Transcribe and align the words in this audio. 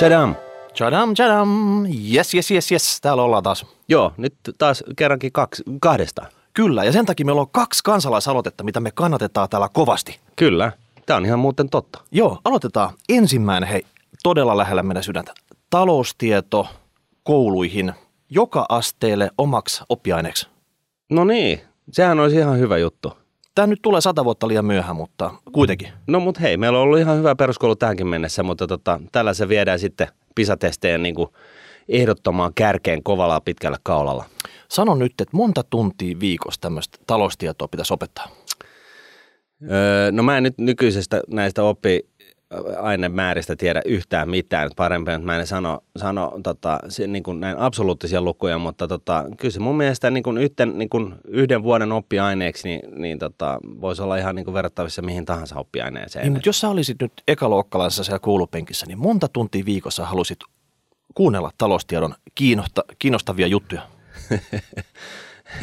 Tadam! 0.00 0.34
Chadam, 0.74 1.14
chadam. 1.14 1.84
Yes, 2.14 2.34
yes, 2.34 2.50
yes, 2.50 2.72
yes. 2.72 3.00
Täällä 3.00 3.22
ollaan 3.22 3.42
taas. 3.42 3.66
Joo, 3.88 4.12
nyt 4.16 4.34
taas 4.58 4.84
kerrankin 4.96 5.32
kaksi, 5.32 5.62
kahdesta. 5.80 6.26
Kyllä, 6.54 6.84
ja 6.84 6.92
sen 6.92 7.06
takia 7.06 7.26
meillä 7.26 7.40
on 7.40 7.50
kaksi 7.50 7.84
kansalaisaloitetta, 7.84 8.64
mitä 8.64 8.80
me 8.80 8.90
kannatetaan 8.90 9.48
täällä 9.48 9.68
kovasti. 9.72 10.18
Kyllä, 10.36 10.72
tämä 11.06 11.16
on 11.16 11.26
ihan 11.26 11.38
muuten 11.38 11.70
totta. 11.70 12.00
Joo, 12.10 12.38
aloitetaan 12.44 12.94
ensimmäinen, 13.08 13.68
hei, 13.68 13.82
todella 14.22 14.56
lähellä 14.56 14.82
meidän 14.82 15.02
sydäntä. 15.02 15.34
Taloustieto 15.70 16.66
kouluihin, 17.22 17.92
joka 18.30 18.66
asteelle 18.68 19.30
omaksi 19.38 19.82
oppiaineeksi. 19.88 20.48
No 21.10 21.24
niin, 21.24 21.60
sehän 21.92 22.20
olisi 22.20 22.36
ihan 22.36 22.58
hyvä 22.58 22.78
juttu. 22.78 23.12
Tämä 23.60 23.66
nyt 23.66 23.82
tulee 23.82 24.00
sata 24.00 24.24
vuotta 24.24 24.48
liian 24.48 24.64
myöhään, 24.64 24.96
mutta 24.96 25.30
kuitenkin. 25.52 25.88
No 26.06 26.20
mutta 26.20 26.40
hei, 26.40 26.56
meillä 26.56 26.78
on 26.78 26.84
ollut 26.84 26.98
ihan 26.98 27.18
hyvä 27.18 27.34
peruskoulu 27.34 27.76
tähänkin 27.76 28.06
mennessä, 28.06 28.42
mutta 28.42 28.66
tota, 28.66 29.00
tällä 29.12 29.34
se 29.34 29.48
viedään 29.48 29.78
sitten 29.78 30.08
pisatesteen 30.34 31.02
niin 31.02 31.14
kuin 31.14 31.28
ehdottomaan 31.88 32.54
kärkeen 32.54 33.02
kovalla 33.02 33.40
pitkällä 33.40 33.78
kaulalla. 33.82 34.24
Sano 34.68 34.94
nyt, 34.94 35.12
että 35.20 35.36
monta 35.36 35.62
tuntia 35.62 36.20
viikossa 36.20 36.60
tämmöistä 36.60 36.98
taloustietoa 37.06 37.68
pitäisi 37.68 37.94
opettaa. 37.94 38.28
Öö, 39.70 40.12
no 40.12 40.22
mä 40.22 40.36
en 40.36 40.42
nyt 40.42 40.58
nykyisestä 40.58 41.20
näistä 41.28 41.62
oppi 41.62 42.09
ainemääristä 42.80 43.56
tiedä 43.56 43.82
yhtään 43.84 44.30
mitään. 44.30 44.70
Parempi, 44.76 45.10
että 45.10 45.26
mä 45.26 45.38
en 45.38 45.46
sano, 45.46 45.84
sano 45.96 46.32
tota, 46.42 46.78
se, 46.88 47.06
niin 47.06 47.22
kuin 47.22 47.40
näin 47.40 47.58
absoluuttisia 47.58 48.22
lukuja, 48.22 48.58
mutta 48.58 48.88
tota, 48.88 49.24
kyllä 49.36 49.52
se 49.52 49.60
mun 49.60 49.76
mielestä 49.76 50.10
niin 50.10 50.22
kuin 50.22 50.38
yhden, 50.38 50.78
niin 50.78 50.88
kuin 50.88 51.14
yhden 51.28 51.62
vuoden 51.62 51.92
oppiaineeksi 51.92 52.68
niin, 52.68 52.80
niin 53.00 53.18
tota, 53.18 53.58
voisi 53.80 54.02
olla 54.02 54.16
ihan 54.16 54.34
niin 54.34 54.44
kuin 54.44 54.54
verrattavissa 54.54 55.02
mihin 55.02 55.24
tahansa 55.24 55.56
oppiaineeseen. 55.56 56.22
Niin, 56.22 56.32
mutta 56.32 56.48
jos 56.48 56.60
sä 56.60 56.68
olisit 56.68 56.96
nyt 57.02 57.12
ekaluokkalaisessa 57.28 58.04
siellä 58.04 58.18
koulupenkissä, 58.18 58.86
niin 58.86 58.98
monta 58.98 59.28
tuntia 59.28 59.64
viikossa 59.64 60.06
halusit 60.06 60.38
kuunnella 61.14 61.50
taloustiedon 61.58 62.14
kiinnosta, 62.34 62.84
kiinnostavia 62.98 63.46
juttuja? 63.46 63.82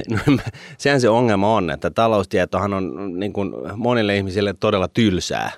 No, 0.09 0.37
sehän 0.77 1.01
se 1.01 1.09
ongelma 1.09 1.55
on, 1.55 1.69
että 1.69 1.89
taloustietohan 1.89 2.73
on 2.73 3.19
niin 3.19 3.33
kuin 3.33 3.53
monille 3.75 4.17
ihmisille 4.17 4.53
todella 4.53 4.87
tylsää. 4.87 5.51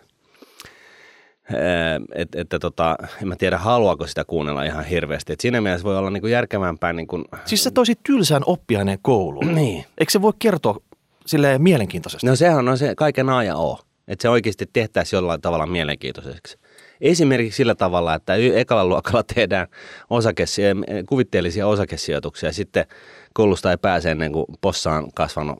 Että, 2.15 2.41
että 2.41 2.59
tota, 2.59 2.95
en 3.21 3.27
mä 3.27 3.35
tiedä, 3.35 3.57
haluaako 3.57 4.07
sitä 4.07 4.25
kuunnella 4.25 4.63
ihan 4.63 4.85
hirveästi. 4.85 5.33
Et 5.33 5.39
siinä 5.39 5.61
mielessä 5.61 5.83
voi 5.83 5.97
olla 5.97 6.09
niin 6.09 6.21
kuin 6.21 6.31
järkevämpää. 6.31 6.93
Niin 6.93 7.07
kuin... 7.07 7.25
Siis 7.45 7.63
sä 7.63 7.71
toisit 7.71 7.99
tylsään 8.03 8.43
oppiaineen 8.45 8.99
kouluun. 9.01 9.55
Niin. 9.55 9.85
Eikö 9.97 10.11
se 10.11 10.21
voi 10.21 10.33
kertoa 10.39 10.77
silleen 11.25 11.61
mielenkiintoisesti? 11.61 12.27
No 12.27 12.35
sehän 12.35 12.69
on 12.69 12.77
se 12.77 12.95
kaiken 12.95 13.29
aja 13.29 13.55
o. 13.55 13.79
Että 14.07 14.21
se 14.21 14.29
oikeasti 14.29 14.65
tehtäisiin 14.73 15.17
jollain 15.17 15.41
tavalla 15.41 15.65
mielenkiintoiseksi. 15.65 16.57
Esimerkiksi 17.01 17.57
sillä 17.57 17.75
tavalla, 17.75 18.15
että 18.15 18.33
ekalla 18.35 18.85
luokalla 18.85 19.23
tehdään 19.35 19.67
osakesi- 20.09 20.61
kuvitteellisia 21.09 21.67
osakesijoituksia 21.67 22.49
ja 22.49 22.53
sitten 22.53 22.85
koulusta 23.33 23.71
ei 23.71 23.77
pääse 23.77 24.11
ennen 24.11 24.31
kuin 24.31 24.45
possa 24.61 24.91
on 24.91 25.11
kasvanut 25.15 25.59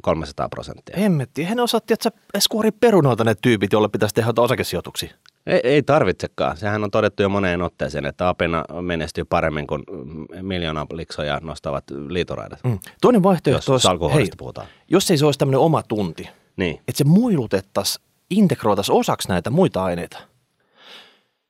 300 0.00 0.48
prosenttia. 0.48 0.96
Hemmetti, 0.98 1.44
hän 1.44 1.60
osatti, 1.60 1.94
että 1.94 2.04
sä 2.04 2.10
edes 2.34 2.48
kuori 2.48 2.70
perunoilta 2.70 3.24
ne 3.24 3.34
tyypit, 3.42 3.72
joille 3.72 3.88
pitäisi 3.88 4.14
tehdä 4.14 4.32
osakesijoituksia. 4.38 5.14
Ei, 5.46 5.60
ei 5.64 5.82
tarvitsekaan. 5.82 6.56
Sehän 6.56 6.84
on 6.84 6.90
todettu 6.90 7.22
jo 7.22 7.28
moneen 7.28 7.62
otteeseen, 7.62 8.06
että 8.06 8.28
apina 8.28 8.64
menestyy 8.80 9.24
paremmin 9.24 9.66
kuin 9.66 9.82
miljoona 10.42 10.86
liksoja 10.92 11.40
nostavat 11.42 11.84
liitoraidat. 12.08 12.58
Mm. 12.64 12.78
Toinen 13.00 13.22
vaihtoehto 13.22 13.72
jos 13.72 13.86
olisi, 13.86 14.14
hei, 14.14 14.28
puhutaan. 14.38 14.66
jos 14.88 15.10
ei 15.10 15.18
se 15.18 15.26
olisi 15.26 15.38
tämmöinen 15.38 15.60
oma 15.60 15.82
tunti, 15.82 16.28
niin. 16.56 16.74
että 16.74 16.98
se 16.98 17.04
muilutettaisiin, 17.04 18.04
integroitaisiin 18.30 18.96
osaksi 18.96 19.28
näitä 19.28 19.50
muita 19.50 19.84
aineita. 19.84 20.18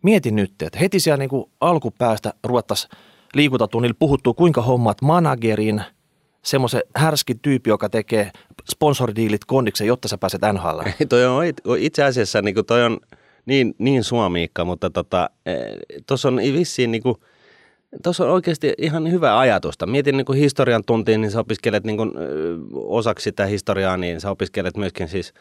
Mietin 0.02 0.36
nyt, 0.36 0.62
että 0.62 0.78
heti 0.78 1.00
siellä 1.00 1.16
niin 1.16 1.44
alkupäästä 1.60 2.34
ruvettaisiin 2.44 2.90
liikuntatunnilla 3.34 3.96
puhuttuu, 3.98 4.34
kuinka 4.34 4.62
hommat 4.62 5.02
managerin, 5.02 5.82
semmoisen 6.46 6.82
härskin 6.94 7.38
tyyppi, 7.38 7.70
joka 7.70 7.88
tekee 7.88 8.30
sponsoridiilit 8.70 9.44
kondiksen, 9.44 9.86
jotta 9.86 10.08
sä 10.08 10.18
pääset 10.18 10.40
NHL. 10.52 10.80
Toi 11.08 11.26
on 11.26 11.44
itse 11.78 12.04
asiassa 12.04 12.42
niin 12.42 12.66
toi 12.66 12.84
on 12.84 12.98
niin, 13.46 13.74
niin 13.78 14.04
suomiikka, 14.04 14.64
mutta 14.64 14.90
tota, 14.90 15.30
tuossa 16.06 16.28
on 16.28 16.36
vissiin 16.36 16.90
niin 16.90 17.02
kuin, 17.02 17.16
Tuossa 18.02 18.24
on 18.24 18.30
oikeasti 18.30 18.74
ihan 18.78 19.10
hyvä 19.10 19.38
ajatusta. 19.38 19.86
Mietin 19.86 20.16
niin 20.16 20.24
kuin 20.24 20.38
historian 20.38 20.84
tuntiin, 20.86 21.20
niin 21.20 21.30
sä 21.30 21.40
opiskelet 21.40 21.84
niin 21.84 21.96
kuin, 21.96 22.12
osaksi 22.74 23.24
sitä 23.24 23.46
historiaa, 23.46 23.96
niin 23.96 24.20
sä 24.20 24.30
opiskelet 24.30 24.76
myöskin 24.76 25.08
siis 25.08 25.34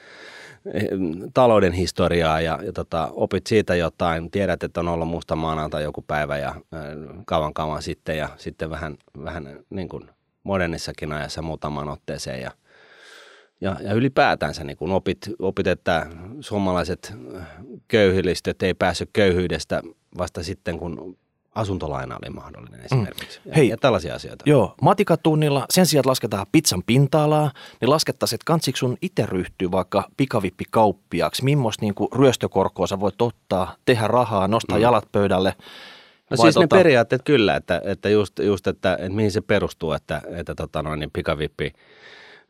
talouden 1.34 1.74
historiaa 1.74 2.42
ja, 2.42 2.60
ja 2.64 2.74
tota, 2.74 3.10
opit 3.14 3.48
siitä 3.48 3.76
jotain. 3.76 4.32
Tiedät, 4.32 4.64
että 4.64 4.80
on 4.80 4.88
ollut 4.88 5.08
musta 5.08 5.36
maanantai 5.36 5.84
joku 5.84 6.02
päivä 6.02 6.38
ja 6.38 6.56
kauan 7.26 7.54
kauan 7.54 7.82
sitten 7.82 8.18
ja 8.18 8.30
sitten 8.38 8.70
vähän, 8.70 8.98
vähän 9.24 9.60
niin 9.70 9.90
kuin 9.90 10.10
modernissakin 10.46 11.14
ajassa 11.14 11.42
muutamaan 11.42 11.90
otteeseen 11.90 12.42
ja, 12.42 12.52
ja, 13.62 13.76
ja 13.82 13.94
ylipäätänsä 13.94 14.64
niin 14.64 14.78
kun 14.78 14.92
opit, 14.92 15.18
opit, 15.40 15.68
että 15.68 16.08
suomalaiset 16.40 17.14
köyhillistöt 17.88 18.64
ei 18.64 18.74
päässyt 18.74 19.10
köyhyydestä 19.14 19.82
vasta 20.18 20.44
sitten, 20.44 20.80
kun 20.80 21.18
asuntolaina 21.56 22.18
oli 22.22 22.30
mahdollinen 22.30 22.80
mm. 22.80 22.86
esimerkiksi. 22.86 23.40
Mm. 23.46 23.52
Hei, 23.56 23.70
ja 23.70 23.78
tällaisia 23.78 24.16
asioita. 24.16 24.44
Joo, 24.48 24.76
matikatunnilla 24.82 25.66
sen 25.70 25.86
sijaan, 25.86 26.02
että 26.02 26.10
lasketaan 26.10 26.46
pizzan 26.52 26.84
pinta-alaa, 26.86 27.52
niin 27.82 27.90
laskettaisiin, 27.90 28.38
että 28.38 28.46
kansiksi 28.46 28.80
sun 28.80 28.98
itse 29.02 29.26
ryhtyy 29.26 29.72
vaikka 29.72 30.10
pikavippikauppiaksi. 30.18 31.44
Mimmoista 31.44 31.86
niin 31.86 31.96
ryöstökorkoa 32.16 32.88
sä 32.88 33.00
voit 33.00 33.22
ottaa, 33.22 33.76
tehdä 33.86 34.08
rahaa, 34.08 34.48
nostaa 34.48 34.78
mm. 34.78 34.82
jalat 34.82 35.12
pöydälle– 35.12 35.54
No 36.32 36.38
siis 36.38 36.54
tota... 36.54 36.76
ne 36.76 36.80
periaatteet 36.80 37.22
kyllä, 37.26 37.56
että, 37.56 37.82
että 37.84 38.10
just, 38.10 38.40
just 38.40 38.68
että, 38.68 38.94
että 38.94 39.10
mihin 39.10 39.32
se 39.32 39.42
perustuu, 39.42 39.92
että, 39.92 40.22
että 40.36 40.56
tota 40.56 40.84
noin, 40.84 41.00
niin 41.00 41.12
pikavippi 41.14 41.74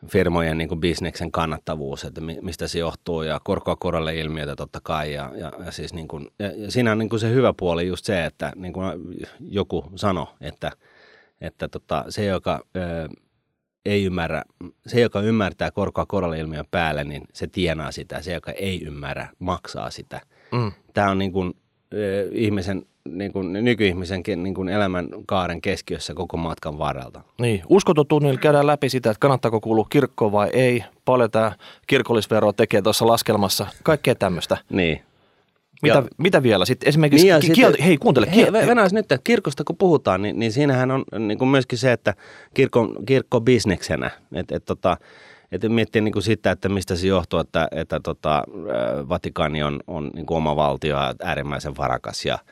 firmojen 0.08 0.58
niin 0.58 0.80
bisneksen 0.80 1.31
kannattavuus, 1.31 2.03
että 2.03 2.22
mistä 2.22 2.68
se 2.68 2.80
johtuu 2.80 3.22
ja 3.22 3.40
korkoa 3.44 3.75
korolle 3.75 4.16
ilmiötä 4.16 4.56
totta 4.56 4.80
kai 4.84 5.14
ja, 5.14 5.31
ja, 5.35 5.52
ja 5.66 5.72
siis 5.72 5.94
niin 5.94 6.08
kuin, 6.08 6.28
ja, 6.40 6.52
ja 6.56 6.72
siinä 6.72 6.91
on 6.91 6.97
niin 6.97 7.09
kuin 7.09 7.19
se 7.19 7.30
hyvä 7.30 7.53
puoli 7.58 7.88
just 7.88 8.06
se, 8.06 8.25
että 8.25 8.52
niin 8.56 8.74
kuin 8.74 8.85
joku 9.40 9.85
sanoi, 9.96 10.28
että, 10.41 10.72
että 11.41 11.68
tota, 11.68 12.06
se 12.09 12.25
joka 12.25 12.66
ö, 12.75 13.09
ei 13.85 14.03
ymmärrä, 14.03 14.44
se 14.88 15.02
joka 15.02 15.22
ymmärtää 15.22 15.72
korkoa 15.72 16.06
korolle 16.06 16.40
ilmiön 16.40 16.66
päälle, 16.72 17.03
niin 17.03 17.24
se 17.34 17.47
tienaa 17.47 17.91
sitä, 17.91 18.22
se 18.22 18.34
joka 18.34 18.52
ei 18.52 18.84
ymmärrä 18.84 19.28
maksaa 19.40 19.90
sitä. 19.90 20.22
Mm. 20.52 20.72
Tämä 20.94 21.12
on 21.12 21.18
niin 21.18 21.31
kuin, 21.31 21.53
ö, 21.94 22.30
ihmisen 22.31 22.85
niin 23.10 23.34
kuin 23.34 23.54
nykyihmisenkin 23.54 24.44
niin 24.44 24.54
kuin 24.54 24.70
elämän 24.70 25.08
kaaren 25.26 25.62
keskiössä 25.62 26.14
koko 26.14 26.38
matkan 26.38 26.78
varrelta. 26.78 27.22
Niin, 27.40 27.62
uskototunnilla 27.70 28.40
käydään 28.40 28.68
läpi 28.68 28.90
sitä, 28.90 29.12
että 29.12 29.20
kannattaako 29.20 29.62
kuulua 29.62 29.86
kirkkoon 29.90 30.32
vai 30.32 30.50
ei, 30.54 30.84
paljon 31.06 31.32
tämä 31.32 31.52
kirkollisvero 31.88 32.54
tekee 32.54 32.82
tuossa 32.82 33.08
laskelmassa, 33.08 33.68
kaikkea 33.84 34.16
tämmöistä. 34.16 34.58
Niin. 34.70 35.02
Mitä, 35.82 35.98
ja, 35.98 36.04
mitä 36.18 36.44
vielä? 36.44 36.66
Sitten 36.66 36.90
esimerkiksi, 36.90 37.28
niin 37.28 37.42
ki- 37.42 37.48
kiel- 37.48 37.72
sitten, 37.72 37.86
hei 37.86 37.98
kuuntele. 37.98 38.36
Hei, 38.36 38.54
Venäjä 38.54 38.88
nyt, 38.92 39.06
kirkosta 39.24 39.64
kun 39.64 39.78
puhutaan, 39.78 40.22
niin, 40.22 40.40
niin 40.40 40.52
siinähän 40.52 40.92
on 40.92 41.04
niin 41.20 41.38
kuin 41.38 41.50
myöskin 41.50 41.78
se, 41.78 41.92
että 41.92 42.14
kirkko, 42.54 42.94
kirkko 43.06 43.42
bisneksenä, 43.42 44.12
että 44.34 44.56
et, 44.56 44.66
tota, 44.66 44.98
että 45.52 45.70
miettii 45.70 46.02
niin 46.02 46.12
kuin 46.12 46.24
sitä, 46.24 46.52
että 46.52 46.70
mistä 46.70 46.96
se 46.96 47.08
johtuu, 47.08 47.40
että, 47.40 47.68
että 47.72 48.00
tota, 48.00 48.44
Vatikaani 49.10 49.64
on, 49.64 49.80
on 49.88 50.12
niin 50.14 50.26
kuin 50.26 50.38
oma 50.38 50.56
valtio 50.56 50.98
äärimmäisen 51.24 51.78
varakas 51.78 52.26
ja– 52.26 52.40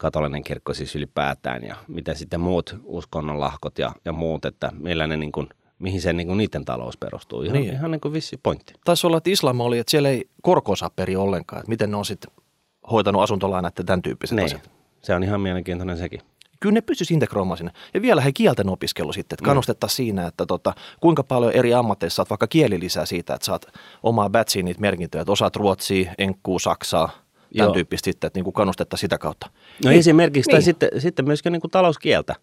katolinen 0.00 0.44
kirkko 0.44 0.74
siis 0.74 0.96
ylipäätään 0.96 1.64
ja 1.64 1.76
miten 1.88 2.16
sitten 2.16 2.40
muut 2.40 2.76
uskonnonlahkot 2.84 3.78
ja, 3.78 3.92
ja 4.04 4.12
muut, 4.12 4.44
että 4.44 4.72
millä 4.78 5.06
ne 5.06 5.16
niin 5.16 5.32
kuin, 5.32 5.48
mihin 5.78 6.00
se 6.00 6.12
niin 6.12 6.26
kuin 6.26 6.36
niiden 6.36 6.64
talous 6.64 6.96
perustuu. 6.96 7.42
Ihan, 7.42 7.56
niin. 7.56 7.72
ihan 7.72 7.90
niin 7.90 8.00
kuin 8.00 8.12
vissi 8.12 8.40
pointti. 8.42 8.74
Taisi 8.84 9.06
olla, 9.06 9.16
että 9.16 9.30
islam 9.30 9.60
oli, 9.60 9.78
että 9.78 9.90
siellä 9.90 10.08
ei 10.08 10.28
korkoa 10.42 10.76
saa 10.76 10.90
peri 10.90 11.16
ollenkaan, 11.16 11.60
että 11.60 11.70
miten 11.70 11.90
ne 11.90 11.96
on 11.96 12.04
sitten 12.04 12.30
hoitanut 12.90 13.22
asuntolainat 13.22 13.78
ja 13.78 13.84
tämän 13.84 14.02
tyyppiset 14.02 14.36
niin. 14.36 14.44
asiat. 14.44 14.70
Se 15.02 15.14
on 15.14 15.22
ihan 15.22 15.40
mielenkiintoinen 15.40 15.98
sekin. 15.98 16.20
Kyllä 16.60 16.72
ne 16.72 16.80
pystyisi 16.80 17.14
integroimaan 17.14 17.56
sinne. 17.58 17.72
Ja 17.94 18.02
vielä 18.02 18.20
he 18.20 18.32
kielten 18.32 18.68
opiskelu 18.68 19.12
sitten, 19.12 19.34
että 19.34 19.44
mm. 19.44 19.46
kannustettaisiin 19.46 19.96
siinä, 19.96 20.26
että 20.26 20.46
tota, 20.46 20.74
kuinka 21.00 21.24
paljon 21.24 21.52
eri 21.52 21.74
ammatteissa 21.74 22.16
saat 22.16 22.30
vaikka 22.30 22.46
kielilisää 22.46 23.06
siitä, 23.06 23.34
että 23.34 23.44
saat 23.44 23.66
omaa 24.02 24.30
batchiin 24.30 24.64
niitä 24.64 24.80
merkintöjä, 24.80 25.22
että 25.22 25.32
osaat 25.32 25.56
ruotsia, 25.56 26.14
enkkuu, 26.18 26.58
saksaa, 26.58 27.10
tämän 27.56 27.66
Joo. 27.68 27.74
tyyppistä 27.74 28.04
sitten, 28.04 28.26
että 28.26 28.38
niin 28.38 28.44
kuin 28.44 28.54
kannustetta 28.54 28.96
sitä 28.96 29.18
kautta. 29.18 29.50
No 29.84 29.90
niin, 29.90 29.98
esimerkiksi, 29.98 30.48
niin. 30.48 30.54
tai 30.54 30.62
sitten, 30.62 30.88
sitten 30.98 31.24
myöskin 31.24 31.52
niin 31.52 31.60
kuin 31.60 31.70
talouskieltä. 31.70 32.34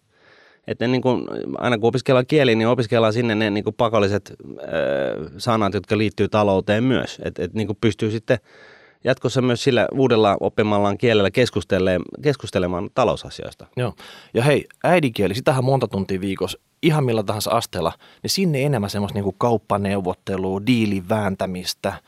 Että 0.66 0.88
niin 0.88 1.02
kuin, 1.02 1.24
aina 1.58 1.78
kun 1.78 1.88
opiskellaan 1.88 2.26
kieli, 2.26 2.54
niin 2.54 2.68
opiskellaan 2.68 3.12
sinne 3.12 3.34
ne 3.34 3.50
niin 3.50 3.64
kuin 3.64 3.76
pakolliset 3.76 4.32
äh, 4.32 4.68
sanat, 5.38 5.74
jotka 5.74 5.98
liittyy 5.98 6.28
talouteen 6.28 6.84
myös. 6.84 7.18
Että 7.24 7.42
et, 7.42 7.54
niin 7.54 7.66
kuin 7.66 7.78
pystyy 7.80 8.10
sitten 8.10 8.38
jatkossa 9.04 9.42
myös 9.42 9.64
sillä 9.64 9.88
uudella 9.92 10.36
oppimallaan 10.40 10.98
kielellä 10.98 11.30
keskustelemaan, 11.30 12.04
keskustelemaan 12.22 12.90
talousasioista. 12.94 13.66
Joo. 13.76 13.94
Ja 14.34 14.42
hei, 14.42 14.64
äidinkieli, 14.84 15.34
sitähän 15.34 15.64
monta 15.64 15.88
tuntia 15.88 16.20
viikossa, 16.20 16.58
ihan 16.82 17.04
millä 17.04 17.22
tahansa 17.22 17.50
asteella, 17.50 17.92
niin 18.22 18.30
sinne 18.30 18.62
enemmän 18.62 18.90
semmoista 18.90 19.16
niin 19.16 19.24
kuin 19.24 19.36
kauppaneuvottelua, 19.38 20.66
diilin 20.66 21.08
vääntämistä– 21.08 21.92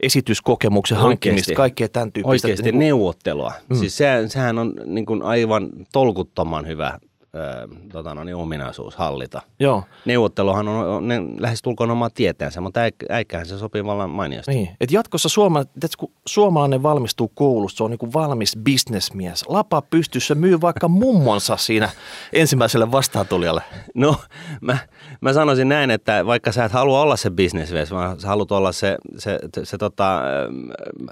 esityskokemuksen 0.00 0.98
hankkimista, 0.98 1.54
kaikkea 1.54 1.88
tämän 1.88 2.12
tyyppistä. 2.12 2.30
Oikeasti 2.30 2.62
Niin 2.62 2.72
kuin- 2.72 2.78
neuvottelua. 2.78 3.52
Mm. 3.68 3.76
Siis 3.76 3.96
se, 3.96 4.06
sehän 4.26 4.58
on 4.58 4.74
niin 4.86 5.06
kuin 5.06 5.22
aivan 5.22 5.68
tolkuttoman 5.92 6.66
hyvä 6.66 6.98
ö, 7.34 7.68
tota, 7.92 8.14
no, 8.14 8.24
niin 8.24 8.36
ominaisuus 8.36 8.96
hallita. 8.96 9.42
Joo, 9.60 9.82
Neuvotteluhan 10.04 10.68
on, 10.68 10.86
on 10.86 11.08
ne 11.08 11.22
lähes 11.38 11.62
tulkoon 11.62 11.90
oma 11.90 12.10
tieteensä, 12.10 12.60
mutta 12.60 12.80
äik- 12.88 13.06
äikkähän 13.10 13.46
se 13.46 13.58
sopii 13.58 13.84
vallan 13.84 14.10
mainiosti. 14.10 14.52
niin. 14.52 14.68
Et 14.80 14.90
jatkossa 14.90 15.28
suoma, 15.28 15.64
tiedätkö, 15.64 15.96
kun 15.98 16.12
suomalainen 16.26 16.82
valmistuu 16.82 17.28
koulusta, 17.34 17.76
se 17.76 17.84
on 17.84 17.90
niin 17.90 18.12
valmis 18.12 18.56
bisnesmies. 18.64 19.44
Lapa 19.48 19.82
pystyssä 19.82 20.34
myy 20.34 20.60
vaikka 20.60 20.88
mummonsa 20.88 21.56
siinä 21.56 21.88
ensimmäiselle 22.32 22.92
vastaantulijalle. 22.92 23.62
No, 23.94 24.16
mä, 24.60 24.78
mä 25.20 25.32
sanoisin 25.32 25.68
näin, 25.68 25.90
että 25.90 26.26
vaikka 26.26 26.52
sä 26.52 26.64
et 26.64 26.72
halua 26.72 27.00
olla 27.00 27.16
se 27.16 27.30
businessmies, 27.30 27.90
vaan 27.90 28.20
sä 28.20 28.28
haluat 28.28 28.52
olla 28.52 28.72
se, 28.72 28.96
se, 29.18 29.38
se, 29.54 29.64
se 29.64 29.78
tota, 29.78 30.18
ähm, 30.18 31.10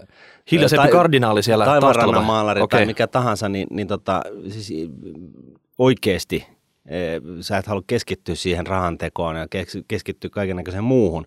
Hiljaisempi 0.52 0.88
kardinaali 0.88 1.42
siellä 1.42 1.64
taustalla 1.64 2.16
vai? 2.16 2.24
maalari 2.24 2.60
Okei. 2.60 2.78
tai 2.78 2.86
mikä 2.86 3.06
tahansa, 3.06 3.48
niin, 3.48 3.66
niin 3.70 3.88
tota, 3.88 4.22
siis 4.48 4.72
oikeasti 5.78 6.46
eh, 6.86 7.22
sä 7.40 7.58
et 7.58 7.66
halua 7.66 7.82
keskittyä 7.86 8.34
siihen 8.34 8.66
rahantekoon 8.66 9.36
ja 9.36 9.46
kes- 9.50 9.78
keskittyä 9.88 10.30
kaikenlaiseen 10.30 10.84
muuhun, 10.84 11.26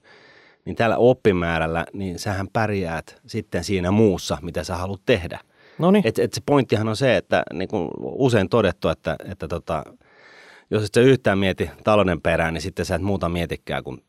niin 0.66 0.76
tällä 0.76 0.98
oppimäärällä, 0.98 1.86
niin 1.94 2.20
sähän 2.20 2.48
pärjäät 2.54 3.22
sitten 3.28 3.64
siinä 3.64 3.92
muussa, 3.92 4.38
mitä 4.42 4.64
sä 4.64 4.76
haluat 4.76 5.02
tehdä. 5.06 5.40
No 5.80 5.92
niin. 5.92 6.08
Et, 6.08 6.20
et 6.20 6.34
se 6.34 6.42
pointtihan 6.46 6.88
on 6.88 6.96
se, 6.96 7.18
että 7.18 7.44
niin 7.54 7.68
kuin 7.68 7.90
usein 8.02 8.50
todettu, 8.50 8.90
että, 8.90 9.16
että 9.32 9.48
tota, 9.48 9.84
jos 10.72 10.84
et 10.84 10.94
sä 10.94 11.02
yhtään 11.02 11.38
mieti 11.38 11.70
talouden 11.84 12.22
perään, 12.22 12.54
niin 12.54 12.62
sitten 12.62 12.86
sä 12.86 12.96
et 12.96 13.02
muuta 13.02 13.30
mietikään 13.30 13.84
kuin 13.84 14.04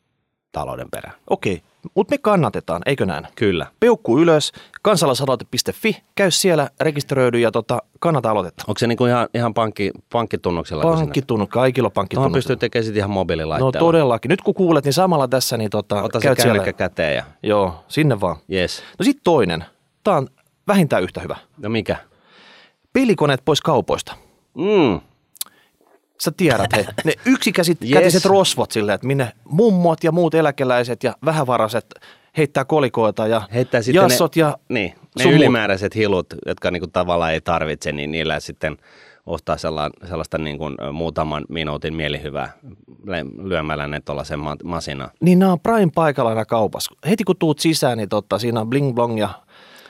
talouden 0.61 0.91
perään. 0.91 1.17
Okei, 1.31 1.63
mutta 1.95 2.15
me 2.15 2.19
kannatetaan, 2.19 2.83
eikö 2.87 3.07
näin? 3.07 3.27
Kyllä. 3.35 3.67
Peukku 3.81 4.19
ylös, 4.19 4.53
kansalaisaloite.fi, 4.83 6.03
käy 6.15 6.31
siellä, 6.31 6.71
rekisteröidy 6.81 7.39
ja 7.39 7.51
tota, 7.51 7.79
kannata 8.01 8.31
aloitetta. 8.31 8.65
Onko 8.69 8.79
se 8.79 8.87
niin 8.87 8.97
kuin 8.99 9.11
ihan, 9.11 9.29
ihan 9.35 9.55
pankki, 9.55 9.91
pankkitunnuksella? 10.13 10.83
Pankkitunnus, 10.83 11.49
kaikilla 11.49 11.87
Tuohon 11.87 11.95
pankkitunnuksilla. 11.95 12.37
pystyy 12.39 12.57
tekemään 12.57 12.85
sitten 12.85 12.99
ihan 13.01 13.11
No 13.11 13.15
mobiililaitteella. 13.15 13.79
todellakin. 13.79 14.29
Nyt 14.29 14.43
kun 14.43 14.55
kuulet, 14.55 14.85
niin 14.85 14.93
samalla 14.93 15.29
tässä, 15.29 15.57
niin 15.57 15.71
tota, 15.71 16.03
Ota 16.03 16.21
se 16.21 16.23
käyt 16.27 16.41
siellä. 16.41 16.73
käteen 16.73 17.17
ja 17.17 17.25
Joo, 17.43 17.85
sinne 17.89 18.21
vaan. 18.21 18.37
yes. 18.53 18.83
No 18.99 19.03
sitten 19.05 19.25
toinen. 19.25 19.65
Tämä 20.05 20.17
on 20.17 20.29
vähintään 20.69 21.03
yhtä 21.03 21.21
hyvä. 21.21 21.37
No 21.59 21.69
mikä? 21.69 21.97
Pelikoneet 22.93 23.43
pois 23.45 23.61
kaupoista. 23.61 24.15
Mm. 24.55 25.01
Sä 26.23 26.31
tiedät, 26.37 26.73
he, 26.77 26.87
ne 27.05 27.13
yksikäiset 27.33 27.79
Yes. 27.83 28.25
rosvot 28.25 28.71
silleen, 28.71 28.95
että 28.95 29.07
minne 29.07 29.33
mummot 29.49 30.05
ja 30.05 30.13
muut 30.13 30.35
eläkeläiset 30.35 31.05
ja 31.05 31.15
vähävaraiset 31.25 31.87
heittää 32.37 32.65
kolikoita 32.65 33.27
ja 33.27 33.43
Heittää 33.55 33.83
sitten 33.83 34.03
jassot 34.03 34.37
ne, 34.37 34.41
ja 34.41 34.57
niin, 34.69 34.91
ne 35.17 35.23
sun 35.23 35.33
muut. 35.33 35.37
ylimääräiset 35.41 35.95
hilut, 35.95 36.27
jotka 36.47 36.71
niinku 36.71 36.87
tavallaan 36.87 37.33
ei 37.33 37.41
tarvitse, 37.41 37.93
niin 37.93 38.11
niillä 38.11 38.41
sitten 38.41 38.77
ostaa 39.27 39.57
sellaista, 39.57 40.07
sellaista 40.07 40.39
niin 40.39 40.59
kuin 40.59 40.77
muutaman 40.93 41.45
minuutin 41.49 41.95
mielihyvää 41.95 42.53
lyömällä 43.43 43.87
ne 43.87 44.01
tuollaisen 44.01 44.39
ma- 44.39 44.57
masinaan. 44.65 45.11
Niin 45.21 45.39
nämä 45.39 45.53
on 45.53 45.61
prime 45.61 45.91
paikalla 45.95 46.31
aina 46.31 46.45
kaupassa. 46.45 46.95
Heti 47.09 47.25
kun 47.25 47.37
tuut 47.39 47.59
sisään, 47.59 47.99
niin 47.99 48.09
totta, 48.09 48.39
siinä 48.39 48.61
on 48.61 48.71
bling 48.71 48.95
blong 48.95 49.19
ja 49.21 49.29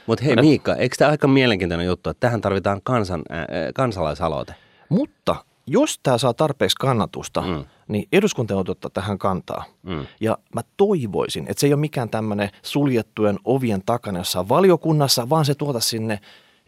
Mutta 0.07 0.25
hei 0.25 0.37
Miikka, 0.37 0.75
eikö 0.75 0.97
tämä 0.99 1.11
aika 1.11 1.29
mielenkiintoinen 1.29 1.87
juttu, 1.87 2.11
että 2.11 2.21
tähän 2.21 2.41
tarvitaan 2.41 2.81
kansan, 2.85 3.23
äh, 3.33 3.47
kansalaisaloite? 3.75 4.55
Mutta 4.89 5.37
jos 5.67 5.99
tämä 6.03 6.19
saa 6.19 6.35
tarpeeksi 6.35 6.77
kannatusta, 6.81 7.41
Mm. 7.43 7.65
niin 7.89 8.09
eduskunta 8.13 8.57
on 8.57 8.65
ottaa 8.69 8.91
tähän 8.91 9.19
kantaa. 9.19 9.65
Mm. 9.83 10.07
Ja 10.21 10.39
mä 10.55 10.61
toivoisin, 10.77 11.47
että 11.49 11.61
se 11.61 11.67
ei 11.67 11.73
ole 11.73 11.81
mikään 11.81 12.09
tämmöinen 12.11 12.51
suljettujen 12.63 13.39
ovien 13.45 13.83
takana 13.87 14.19
jossain 14.19 14.49
valiokunnassa, 14.49 15.29
vaan 15.29 15.45
se 15.45 15.55
tuota 15.55 15.81
sinne 15.81 16.21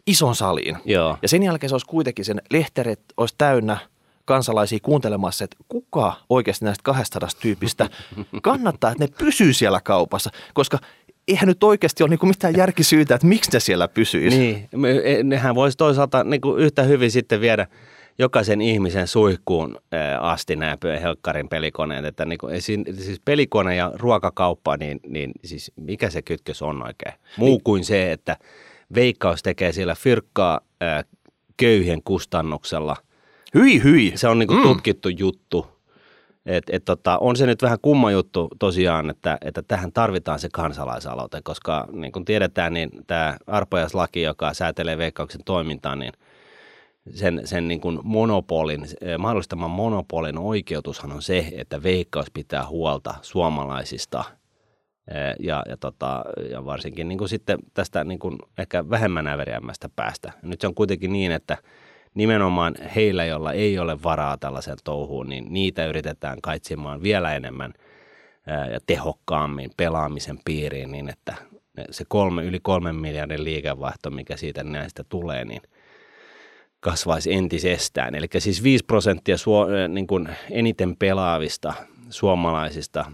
ison 0.07 0.35
saliin. 0.35 0.77
Joo. 0.85 1.17
Ja 1.21 1.27
sen 1.29 1.43
jälkeen 1.43 1.69
se 1.69 1.73
olisi 1.75 1.87
kuitenkin 1.87 2.25
sen 2.25 2.41
lehteret 2.51 2.99
olisi 3.17 3.35
täynnä 3.37 3.77
kansalaisia 4.25 4.79
kuuntelemassa, 4.81 5.43
että 5.43 5.57
kuka 5.67 6.13
oikeasti 6.29 6.65
näistä 6.65 6.83
200 6.83 7.29
tyypistä 7.41 7.89
kannattaa, 8.41 8.91
että 8.91 9.03
ne 9.03 9.07
pysyy 9.17 9.53
siellä 9.53 9.81
kaupassa, 9.81 10.29
koska 10.53 10.79
eihän 11.27 11.47
nyt 11.47 11.63
oikeasti 11.63 12.03
ole 12.03 12.09
niinku 12.09 12.25
mitään 12.25 12.57
järkisyytä, 12.57 13.15
että 13.15 13.27
miksi 13.27 13.51
ne 13.53 13.59
siellä 13.59 13.87
pysyisi. 13.87 14.37
Niin, 14.37 14.69
e- 15.03 15.23
nehän 15.23 15.55
voisi 15.55 15.77
toisaalta 15.77 16.23
niin 16.23 16.41
kuin 16.41 16.59
yhtä 16.59 16.83
hyvin 16.83 17.11
sitten 17.11 17.41
viedä 17.41 17.67
jokaisen 18.19 18.61
ihmisen 18.61 19.07
suihkuun 19.07 19.77
asti 20.19 20.55
nämä 20.55 20.77
helkkarin 21.01 21.49
pelikoneet. 21.49 22.05
Että 22.05 22.25
niin 22.25 22.39
kuin, 22.39 22.61
siis, 22.61 23.21
pelikone 23.25 23.75
ja 23.75 23.91
ruokakauppa, 23.95 24.77
niin, 24.77 24.99
niin 25.07 25.31
siis 25.45 25.71
mikä 25.75 26.09
se 26.09 26.21
kytkös 26.21 26.61
on 26.61 26.83
oikein? 26.83 27.13
Muu 27.37 27.49
niin. 27.49 27.63
kuin 27.63 27.83
se, 27.83 28.11
että 28.11 28.37
Veikkaus 28.95 29.43
tekee 29.43 29.71
siellä 29.71 29.95
fyrkkaa 29.95 30.61
köyhien 31.57 32.03
kustannuksella. 32.03 32.95
Hyi, 33.53 33.83
hyi. 33.83 34.11
Se 34.15 34.27
on 34.27 34.39
niin 34.39 34.47
kuin 34.47 34.59
mm. 34.59 34.63
tutkittu 34.63 35.09
juttu. 35.09 35.67
Et, 36.45 36.63
et 36.71 36.85
tota, 36.85 37.17
on 37.17 37.35
se 37.35 37.45
nyt 37.45 37.61
vähän 37.61 37.77
kumma 37.81 38.11
juttu 38.11 38.47
tosiaan, 38.59 39.09
että, 39.09 39.37
että 39.41 39.61
tähän 39.61 39.91
tarvitaan 39.91 40.39
se 40.39 40.49
kansalaisaloite, 40.53 41.41
koska 41.43 41.87
niin 41.91 42.11
kuin 42.11 42.25
tiedetään, 42.25 42.73
niin 42.73 42.89
tämä 43.07 43.37
arpajaislaki, 43.47 44.21
joka 44.21 44.53
säätelee 44.53 44.97
veikkauksen 44.97 45.41
toimintaa, 45.45 45.95
niin 45.95 46.13
sen, 47.13 47.41
sen 47.45 47.67
niin 47.67 47.81
kuin 47.81 47.99
monopolin, 48.03 48.85
eh, 49.01 49.17
mahdollistaman 49.17 49.69
monopolin 49.69 50.37
oikeutushan 50.37 51.11
on 51.11 51.21
se, 51.21 51.47
että 51.51 51.83
veikkaus 51.83 52.31
pitää 52.33 52.67
huolta 52.67 53.15
suomalaisista 53.21 54.23
eh, 55.07 55.35
ja, 55.39 55.63
ja, 55.69 55.77
tota, 55.77 56.25
ja 56.51 56.65
varsinkin 56.65 57.07
niin 57.07 57.17
kuin 57.17 57.29
sitten 57.29 57.59
tästä 57.73 58.03
niin 58.03 58.19
kuin 58.19 58.37
ehkä 58.57 58.89
vähemmän 58.89 59.27
äveriämmästä 59.27 59.89
päästä. 59.95 60.31
Nyt 60.41 60.61
se 60.61 60.67
on 60.67 60.75
kuitenkin 60.75 61.13
niin, 61.13 61.31
että 61.31 61.57
nimenomaan 62.13 62.75
heillä, 62.95 63.25
joilla 63.25 63.53
ei 63.53 63.79
ole 63.79 64.03
varaa 64.03 64.37
tällaisen 64.37 64.77
touhuun, 64.83 65.29
niin 65.29 65.45
niitä 65.49 65.85
yritetään 65.85 66.41
kaitsimaan 66.41 67.03
vielä 67.03 67.35
enemmän 67.35 67.73
ää, 68.47 68.69
ja 68.69 68.79
tehokkaammin 68.87 69.71
pelaamisen 69.77 70.39
piiriin 70.45 70.91
niin, 70.91 71.09
että 71.09 71.35
se 71.91 72.03
kolme, 72.07 72.43
yli 72.43 72.59
kolmen 72.59 72.95
miljardin 72.95 73.43
liikevaihto, 73.43 74.09
mikä 74.09 74.37
siitä 74.37 74.63
näistä 74.63 75.03
tulee, 75.09 75.45
niin 75.45 75.61
kasvaisi 76.79 77.33
entisestään. 77.33 78.15
Eli 78.15 78.27
siis 78.37 78.63
5 78.63 78.85
prosenttia 78.85 79.37
suo, 79.37 79.67
niin 79.87 80.07
kuin 80.07 80.29
eniten 80.51 80.95
pelaavista 80.97 81.73
suomalaisista 82.09 83.11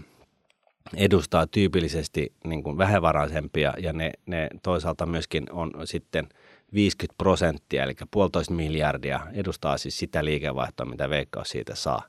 edustaa 0.96 1.46
tyypillisesti 1.46 2.32
niin 2.44 2.62
kuin 2.62 2.78
vähävaraisempia 2.78 3.74
ja 3.78 3.92
ne, 3.92 4.12
ne 4.26 4.48
toisaalta 4.62 5.06
myöskin 5.06 5.52
on 5.52 5.72
sitten 5.84 6.28
50 6.74 7.14
prosenttia, 7.18 7.84
eli 7.84 7.94
puolitoista 8.10 8.54
miljardia 8.54 9.20
edustaa 9.32 9.78
siis 9.78 9.98
sitä 9.98 10.24
liikevaihtoa, 10.24 10.86
mitä 10.86 11.10
Veikkaus 11.10 11.50
siitä 11.50 11.74
saa. 11.74 12.02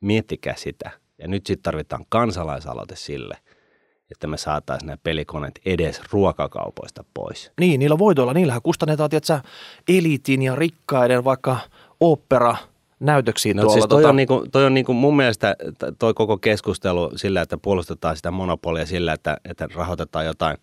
Miettikää 0.00 0.54
sitä. 0.56 0.90
Ja 1.18 1.28
nyt 1.28 1.46
sitten 1.46 1.62
tarvitaan 1.62 2.04
kansalaisaloite 2.08 2.96
sille, 2.96 3.36
että 4.10 4.26
me 4.26 4.36
saataisiin 4.36 4.86
nämä 4.86 4.96
pelikoneet 5.02 5.60
edes 5.66 6.00
ruokakaupoista 6.12 7.04
pois. 7.14 7.52
Niin, 7.60 7.80
niillä 7.80 7.98
voitoilla, 7.98 8.34
niillähän 8.34 8.62
kustannetaan, 8.62 9.10
tiedätkö, 9.10 9.40
eliitin 9.88 10.42
ja 10.42 10.54
rikkaiden 10.56 11.24
vaikka 11.24 11.56
opera 12.00 12.56
näytöksiin 13.00 13.56
No 13.56 13.62
tuolla. 13.62 13.74
siis 13.74 13.86
toi 13.88 13.98
tota, 14.02 14.08
on, 14.08 14.16
niinku, 14.16 14.44
toi 14.52 14.64
on 14.64 14.74
niinku 14.74 14.92
mun 14.92 15.16
mielestä 15.16 15.56
toi 15.98 16.14
koko 16.14 16.38
keskustelu 16.38 17.10
sillä, 17.16 17.42
että 17.42 17.58
puolustetaan 17.58 18.16
sitä 18.16 18.30
monopolia 18.30 18.86
sillä, 18.86 19.12
että, 19.12 19.36
että 19.44 19.68
rahoitetaan 19.74 20.26
jotain 20.26 20.56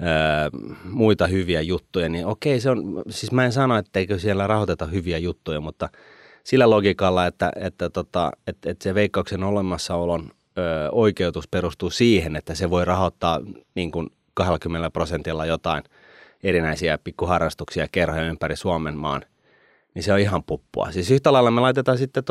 öö, 0.00 0.60
muita 0.84 1.26
hyviä 1.26 1.60
juttuja, 1.60 2.08
niin 2.08 2.26
okei 2.26 2.60
se 2.60 2.70
on, 2.70 3.02
siis 3.08 3.32
mä 3.32 3.44
en 3.44 3.52
sano, 3.52 3.76
etteikö 3.76 4.18
siellä 4.18 4.46
rahoiteta 4.46 4.86
hyviä 4.86 5.18
juttuja, 5.18 5.60
mutta 5.60 5.88
sillä 6.44 6.70
logiikalla, 6.70 7.26
että, 7.26 7.52
että, 7.56 7.90
tota, 7.90 8.30
että, 8.46 8.70
että 8.70 8.82
se 8.82 8.94
veikkauksen 8.94 9.44
olemassaolon 9.44 10.30
ö, 10.58 10.88
oikeutus 10.92 11.48
perustuu 11.48 11.90
siihen, 11.90 12.36
että 12.36 12.54
se 12.54 12.70
voi 12.70 12.84
rahoittaa 12.84 13.40
niin 13.74 13.90
kuin 13.90 14.08
20 14.34 14.90
prosentilla 14.90 15.46
jotain 15.46 15.82
erinäisiä 16.42 16.98
pikkuharrastuksia 16.98 17.84
ja 17.84 17.88
kerhoja 17.92 18.22
ympäri 18.22 18.56
Suomen 18.56 18.96
maan, 18.96 19.22
niin 19.94 20.02
se 20.02 20.12
on 20.12 20.18
ihan 20.18 20.44
puppua. 20.44 20.90
Siis 20.90 21.10
yhtä 21.10 21.32
lailla 21.32 21.50
me 21.50 21.60
laitetaan 21.60 21.98
sitten 21.98 22.22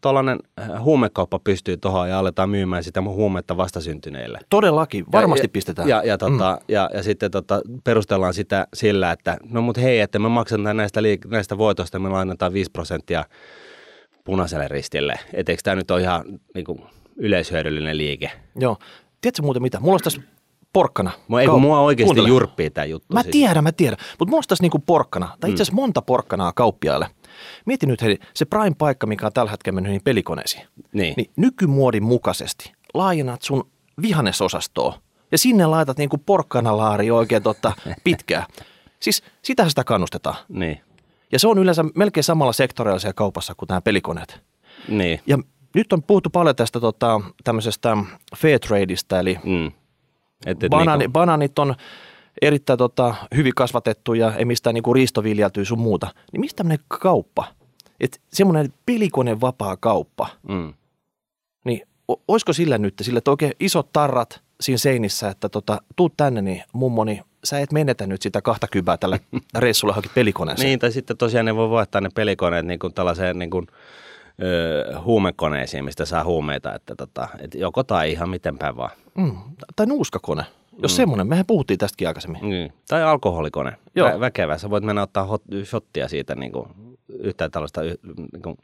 tuollainen 0.00 0.38
tota, 0.56 0.80
huumekauppa 0.80 1.38
pystyy 1.38 1.76
tuohon 1.76 2.08
ja 2.08 2.18
aletaan 2.18 2.50
myymään 2.50 2.84
sitä 2.84 3.02
huumetta 3.02 3.56
vastasyntyneille. 3.56 4.38
Todellakin, 4.50 5.04
varmasti 5.12 5.44
ja, 5.44 5.48
pistetään. 5.48 5.88
Ja, 5.88 6.02
ja, 6.04 6.18
tota, 6.18 6.58
mm. 6.60 6.64
ja, 6.68 6.90
ja 6.94 7.02
sitten 7.02 7.30
tota, 7.30 7.60
perustellaan 7.84 8.34
sitä 8.34 8.66
sillä, 8.74 9.12
että 9.12 9.36
no 9.50 9.62
mut 9.62 9.76
hei, 9.76 10.00
että 10.00 10.18
me 10.18 10.28
maksetaan 10.28 10.76
näistä, 10.76 11.00
liik- 11.00 11.28
näistä 11.28 11.58
voitoista, 11.58 11.98
me 11.98 12.08
lainataan 12.08 12.52
5 12.52 12.70
prosenttia 12.70 13.24
punaiselle 14.24 14.68
ristille. 14.68 15.18
Et 15.32 15.48
eikö 15.48 15.62
tämä 15.64 15.76
nyt 15.76 15.90
ole 15.90 16.00
ihan 16.00 16.24
niin 16.54 16.64
kuin, 16.64 16.82
yleishyödyllinen 17.16 17.98
liike? 17.98 18.30
Joo. 18.56 18.76
Tiedätkö 19.20 19.42
muuten 19.42 19.62
mitä? 19.62 19.80
Mulla 19.80 19.94
olisi 19.94 20.04
tässä 20.04 20.20
porkkana. 20.72 21.10
Mua, 21.28 21.40
ei, 21.40 21.46
mua 21.48 21.80
oikeasti 21.80 22.04
Kuuntele. 22.04 22.28
jurppii 22.28 22.70
tämä 22.70 22.84
juttu. 22.84 23.14
Mä 23.14 23.22
siis. 23.22 23.32
tiedän, 23.32 23.64
mä 23.64 23.72
tiedän. 23.72 23.98
Mutta 24.18 24.24
mulla 24.30 24.36
olisi 24.36 24.48
tässä 24.48 24.62
niinku 24.64 24.78
porkkana, 24.78 25.36
tai 25.40 25.50
itse 25.50 25.62
asiassa 25.62 25.74
monta 25.74 26.02
porkkanaa 26.02 26.52
kauppiaille. 26.52 27.08
Mieti 27.66 27.86
nyt 27.86 28.02
hei, 28.02 28.18
se 28.34 28.44
prime-paikka, 28.44 29.06
mikä 29.06 29.26
on 29.26 29.32
tällä 29.32 29.50
hetkellä 29.50 29.74
mennyt 29.74 29.90
niin 29.90 30.02
pelikoneisiin. 30.04 30.66
Niin. 30.92 31.14
Niin 31.16 31.30
nykymuodin 31.36 32.02
mukaisesti 32.02 32.72
laajennat 32.94 33.42
sun 33.42 33.70
vihannesosastoa 34.02 34.98
Ja 35.32 35.38
sinne 35.38 35.66
laitat 35.66 35.98
niin 35.98 36.08
kuin 36.08 36.22
porkkanalaari 36.26 37.10
oikein 37.10 37.42
totta 37.42 37.72
pitkää. 38.04 38.46
Siis 39.00 39.22
sitä 39.42 39.68
sitä 39.68 39.84
kannustetaan. 39.84 40.36
Niin. 40.48 40.80
Ja 41.32 41.38
se 41.38 41.48
on 41.48 41.58
yleensä 41.58 41.84
melkein 41.94 42.24
samalla 42.24 42.52
sektorilla 42.52 42.98
siellä 42.98 43.14
kaupassa 43.14 43.54
kuin 43.54 43.66
nämä 43.68 43.80
pelikoneet. 43.80 44.40
Niin. 44.88 45.20
Ja 45.26 45.38
nyt 45.74 45.92
on 45.92 46.02
puhuttu 46.02 46.30
paljon 46.30 46.56
tästä 46.56 46.80
tota, 46.80 47.20
tämmöisestä 47.44 47.96
fair 48.36 48.60
tradeista, 48.60 49.20
eli 49.20 49.38
Mm. 49.44 49.72
Et, 50.46 50.62
et 50.62 50.70
banaani, 50.70 50.98
niinku, 50.98 51.12
banaanit 51.12 51.58
on 51.58 51.74
erittäin 52.42 52.78
tota, 52.78 53.14
hyvin 53.34 53.54
kasvatettu 53.54 54.14
ja 54.14 54.34
ei 54.34 54.44
mistään 54.44 54.74
niinku 54.74 54.94
riistoviljeltyä 54.94 55.64
sun 55.64 55.78
muuta. 55.78 56.14
Niin 56.32 56.40
mistä 56.40 56.56
tämmöinen 56.56 56.84
kauppa? 56.88 57.44
Että 58.00 58.18
semmoinen 58.32 58.72
pelikone 58.86 59.40
vapaa 59.40 59.76
kauppa, 59.76 60.28
mm. 60.48 60.74
niin 61.64 61.82
olisiko 62.28 62.52
sillä 62.52 62.78
nyt, 62.78 62.94
sillä 63.02 63.18
että 63.18 63.30
oikein 63.30 63.52
isot 63.60 63.92
tarrat 63.92 64.42
siinä 64.60 64.78
seinissä, 64.78 65.28
että 65.28 65.48
tota, 65.48 65.82
tuu 65.96 66.10
tänne, 66.16 66.42
niin 66.42 66.62
mummoni, 66.72 67.20
sä 67.44 67.58
et 67.58 67.72
menetä 67.72 68.06
nyt 68.06 68.22
sitä 68.22 68.42
kahta 68.42 68.66
kybää 68.70 68.96
tällä 68.96 69.18
reissulla 69.58 69.92
johonkin 69.92 70.10
pelikoneeseen. 70.14 70.66
Niin, 70.66 70.78
tai 70.78 70.92
sitten 70.92 71.16
tosiaan 71.16 71.46
ne 71.46 71.56
voi 71.56 71.70
vaihtaa 71.70 72.00
ne 72.00 72.08
pelikoneet 72.14 72.66
niin 72.66 72.78
kuin 72.78 72.94
tällaiseen 72.94 73.38
niin 73.38 73.50
kuin, 73.50 73.66
ö, 74.42 75.00
huumekoneisiin, 75.00 75.84
mistä 75.84 76.04
saa 76.04 76.24
huumeita, 76.24 76.74
että 76.74 76.94
tota, 76.96 77.28
et 77.38 77.54
joko 77.54 77.84
tai 77.84 78.12
ihan 78.12 78.28
miten 78.28 78.58
päin 78.58 78.76
vaan. 78.76 78.90
Mm, 79.14 79.36
tai 79.76 79.86
nuuskakone, 79.86 80.44
jos 80.82 80.92
mm. 80.92 80.96
semmoinen, 80.96 81.26
mehän 81.26 81.46
puhuttiin 81.46 81.78
tästäkin 81.78 82.08
aikaisemmin. 82.08 82.50
Niin. 82.50 82.72
Tai 82.88 83.02
alkoholikone, 83.02 83.76
Joo. 83.94 84.10
Vä- 84.10 84.20
väkevä. 84.20 84.58
Sä 84.58 84.70
voit 84.70 84.84
mennä 84.84 85.02
ottaa 85.02 85.24
hot, 85.24 85.42
shottia 85.64 86.08
siitä 86.08 86.34
niin 86.34 86.52
kuin, 86.52 86.68
yhtään 87.08 87.50
tällaista 87.50 87.80
niin 87.82 88.42
kuin, 88.42 88.56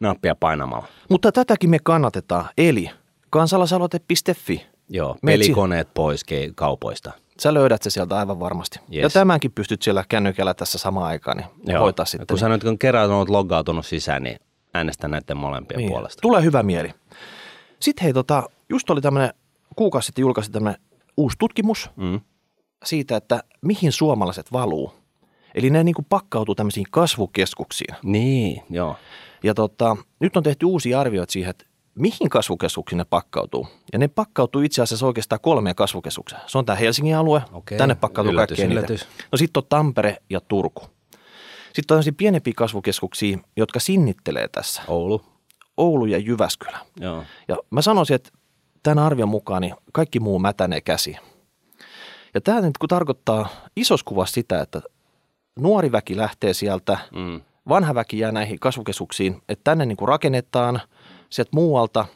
nappia 0.00 0.34
painamalla. 0.34 0.86
Mutta 1.10 1.32
tätäkin 1.32 1.70
me 1.70 1.78
kannatetaan, 1.82 2.48
eli 2.58 2.90
kansalaisaloite.fi. 3.30 4.66
Joo, 4.88 5.16
pelikoneet 5.26 5.88
pois 5.94 6.24
kaupoista. 6.54 7.12
Sä 7.40 7.54
löydät 7.54 7.82
se 7.82 7.90
sieltä 7.90 8.16
aivan 8.16 8.40
varmasti. 8.40 8.78
Yes. 8.94 9.02
Ja 9.02 9.10
tämänkin 9.10 9.52
pystyt 9.52 9.82
siellä 9.82 10.04
kännykällä 10.08 10.54
tässä 10.54 10.78
samaan 10.78 11.06
aikaan 11.06 11.36
niin 11.36 11.48
Joo. 11.66 11.82
hoitaa 11.82 12.06
sitten. 12.06 12.26
Kun 12.26 12.38
sä 12.38 12.48
nyt 12.48 12.64
kun 12.64 12.78
kerran 12.78 13.10
olet 13.10 13.28
loggautunut 13.28 13.86
sisään, 13.86 14.22
niin 14.22 14.36
äänestä 14.76 15.08
näiden 15.08 15.36
molempien 15.36 15.78
Niin. 15.78 15.90
puolesta. 15.90 16.20
Tulee 16.20 16.42
hyvä 16.42 16.62
mieli. 16.62 16.90
Sitten 17.80 18.02
hei, 18.04 18.12
tota, 18.12 18.42
just 18.68 18.90
oli 18.90 19.00
tämmöinen, 19.00 19.30
kuukausi 19.76 20.06
sitten 20.06 20.22
julkaisin 20.22 20.52
tämmöinen 20.52 20.80
uusi 21.16 21.36
tutkimus 21.38 21.90
Mm. 21.96 22.20
siitä, 22.84 23.16
että 23.16 23.42
mihin 23.62 23.92
suomalaiset 23.92 24.52
valuu. 24.52 24.92
Eli 25.54 25.70
ne 25.70 25.84
niin 25.84 25.94
kuin 25.94 26.06
pakkautuu 26.08 26.54
tämmöisiin 26.54 26.86
kasvukeskuksiin. 26.90 27.94
Niin, 28.02 28.62
joo. 28.70 28.96
Ja 29.42 29.54
tota, 29.54 29.96
nyt 30.20 30.36
on 30.36 30.42
tehty 30.42 30.66
uusia 30.66 31.00
arvioita 31.00 31.32
siihen, 31.32 31.50
että 31.50 31.64
mihin 31.94 32.28
kasvukeskuksiin 32.30 32.96
ne 32.98 33.04
pakkautuu. 33.04 33.66
Ja 33.92 33.98
ne 33.98 34.08
pakkautuu 34.08 34.60
itse 34.62 34.82
asiassa 34.82 35.06
oikeastaan 35.06 35.40
kolmeen 35.42 35.76
kasvukeskukseen. 35.76 36.42
Se 36.46 36.58
on 36.58 36.64
tämä 36.66 36.76
Helsingin 36.76 37.16
alue, 37.16 37.42
Okei. 37.52 37.78
tänne 37.78 37.94
pakkautuu 37.94 38.32
Yllätys, 38.32 38.56
kaikkein 38.58 38.72
yllätys. 38.78 39.06
No 39.32 39.38
sitten 39.38 39.60
on 39.62 39.66
Tampere 39.68 40.16
ja 40.30 40.40
Turku. 40.40 40.82
Sitten 41.76 41.94
on 41.94 41.96
tämmöisiä 41.96 42.12
pienempiä 42.16 42.52
kasvukeskuksia, 42.56 43.38
jotka 43.56 43.80
sinnittelee 43.80 44.48
tässä. 44.48 44.82
Oulu. 44.88 45.22
Oulu 45.76 46.06
ja 46.06 46.18
Jyväskylä. 46.18 46.78
Joo. 47.00 47.24
Ja 47.48 47.56
mä 47.70 47.82
sanoisin, 47.82 48.14
että 48.14 48.30
tämän 48.82 48.98
arvion 48.98 49.28
mukaan 49.28 49.62
niin 49.62 49.74
kaikki 49.92 50.20
muu 50.20 50.38
mätänee 50.38 50.80
käsi. 50.80 51.16
Ja 52.34 52.40
tämä 52.40 52.60
nyt 52.60 52.78
kun 52.78 52.88
tarkoittaa 52.88 53.48
isossa 53.76 54.04
kuvassa 54.04 54.34
sitä, 54.34 54.60
että 54.60 54.82
nuori 55.58 55.92
väki 55.92 56.16
lähtee 56.16 56.54
sieltä, 56.54 56.98
Mm. 57.12 57.40
vanha 57.68 57.94
väki 57.94 58.18
jää 58.18 58.32
näihin 58.32 58.58
kasvukeskuksiin, 58.60 59.42
että 59.48 59.64
tänne 59.64 59.86
niin 59.86 59.96
kuin 59.96 60.08
rakennetaan, 60.08 60.80
sieltä 61.30 61.50
muualta 61.54 62.06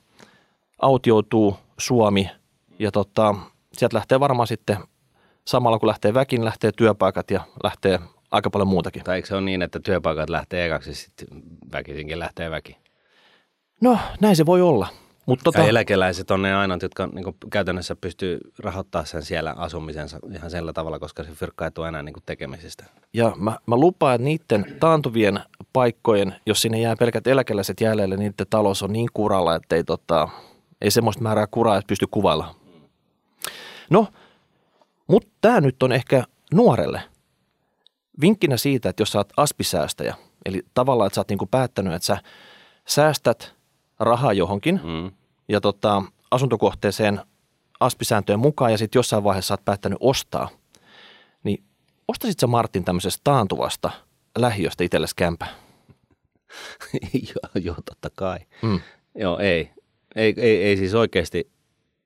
autioituu 0.82 1.56
Suomi 1.78 2.30
ja 2.78 2.90
tota, 2.90 3.34
sieltä 3.72 3.96
lähtee 3.96 4.20
varmaan 4.20 4.46
sitten 4.46 4.78
samalla 5.46 5.78
kun 5.78 5.86
lähtee 5.88 6.14
väkin, 6.14 6.44
lähtee 6.44 6.72
työpaikat 6.72 7.30
ja 7.30 7.40
lähtee 7.64 7.98
aika 8.30 8.50
paljon 8.50 8.68
muutakin. 8.68 9.04
Tai 9.04 9.16
eikö 9.16 9.28
se 9.28 9.34
ole 9.34 9.42
niin, 9.42 9.62
että 9.62 9.80
työpaikat 9.80 10.30
lähtee 10.30 10.66
ekaksi, 10.66 10.94
sitten 10.94 11.28
väkisinkin 11.72 12.18
lähtee 12.18 12.50
väki? 12.50 12.76
No 13.80 13.98
näin 14.20 14.36
se 14.36 14.46
voi 14.46 14.62
olla. 14.62 14.86
Mutta 15.26 15.44
Tota... 15.44 15.64
eläkeläiset 15.64 16.30
on 16.30 16.42
ne 16.42 16.54
ainoat, 16.54 16.82
jotka 16.82 17.06
niin 17.06 17.34
käytännössä 17.50 17.96
pystyy 17.96 18.40
rahoittamaan 18.58 19.06
sen 19.06 19.22
siellä 19.22 19.54
asumisensa 19.56 20.18
ihan 20.34 20.50
sillä 20.50 20.72
tavalla, 20.72 20.98
koska 20.98 21.24
se 21.24 21.30
fyrkka 21.30 21.64
ei 21.64 21.70
tule 21.70 21.88
enää 21.88 22.02
niin 22.02 22.14
tekemisistä. 22.26 22.84
Ja 23.14 23.32
mä, 23.36 23.58
mä 23.66 23.76
lupaan, 23.76 24.14
että 24.14 24.24
niiden 24.24 24.76
taantuvien 24.80 25.40
paikkojen, 25.72 26.34
jos 26.46 26.62
sinne 26.62 26.80
jää 26.80 26.96
pelkät 26.98 27.26
eläkeläiset 27.26 27.80
jäljelle, 27.80 28.16
niin 28.16 28.30
niiden 28.30 28.46
talous 28.50 28.82
on 28.82 28.92
niin 28.92 29.08
kuralla, 29.14 29.54
että 29.54 29.76
ei, 29.76 29.84
tota, 29.84 30.28
ei 30.80 30.90
semmoista 30.90 31.22
määrää 31.22 31.46
kuraa, 31.50 31.76
että 31.76 31.88
pysty 31.88 32.06
kuvailla. 32.10 32.54
No, 33.90 34.06
mutta 35.06 35.28
tämä 35.40 35.60
nyt 35.60 35.82
on 35.82 35.92
ehkä 35.92 36.24
nuorelle. 36.54 37.02
Vinkkinä 38.20 38.56
siitä, 38.56 38.88
että 38.88 39.00
jos 39.00 39.12
sä 39.12 39.18
oot 39.18 39.32
aspisäästäjä, 39.36 40.14
eli 40.46 40.62
tavallaan, 40.74 41.06
että 41.06 41.14
sä 41.14 41.20
oot 41.20 41.28
niinku 41.28 41.46
päättänyt, 41.46 41.92
että 41.92 42.06
sä 42.06 42.18
säästät 42.86 43.54
rahaa 44.00 44.32
johonkin 44.32 44.80
Mm. 44.84 45.12
ja 45.48 45.60
tota, 45.60 46.02
asuntokohteeseen 46.30 47.20
aspisääntöjen 47.80 48.40
mukaan 48.40 48.72
ja 48.72 48.78
sitten 48.78 48.98
jossain 48.98 49.24
vaiheessa 49.24 49.48
sä 49.48 49.54
oot 49.54 49.64
päättänyt 49.64 49.98
ostaa, 50.00 50.48
niin 51.44 51.64
ostasit 52.08 52.38
sä 52.40 52.46
Martin 52.46 52.84
tämmöisestä 52.84 53.20
taantuvasta 53.24 53.90
lähiöstä 54.38 54.84
itsellesi 54.84 55.16
kämpä? 55.16 55.46
joo, 57.34 57.62
joo, 57.64 57.76
totta 57.84 58.10
kai. 58.14 58.38
Mm. 58.62 58.80
Joo, 59.14 59.38
ei. 59.38 59.70
Ei, 60.16 60.34
ei, 60.36 60.64
ei 60.64 60.76
siis 60.76 60.94
oikeasti 60.94 61.50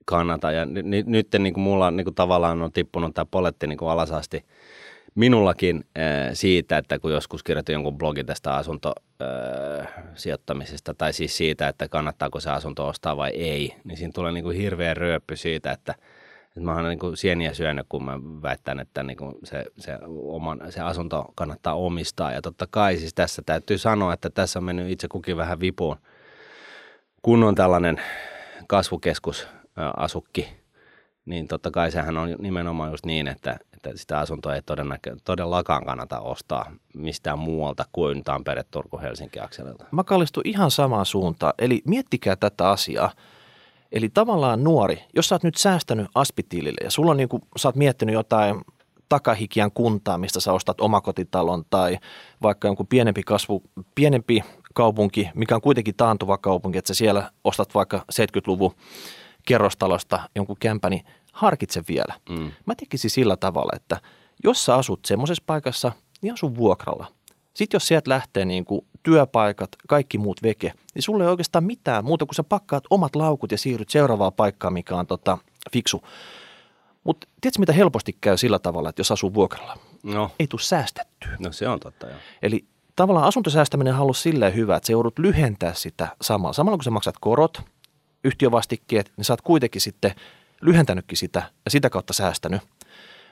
kannata. 0.05 0.53
Ja 0.53 0.65
nyt, 0.65 0.87
nyt, 0.87 1.07
nyt 1.07 1.29
niin 1.39 1.55
kuin 1.55 1.65
mulla 1.65 1.91
niin 1.91 2.05
kuin 2.05 2.15
tavallaan 2.15 2.63
on 2.63 2.73
tippunut 2.73 3.15
tämä 3.15 3.25
poletti 3.25 3.67
niin 3.67 3.79
kuin 3.79 3.91
alas 3.91 4.11
asti 4.11 4.45
minullakin 5.15 5.85
äh, 5.99 6.05
siitä, 6.33 6.79
että 6.79 6.99
kun 6.99 7.13
joskus 7.13 7.43
kirjoitin 7.43 7.73
jonkun 7.73 7.99
blogin 7.99 8.27
tästä 8.27 8.55
asuntosijoittamisesta, 8.55 10.95
tai 10.95 11.13
siis 11.13 11.37
siitä, 11.37 11.69
että 11.69 11.89
kannattaako 11.89 12.41
se 12.41 12.51
asunto 12.51 12.89
ostaa 12.89 13.17
vai 13.17 13.31
ei, 13.31 13.77
niin 13.85 13.97
siinä 13.97 14.13
tulee 14.15 14.33
niin 14.33 14.45
kuin 14.45 14.57
hirveä 14.57 14.95
ryöppy 14.95 15.37
siitä, 15.37 15.73
että 15.73 15.95
että 16.49 16.61
mä 16.61 16.75
oon 16.75 16.85
niin 16.85 17.17
sieniä 17.17 17.55
syönyt, 17.55 17.87
kun 17.89 18.05
mä 18.05 18.21
väittän, 18.43 18.81
että 18.81 19.03
niin 19.03 19.19
se, 19.45 19.65
se, 19.79 19.99
oman, 20.23 20.61
se 20.71 20.81
asunto 20.81 21.25
kannattaa 21.35 21.75
omistaa. 21.75 22.33
Ja 22.33 22.43
totta 22.43 22.67
kai 22.71 22.97
siis 22.97 23.15
tässä 23.15 23.43
täytyy 23.47 23.79
sanoa, 23.79 24.13
että 24.13 24.31
tässä 24.31 24.59
on 24.59 24.65
mennyt 24.65 24.91
itse 24.91 25.09
kukin 25.09 25.37
vähän 25.37 25.61
vipuun 25.61 25.97
kun 27.25 27.45
on 27.45 27.55
tällainen 27.55 28.01
kasvukeskusasukki, 28.67 30.49
niin 31.27 31.49
totta 31.49 31.71
kai 31.71 31.91
sehän 31.91 32.17
on 32.17 32.37
nimenomaan 32.39 32.91
just 32.91 33.07
niin, 33.07 33.29
että, 33.29 33.57
että 33.73 33.91
sitä 33.95 34.19
asuntoa 34.19 34.55
ei 34.55 34.63
todennäkö, 34.63 35.17
todellakaan 35.25 35.85
kannata 35.85 36.21
ostaa 36.21 36.73
mistään 36.95 37.39
muualta 37.39 37.85
kuin 37.93 38.25
Tampere, 38.25 38.65
Turku, 38.71 38.99
Helsinki 38.99 39.41
akselilta. 39.41 39.85
Mä 39.91 40.05
kallistun 40.05 40.43
ihan 40.47 40.71
samaan 40.71 41.07
suuntaan. 41.07 41.53
Eli 41.59 41.83
miettikää 41.87 42.37
tätä 42.37 42.71
asiaa. 42.71 43.11
Eli 43.93 44.09
tavallaan 44.09 44.65
nuori, 44.65 45.05
jos 45.15 45.29
sä 45.29 45.35
oot 45.35 45.43
nyt 45.43 45.57
säästänyt 45.57 46.07
aspitilille 46.15 46.81
ja 46.85 46.91
sulla 46.91 47.11
on 47.11 47.17
niin 47.17 47.29
kuin, 47.29 47.43
sä 47.57 47.69
oot 47.69 47.77
miettinyt 47.77 48.13
jotain 48.13 48.61
takahikian 49.09 49.71
kuntaa, 49.73 50.19
mistä 50.19 50.41
sä 50.41 50.53
ostat 50.53 50.81
omakotitalon 50.81 51.65
tai 51.71 51.99
vaikka 52.43 52.69
jonkun 52.69 52.87
pienempi 52.87 53.23
kasvu, 53.23 53.63
pienempi 53.95 54.45
kaupunki, 54.75 55.31
mikä 55.35 55.55
on 55.55 55.61
kuitenkin 55.61 55.95
taantuva 55.97 56.39
kaupunki, 56.39 56.79
että 56.79 56.89
sä 56.89 56.95
siellä 56.95 57.31
ostat 57.45 57.75
vaikka 57.75 58.05
70-luvun 58.13 58.75
kerrostalosta 59.47 60.21
jonkun 60.37 60.57
kämpä, 60.61 60.91
niin 60.91 61.05
harkitse 61.33 61.83
vielä. 61.89 62.15
Mm. 62.29 62.53
Mä 62.67 62.75
tekisin 62.75 63.11
sillä 63.11 63.37
tavalla, 63.37 63.73
että 63.77 64.01
jos 64.45 64.65
sä 64.65 64.75
asut 64.75 65.01
semmoisessa 65.05 65.43
paikassa, 65.47 65.93
niin 66.23 66.33
asu 66.33 66.57
vuokralla. 66.57 67.07
Sitten 67.55 67.77
jos 67.77 67.87
sieltä 67.89 68.11
lähtee 68.11 68.45
niin 68.45 68.65
kuin 68.65 68.87
työpaikat, 69.03 69.69
kaikki 69.89 70.19
muut 70.19 70.43
veke, 70.43 70.73
niin 70.95 71.03
sulle 71.03 71.25
ei 71.25 71.31
oikeastaan 71.31 71.65
mitään 71.65 72.05
muuta 72.05 72.27
kuin 72.27 72.35
sä 72.35 72.45
pakkaat 72.45 72.85
omat 72.91 73.17
laukut 73.17 73.53
ja 73.53 73.59
siirryt 73.59 73.91
seuraavaan 73.91 74.33
paikkaan, 74.33 74.73
mikä 74.73 74.97
on 74.97 75.07
tota, 75.07 75.39
fiksu. 75.73 76.03
Mutta 77.05 77.27
tiedätkö 77.41 77.61
mitä 77.61 77.73
helposti 77.73 78.17
käy 78.21 78.37
sillä 78.37 78.59
tavalla, 78.59 78.89
että 78.89 79.01
jos 79.01 79.13
asuu 79.13 79.35
vuokralla? 79.35 79.79
No, 80.03 80.31
Ei 80.39 80.47
tule 80.47 80.61
säästettyä. 80.61 81.37
no 81.39 81.53
se 81.53 81.69
on 81.69 81.81
totta 81.81 82.07
joo. 82.07 82.17
Eli 82.43 82.65
tavallaan 82.97 83.27
asuntosäästäminen 83.27 83.95
on 83.95 84.01
ollut 84.01 84.17
silleen 84.17 84.55
hyvä, 84.55 84.77
että 84.77 84.87
sä 84.87 84.93
joudut 84.93 85.19
lyhentää 85.19 85.75
sitä 85.75 86.09
samalla. 86.23 86.53
Samalla 86.53 86.77
kun 86.77 86.85
sä 86.85 86.91
maksat 86.91 87.15
korot, 87.21 87.63
yhtiövastikkeet, 88.25 89.13
niin 89.17 89.25
sä 89.25 89.33
oot 89.33 89.43
kuitenkin 89.43 89.81
sitten 89.81 90.15
lyhentänytkin 90.61 91.19
sitä 91.19 91.43
ja 91.65 91.71
sitä 91.71 91.91
kautta 91.91 92.13
säästänyt. 92.13 92.63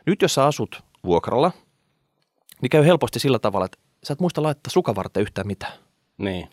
Nyt 0.06 0.22
jos 0.22 0.34
sä 0.34 0.46
asut 0.46 0.82
vuokralla, 1.04 1.52
niin 2.62 2.70
käy 2.70 2.84
helposti 2.84 3.18
sillä 3.18 3.38
tavalla, 3.38 3.64
että 3.64 3.78
sä 4.04 4.12
et 4.12 4.20
muista 4.20 4.42
laittaa 4.42 4.70
sukavarteen 4.70 5.22
yhtään 5.22 5.46
mitään. 5.46 5.72
Niin. 6.18 6.48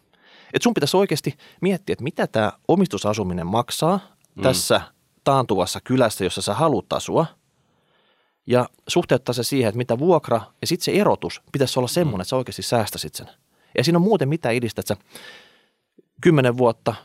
Et 0.53 0.61
sun 0.61 0.73
pitäisi 0.73 0.97
oikeasti 0.97 1.37
miettiä, 1.61 1.93
että 1.93 2.03
mitä 2.03 2.27
tämä 2.27 2.51
omistusasuminen 2.67 3.47
maksaa 3.47 3.99
mm. 4.35 4.43
tässä 4.43 4.81
taantuvassa 5.23 5.79
kylässä, 5.83 6.23
jossa 6.23 6.41
sä 6.41 6.53
haluat 6.53 6.93
asua. 6.93 7.25
Ja 8.47 8.69
suhteuttaa 8.87 9.33
se 9.33 9.43
siihen, 9.43 9.69
että 9.69 9.77
mitä 9.77 9.99
vuokra 9.99 10.41
ja 10.61 10.67
sitten 10.67 10.85
se 10.85 10.91
erotus 10.91 11.41
pitäisi 11.51 11.79
olla 11.79 11.87
semmoinen, 11.87 12.21
että 12.21 12.29
sä 12.29 12.35
oikeasti 12.35 12.61
säästäsit 12.61 13.15
sen. 13.15 13.27
Ja 13.77 13.83
siinä 13.83 13.97
on 13.97 14.03
muuten 14.03 14.29
mitään 14.29 14.55
idistä, 14.55 14.81
että 14.81 14.95
sä 14.95 15.01
kymmenen 16.21 16.57
vuotta 16.57 16.95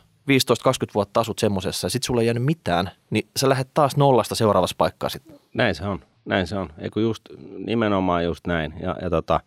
vuotta 0.95 1.19
asut 1.19 1.39
semmosessa 1.39 1.85
ja 1.85 1.89
sit 1.89 2.03
sulle 2.03 2.21
ei 2.21 2.27
jäänyt 2.27 2.45
mitään, 2.45 2.91
niin 3.09 3.27
sä 3.37 3.49
lähdet 3.49 3.69
taas 3.73 3.97
nollasta 3.97 4.35
seuraavassa 4.35 4.75
paikkaa 4.77 5.09
sitten. 5.09 5.39
Näin 5.53 5.75
se 5.75 5.85
on, 5.85 5.99
näin 6.25 6.47
se 6.47 6.57
on. 6.57 6.69
Eiku 6.77 6.99
just, 6.99 7.21
nimenomaan 7.57 8.25
just 8.25 8.47
näin. 8.47 8.73
Ja, 8.79 8.95
ja 9.01 9.09
tota, 9.09 9.39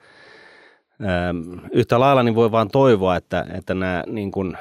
yhtä 1.72 2.00
lailla 2.00 2.22
niin 2.22 2.34
voi 2.34 2.50
vaan 2.50 2.68
toivoa, 2.68 3.16
että, 3.16 3.46
että 3.54 3.74
nämä 3.74 4.02
niin 4.06 4.30
kuin, 4.30 4.58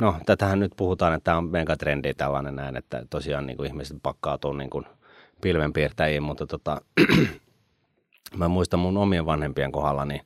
no 0.00 0.16
tätähän 0.26 0.60
nyt 0.60 0.72
puhutaan, 0.76 1.14
että 1.14 1.24
tämä 1.24 1.36
on 1.36 1.50
megatrendi 1.50 2.14
tällainen 2.14 2.56
näin, 2.56 2.76
että 2.76 3.06
tosiaan 3.10 3.46
niin 3.46 3.56
kuin 3.56 3.66
ihmiset 3.66 3.96
pakkautuu 4.02 4.52
niin 4.52 4.70
kuin 4.70 4.84
pilvenpiirtäjiin, 5.40 6.22
mutta 6.22 6.46
tota, 6.46 6.80
mä 8.36 8.48
muistan 8.48 8.80
mun 8.80 8.96
omien 8.96 9.26
vanhempien 9.26 9.72
kohdalla, 9.72 10.04
niin 10.04 10.20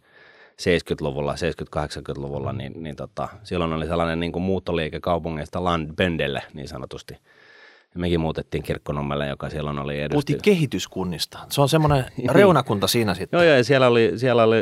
70-luvulla, 0.62 1.34
70-80-luvulla, 1.34 2.52
niin, 2.52 2.82
niin 2.82 2.96
tota, 2.96 3.28
silloin 3.42 3.72
oli 3.72 3.86
sellainen 3.86 4.20
niin 4.20 4.32
kuin 4.32 4.42
muuttoliike 4.42 5.00
kaupungeista 5.00 5.64
Landbendelle 5.64 6.42
niin 6.54 6.68
sanotusti– 6.68 7.16
ja 7.94 8.00
mekin 8.00 8.20
muutettiin 8.20 8.62
Kirkkonummelle, 8.62 9.26
joka 9.26 9.50
silloin 9.50 9.78
oli 9.78 10.00
edusti. 10.00 10.12
Puhuttiin 10.14 10.42
kehityskunnista. 10.42 11.38
Se 11.48 11.60
on 11.60 11.68
semmoinen 11.68 12.04
reunakunta 12.28 12.86
siinä 12.86 13.14
sitten. 13.14 13.38
Joo, 13.38 13.44
joo, 13.44 13.56
ja 13.56 13.64
siellä 13.64 13.86
oli, 13.86 14.12
siellä 14.16 14.44
oli 14.44 14.56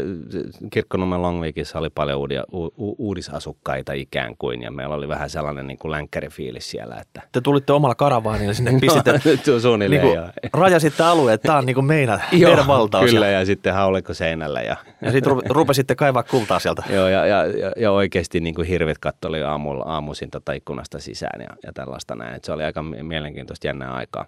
Kirkkonummen 0.71 1.23
Longvikissa 1.23 1.79
oli 1.79 1.91
paljon 1.91 2.19
uudia, 2.19 2.45
u, 2.53 2.65
u, 2.65 2.97
uudisasukkaita 2.99 3.93
ikään 3.93 4.37
kuin, 4.39 4.63
ja 4.63 4.71
meillä 4.71 4.95
oli 4.95 5.09
vähän 5.09 5.31
sellainen 5.31 5.67
niin 5.67 5.79
kuin 5.79 5.93
länkkärifiilis 5.93 6.71
siellä. 6.71 6.97
Että... 7.01 7.23
Te 7.33 7.41
tulitte 7.41 7.73
omalla 7.73 7.95
karavaanilla 7.95 8.55
sinne, 8.55 8.73
pistitte, 8.81 9.13
no, 9.53 9.61
suunnilleen, 9.61 10.03
niin 10.03 10.17
kuin, 10.17 10.61
rajasitte 10.63 11.03
alueen, 11.03 11.35
että 11.35 11.47
tämä 11.47 11.59
on 11.59 11.67
niin 11.67 11.75
kuin 11.75 11.87
meidän, 11.87 12.23
meidän 12.33 12.67
valtaus. 12.67 13.11
Kyllä, 13.11 13.29
ja 13.29 13.47
sitten 13.47 13.75
haulikko 13.75 14.15
seinällä. 14.15 14.61
Ja, 14.61 14.77
ja 15.03 15.13
sitten 15.13 15.33
rupesitte 15.49 15.95
kaivaa 15.95 16.23
kultaa 16.23 16.59
sieltä. 16.59 16.83
joo, 16.91 17.09
ja, 17.09 17.27
ja, 17.27 17.47
ja, 17.47 17.73
ja 17.77 17.93
oikeasti 17.93 18.41
niin 18.41 18.55
kuin 18.55 18.69
hirvet 18.69 18.99
kattoli 18.99 19.43
aamulla, 19.43 19.85
aamuisin 19.85 20.31
tota 20.31 20.53
ikkunasta 20.53 20.99
sisään 20.99 21.41
ja, 21.41 21.57
ja 21.67 21.73
tällaista 21.73 22.15
näin. 22.15 22.35
Et 22.35 22.45
se 22.45 22.53
oli 22.53 22.65
aika 22.65 22.83
mielenkiintoista 22.83 23.22
jännää 23.65 23.93
aikaa. 23.93 24.27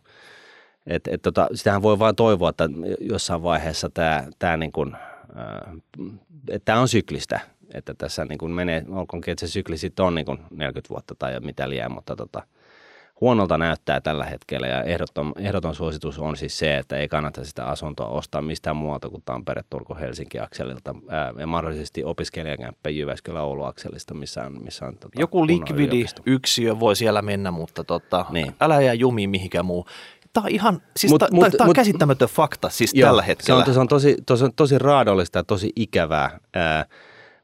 Et, 0.86 1.08
et 1.08 1.22
tota, 1.22 1.48
sitähän 1.54 1.82
voi 1.82 1.98
vain 1.98 2.16
toivoa, 2.16 2.50
että 2.50 2.68
jossain 3.00 3.42
vaiheessa 3.42 3.90
tämä, 3.90 4.26
tämä 4.38 4.56
niin 4.56 4.72
että 6.48 6.80
on 6.80 6.88
syklistä, 6.88 7.40
että 7.74 7.94
tässä 7.94 8.24
niin 8.24 8.50
menee, 8.50 8.84
olkoonkin, 8.88 9.32
että 9.32 9.46
se 9.46 9.52
sykli 9.52 9.78
sitten 9.78 10.04
on 10.04 10.14
niin 10.14 10.26
kuin 10.26 10.38
40 10.50 10.88
vuotta 10.90 11.14
tai 11.14 11.40
mitä 11.40 11.68
liian, 11.68 11.92
mutta 11.92 12.16
tota, 12.16 12.42
huonolta 13.20 13.58
näyttää 13.58 14.00
tällä 14.00 14.24
hetkellä 14.24 14.66
ja 14.66 14.82
ehdoton, 14.82 15.32
ehdoton 15.38 15.74
suositus 15.74 16.18
on 16.18 16.36
siis 16.36 16.58
se, 16.58 16.76
että 16.76 16.96
ei 16.96 17.08
kannata 17.08 17.44
sitä 17.44 17.64
asuntoa 17.64 18.06
ostaa 18.06 18.42
mistään 18.42 18.76
muualta 18.76 19.08
kuin 19.08 19.22
Tampere, 19.24 19.62
Turku, 19.70 19.96
Helsinki 20.00 20.38
akselilta 20.38 20.94
ää, 21.08 21.32
ja 21.38 21.46
mahdollisesti 21.46 22.04
opiskelijakämppä 22.04 22.90
Jyväskylä, 22.90 23.42
Oulu 23.42 23.64
akselista, 23.64 24.14
missä 24.14 24.42
on, 24.42 24.64
missä 24.64 24.86
on 24.86 24.98
tota, 24.98 25.20
Joku 25.20 25.46
likvidi 25.46 26.04
yksiö 26.26 26.80
voi 26.80 26.96
siellä 26.96 27.22
mennä, 27.22 27.50
mutta 27.50 27.84
tota, 27.84 28.26
niin. 28.30 28.54
älä 28.60 28.80
jää 28.80 28.94
jumiin 28.94 29.30
mihinkään 29.30 29.66
muu. 29.66 29.86
Tämä 30.32 30.44
on 30.44 30.50
ihan, 30.50 30.82
siis 30.96 31.10
mut, 31.12 31.18
ta, 31.18 31.28
mut, 31.32 31.48
tämä 31.58 31.68
on 31.68 31.74
käsittämätön 31.74 32.28
fakta 32.28 32.68
siis 32.68 32.94
joo, 32.94 33.08
tällä 33.08 33.22
hetkellä. 33.22 33.64
Se 33.64 33.70
on, 33.70 33.74
se 33.74 33.80
on 33.80 33.88
tosi, 33.88 34.16
tosi, 34.26 34.44
tosi 34.56 34.78
raadollista 34.78 35.38
ja 35.38 35.44
tosi 35.44 35.72
ikävää, 35.76 36.38
ää, 36.54 36.86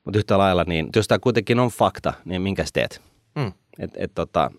mutta 0.05 0.19
yhtä 0.19 0.39
lailla, 0.39 0.65
niin 0.67 0.89
jos 0.97 1.09
tämä 1.09 1.19
kuitenkin 1.19 1.61
on 1.61 1.69
fakta, 1.69 2.13
niin 2.25 2.43
minkä 2.43 2.65
teet? 2.73 3.03
Mm. 3.35 3.53
Et, 3.79 3.91
et, 3.97 4.13
tota, 4.15 4.51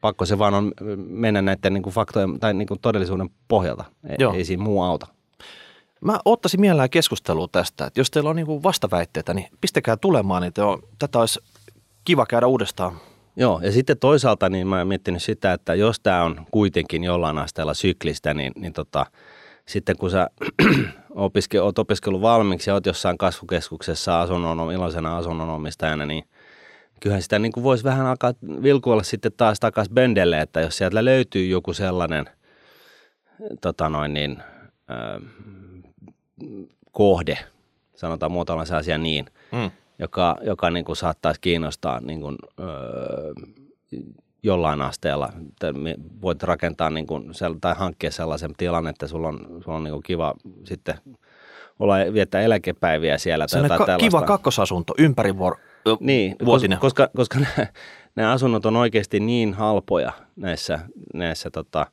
pakko 0.00 0.24
se 0.24 0.38
vaan 0.38 0.54
on 0.54 0.72
mennä 0.96 1.42
näiden 1.42 1.74
niin 1.74 1.82
kuin 1.82 1.94
faktojen 1.94 2.40
tai 2.40 2.54
niin 2.54 2.68
kuin 2.68 2.80
todellisuuden 2.80 3.30
pohjalta. 3.48 3.84
Ei, 4.08 4.16
Joo. 4.18 4.34
ei 4.34 4.44
siinä 4.44 4.62
muu 4.62 4.82
auta. 4.82 5.06
Mä 6.00 6.18
ottaisin 6.24 6.60
mielellään 6.60 6.90
keskustelua 6.90 7.48
tästä, 7.52 7.86
että 7.86 8.00
jos 8.00 8.10
teillä 8.10 8.30
on 8.30 8.36
niin 8.36 8.46
kuin 8.46 8.62
vastaväitteitä, 8.62 9.34
niin 9.34 9.46
pistäkää 9.60 9.96
tulemaan, 9.96 10.42
niin 10.42 10.52
on, 10.58 10.82
tätä 10.98 11.18
olisi 11.18 11.40
kiva 12.04 12.26
käydä 12.26 12.46
uudestaan. 12.46 12.92
Joo, 13.36 13.60
ja 13.62 13.72
sitten 13.72 13.98
toisaalta 13.98 14.48
niin 14.48 14.66
mä 14.66 14.78
oon 14.78 14.88
miettinyt 14.88 15.22
sitä, 15.22 15.52
että 15.52 15.74
jos 15.74 16.00
tämä 16.00 16.24
on 16.24 16.46
kuitenkin 16.50 17.04
jollain 17.04 17.38
asteella 17.38 17.74
syklistä, 17.74 18.34
niin, 18.34 18.52
niin 18.56 18.72
tota, 18.72 19.06
sitten 19.66 19.96
kun 19.96 20.10
sä 20.10 20.30
opiske, 21.10 21.60
oot 21.60 21.78
opiskellut 21.78 22.22
valmiiksi 22.22 22.70
ja 22.70 22.74
oot 22.74 22.86
jossain 22.86 23.18
kasvukeskuksessa 23.18 24.20
asunnon, 24.20 24.72
iloisena 24.72 25.16
asunnonomistajana, 25.16 26.06
niin– 26.06 26.24
kyllähän 27.00 27.22
sitä 27.22 27.38
niin 27.38 27.52
kuin 27.52 27.64
voisi 27.64 27.84
vähän 27.84 28.06
alkaa 28.06 28.32
vilkuilla 28.62 29.02
sitten 29.02 29.32
taas 29.36 29.60
takaisin 29.60 29.94
bendelle, 29.94 30.40
että 30.40 30.60
jos 30.60 30.76
sieltä 30.76 31.04
löytyy 31.04 31.46
joku 31.46 31.72
sellainen 31.72 32.26
tota 33.60 33.88
noin 33.88 34.14
niin, 34.14 34.42
äh, 34.90 35.22
kohde, 36.92 37.38
sanotaan 37.94 38.32
muotoillaan 38.32 38.66
se 38.66 38.76
asia 38.76 38.98
niin, 38.98 39.26
mm. 39.52 39.70
joka, 39.98 40.36
joka 40.42 40.70
niin 40.70 40.84
kuin 40.84 40.96
saattaisi 40.96 41.40
kiinnostaa 41.40 42.00
niin 42.00 42.20
kuin, 42.20 42.36
äh, 42.60 43.58
jollain 44.42 44.82
asteella. 44.82 45.32
Voit 46.22 46.42
rakentaa 46.42 46.90
niin 46.90 47.06
kuin, 47.06 47.32
tai 47.60 47.74
hankkia 47.74 48.10
sellaisen 48.10 48.54
tilan, 48.56 48.86
että 48.86 49.06
sulla 49.06 49.28
on, 49.28 49.60
sulla 49.64 49.76
on 49.76 49.84
niin 49.84 49.92
kuin 49.92 50.02
kiva 50.02 50.34
sitten 50.64 50.94
olla 51.78 51.94
viettää 52.12 52.40
eläkepäiviä 52.40 53.18
siellä. 53.18 53.46
Tai 53.86 53.98
kiva 53.98 54.22
kakkosasunto 54.22 54.94
ympäri 54.98 55.38
vuor- 55.38 55.58
niin, 56.00 56.36
vuotinen. 56.44 56.78
Koska, 56.78 57.08
koska 57.16 57.38
nämä, 57.56 57.66
nämä 58.16 58.32
asunnot 58.32 58.66
on 58.66 58.76
oikeasti 58.76 59.20
niin 59.20 59.54
halpoja 59.54 60.12
näissä, 60.36 60.78
näissä 61.14 61.50
tota, 61.50 61.86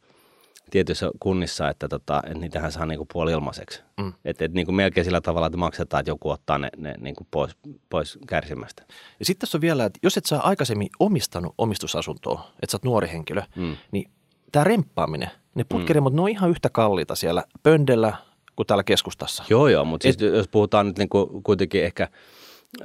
tietyissä 0.71 1.11
kunnissa, 1.19 1.69
että, 1.69 1.87
tota, 1.87 2.21
että 2.25 2.39
niitähän 2.39 2.71
saa 2.71 2.85
niinku 2.85 3.05
puoli 3.13 3.31
ilmaiseksi. 3.31 3.81
Mm. 3.97 4.13
Että 4.25 4.45
et, 4.45 4.53
niinku 4.53 4.71
melkein 4.71 5.05
sillä 5.05 5.21
tavalla, 5.21 5.47
että 5.47 5.57
maksetaan, 5.57 6.01
että 6.01 6.11
joku 6.11 6.29
ottaa 6.29 6.57
ne, 6.57 6.69
ne 6.77 6.93
niinku 6.99 7.27
pois, 7.31 7.57
pois 7.89 8.19
kärsimästä. 8.27 8.83
Ja 9.19 9.25
sitten 9.25 9.41
tässä 9.41 9.57
on 9.57 9.61
vielä, 9.61 9.85
että 9.85 9.99
jos 10.03 10.17
et 10.17 10.25
sä 10.25 10.39
aikaisemmin 10.39 10.89
omistanut 10.99 11.53
omistusasuntoa, 11.57 12.51
että 12.53 12.71
sä 12.71 12.75
oot 12.75 12.83
nuori 12.83 13.09
henkilö, 13.11 13.41
mm. 13.55 13.77
niin 13.91 14.11
tämä 14.51 14.63
remppaaminen, 14.63 15.29
ne 15.55 15.63
putkerimot, 15.69 16.13
mm. 16.13 16.15
ne 16.15 16.21
on 16.21 16.29
ihan 16.29 16.49
yhtä 16.49 16.69
kalliita 16.69 17.15
siellä 17.15 17.43
pöndellä 17.63 18.13
kuin 18.55 18.67
täällä 18.67 18.83
keskustassa. 18.83 19.43
Joo, 19.49 19.67
joo, 19.67 19.85
mutta 19.85 20.03
siis 20.03 20.17
jos 20.21 20.47
puhutaan 20.47 20.87
nyt 20.87 20.97
niinku 20.97 21.41
kuitenkin 21.43 21.83
ehkä– 21.83 22.07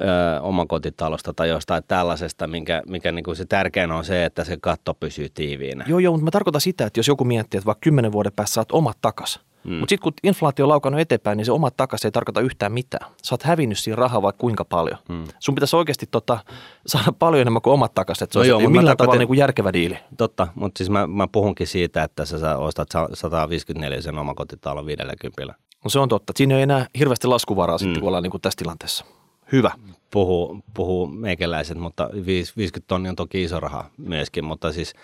ö, 0.01 0.05
omakotitalosta 0.41 1.33
tai 1.33 1.49
jostain 1.49 1.83
tällaisesta, 1.89 2.47
minkä, 2.47 2.83
mikä 2.87 3.13
niin 3.13 3.25
kuin 3.25 3.37
se 3.37 3.45
tärkein 3.45 3.93
on 3.93 4.05
se, 4.05 4.25
että 4.25 4.45
se 4.45 4.57
katto 4.63 4.95
pysyy 4.95 5.29
tiiviinä. 5.29 5.85
Joo, 5.89 5.99
joo, 5.99 6.13
mutta 6.13 6.25
mä 6.25 6.31
tarkoitan 6.31 6.61
sitä, 6.61 6.87
että 6.87 7.01
jos 7.01 7.09
joku 7.09 7.25
miettii, 7.25 7.59
että 7.59 7.67
vaikka 7.67 7.85
kymmenen 7.85 8.13
vuoden 8.13 8.33
päässä 8.33 8.55
saat 8.55 8.73
omat 8.73 8.99
takas, 9.03 9.41
mm. 9.65 9.73
mutta 9.73 9.93
sitten 9.93 10.03
kun 10.03 10.13
inflaatio 10.23 10.65
on 10.65 10.69
laukannut 10.69 11.01
eteenpäin, 11.01 11.37
niin 11.37 11.45
se 11.45 11.53
omat 11.53 11.77
takas 11.77 12.05
ei 12.05 12.11
tarkoita 12.11 12.41
yhtään 12.41 12.73
mitään. 12.73 13.11
Sä 13.23 13.35
oot 13.35 13.43
hävinnyt 13.43 13.79
siinä 13.79 13.97
rahaa 13.97 14.23
vaikka 14.23 14.41
kuinka 14.41 14.65
paljon. 14.65 14.99
Mm. 15.09 15.25
Sun 15.39 15.55
pitäisi 15.55 15.77
oikeasti 15.77 16.07
tota, 16.11 16.39
saada 16.87 17.13
paljon 17.13 17.41
enemmän 17.41 17.63
kuin 17.63 17.75
omat 17.75 17.95
takas, 17.95 18.23
että 18.23 18.33
se 18.33 18.39
no 18.39 18.41
olisi 18.41 18.51
joo, 18.51 18.71
millään 18.71 18.97
tavalla 18.97 19.19
niin 19.19 19.29
kuin 19.29 19.39
järkevä 19.39 19.73
diili. 19.73 19.99
Totta, 20.17 20.49
mutta 20.55 20.79
siis 20.79 20.91
mä, 20.91 21.07
mä 21.07 21.29
puhunkin 21.33 21.67
siitä, 21.67 22.03
että 22.03 22.25
sä 22.25 22.59
ostat 22.59 22.89
154 23.15 24.03
sen 24.03 24.19
omakotitalon 24.19 24.87
50. 24.87 25.55
No 25.85 25.91
se 25.91 25.99
on 25.99 26.09
totta. 26.09 26.33
Siinä 26.37 26.57
ei 26.57 26.63
enää 26.63 26.87
hirveästi 26.99 27.27
laskuvaraa 27.27 27.77
mm. 27.77 27.79
sitten, 27.79 28.01
kun 28.01 28.09
ollaan 28.09 28.23
niin 28.23 28.31
kuin 28.31 28.41
tässä 28.41 28.59
tilanteessa. 28.59 29.05
Hyvä. 29.53 29.71
Puhuu, 30.11 30.61
puhuu 30.75 31.07
meikäläiset, 31.07 31.79
mutta 31.79 32.11
50 32.27 32.81
tonni 32.87 33.09
on 33.09 33.17
toki 33.17 33.45
iso 33.45 33.61
raha 33.61 33.91
myöskin, 33.99 34.45
mutta 34.45 34.73
siis 34.73 34.95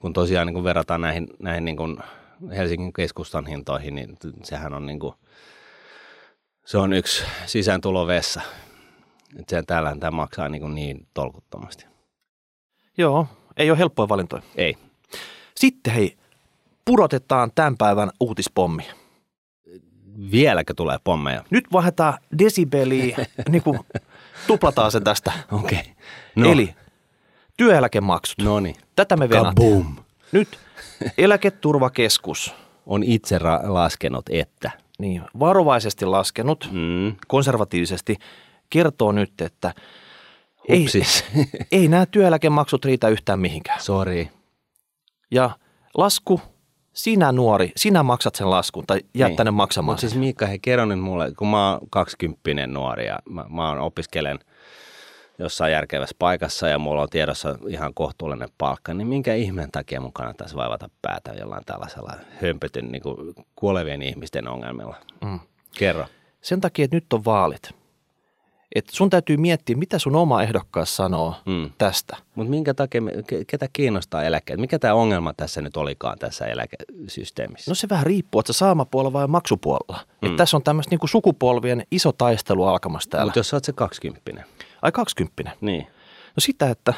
kun 0.00 0.12
tosiaan 0.12 0.46
niin 0.46 0.54
kun 0.54 0.64
verrataan 0.64 1.00
näihin, 1.00 1.28
näihin 1.38 1.64
niin 1.64 1.76
kun 1.76 2.00
Helsingin 2.56 2.92
keskustan 2.92 3.46
hintoihin, 3.46 3.94
niin 3.94 4.16
sehän 4.42 4.74
on 4.74 4.86
niin 4.86 4.98
kuin, 4.98 5.14
se 6.66 6.78
on 6.78 6.92
yksi 6.92 7.24
sisääntulovessa. 7.46 8.40
Että 9.38 9.56
se 9.56 9.62
täällä 9.62 9.96
tämä 10.00 10.10
maksaa 10.10 10.48
niin, 10.48 10.74
niin 10.74 11.06
tolkuttomasti. 11.14 11.86
Joo, 12.98 13.26
ei 13.56 13.70
ole 13.70 13.78
helppoja 13.78 14.08
valintoja. 14.08 14.42
Ei. 14.56 14.76
Sitten 15.54 15.92
hei, 15.92 16.16
pudotetaan 16.84 17.50
tämän 17.54 17.76
päivän 17.76 18.10
uutispommi 18.20 18.82
vieläkö 20.30 20.74
tulee 20.74 20.98
pommeja? 21.04 21.44
Nyt 21.50 21.64
vaihdetaan 21.72 22.18
desibeliä, 22.38 23.16
niin 23.50 23.62
kuin 23.62 23.80
tuplataan 24.46 24.92
se 24.92 25.00
tästä. 25.00 25.32
Okei. 25.52 25.78
Okay. 25.78 25.92
No. 26.36 26.52
Eli 26.52 26.74
työeläkemaksut. 27.56 28.38
No 28.42 28.60
niin. 28.60 28.76
Tätä 28.96 29.16
me 29.16 29.28
venataan. 29.28 29.96
Nyt 30.32 30.58
eläketurvakeskus. 31.18 32.54
On 32.86 33.02
itse 33.02 33.38
ra- 33.38 33.68
laskenut, 33.68 34.24
että. 34.28 34.70
Niin, 34.98 35.22
varovaisesti 35.38 36.04
laskenut, 36.04 36.68
mm. 36.72 37.16
konservatiivisesti, 37.26 38.16
kertoo 38.70 39.12
nyt, 39.12 39.40
että 39.40 39.74
ei, 40.68 40.86
ei 41.72 41.88
nämä 41.88 42.06
työeläkemaksut 42.06 42.84
riitä 42.84 43.08
yhtään 43.08 43.40
mihinkään. 43.40 43.80
Sori. 43.80 44.30
Ja 45.30 45.50
lasku 45.96 46.40
sinä 46.96 47.32
nuori, 47.32 47.72
sinä 47.76 48.02
maksat 48.02 48.34
sen 48.34 48.50
laskun 48.50 48.84
tai 48.86 49.00
jättä 49.14 49.44
niin. 49.44 49.54
maksamaan. 49.54 49.92
Mutta 49.92 50.00
siis 50.00 50.14
Miikka, 50.14 50.46
he 50.46 50.58
kerro 50.58 50.84
nyt 50.84 51.00
mulle, 51.00 51.32
kun 51.38 51.48
mä 51.48 51.70
oon 51.70 51.80
kaksikymppinen 51.90 52.72
nuori 52.74 53.06
ja 53.06 53.18
mä, 53.28 53.44
mä 53.48 53.68
oon 53.68 53.78
opiskelen 53.78 54.38
jossain 55.38 55.72
järkevässä 55.72 56.16
paikassa 56.18 56.68
ja 56.68 56.78
mulla 56.78 57.02
on 57.02 57.08
tiedossa 57.08 57.58
ihan 57.68 57.94
kohtuullinen 57.94 58.48
palkka, 58.58 58.94
niin 58.94 59.06
minkä 59.06 59.34
ihmeen 59.34 59.70
takia 59.70 60.00
mun 60.00 60.12
kannattaisi 60.12 60.56
vaivata 60.56 60.90
päätä 61.02 61.32
jollain 61.32 61.64
tällaisella 61.64 62.12
hömpötyn 62.42 62.92
niin 62.92 63.02
kuolevien 63.56 64.02
ihmisten 64.02 64.48
ongelmilla? 64.48 64.96
Mm. 65.24 65.40
Kerro. 65.78 66.06
Sen 66.40 66.60
takia, 66.60 66.84
että 66.84 66.96
nyt 66.96 67.12
on 67.12 67.24
vaalit. 67.24 67.70
Että 68.74 68.96
sun 68.96 69.10
täytyy 69.10 69.36
miettiä, 69.36 69.76
mitä 69.76 69.98
sun 69.98 70.16
oma 70.16 70.42
ehdokkaas 70.42 70.96
sanoo 70.96 71.34
Mm. 71.46 71.70
tästä. 71.78 72.16
Mutta 72.34 72.50
minkä 72.50 72.74
takia, 72.74 73.02
ketä 73.46 73.68
kiinnostaa 73.72 74.22
eläkkeet? 74.24 74.60
Mikä 74.60 74.78
tämä 74.78 74.94
ongelma 74.94 75.32
tässä 75.36 75.62
nyt 75.62 75.76
olikaan 75.76 76.18
tässä 76.18 76.46
eläkesysteemissä? 76.46 77.70
No 77.70 77.74
se 77.74 77.88
vähän 77.88 78.06
riippuu, 78.06 78.40
että 78.40 78.52
saamapuolella 78.52 79.12
vai 79.12 79.26
maksupuolella. 79.26 80.06
Mm. 80.22 80.26
Että 80.26 80.36
tässä 80.36 80.56
on 80.56 80.62
tämmöistä 80.62 80.90
niinku 80.90 81.06
sukupolvien 81.06 81.86
iso 81.90 82.12
taistelu 82.12 82.64
alkamassa 82.64 83.10
täällä. 83.10 83.26
Mutta 83.26 83.38
jos 83.38 83.48
sä 83.48 83.56
oot 83.56 83.64
se 83.64 83.72
kaksikymppinen, 83.72 84.44
Ai 84.82 84.92
kaksikymppinen. 84.92 85.52
niin. 85.60 85.86
No 86.36 86.40
sitä, 86.40 86.70
että 86.70 86.94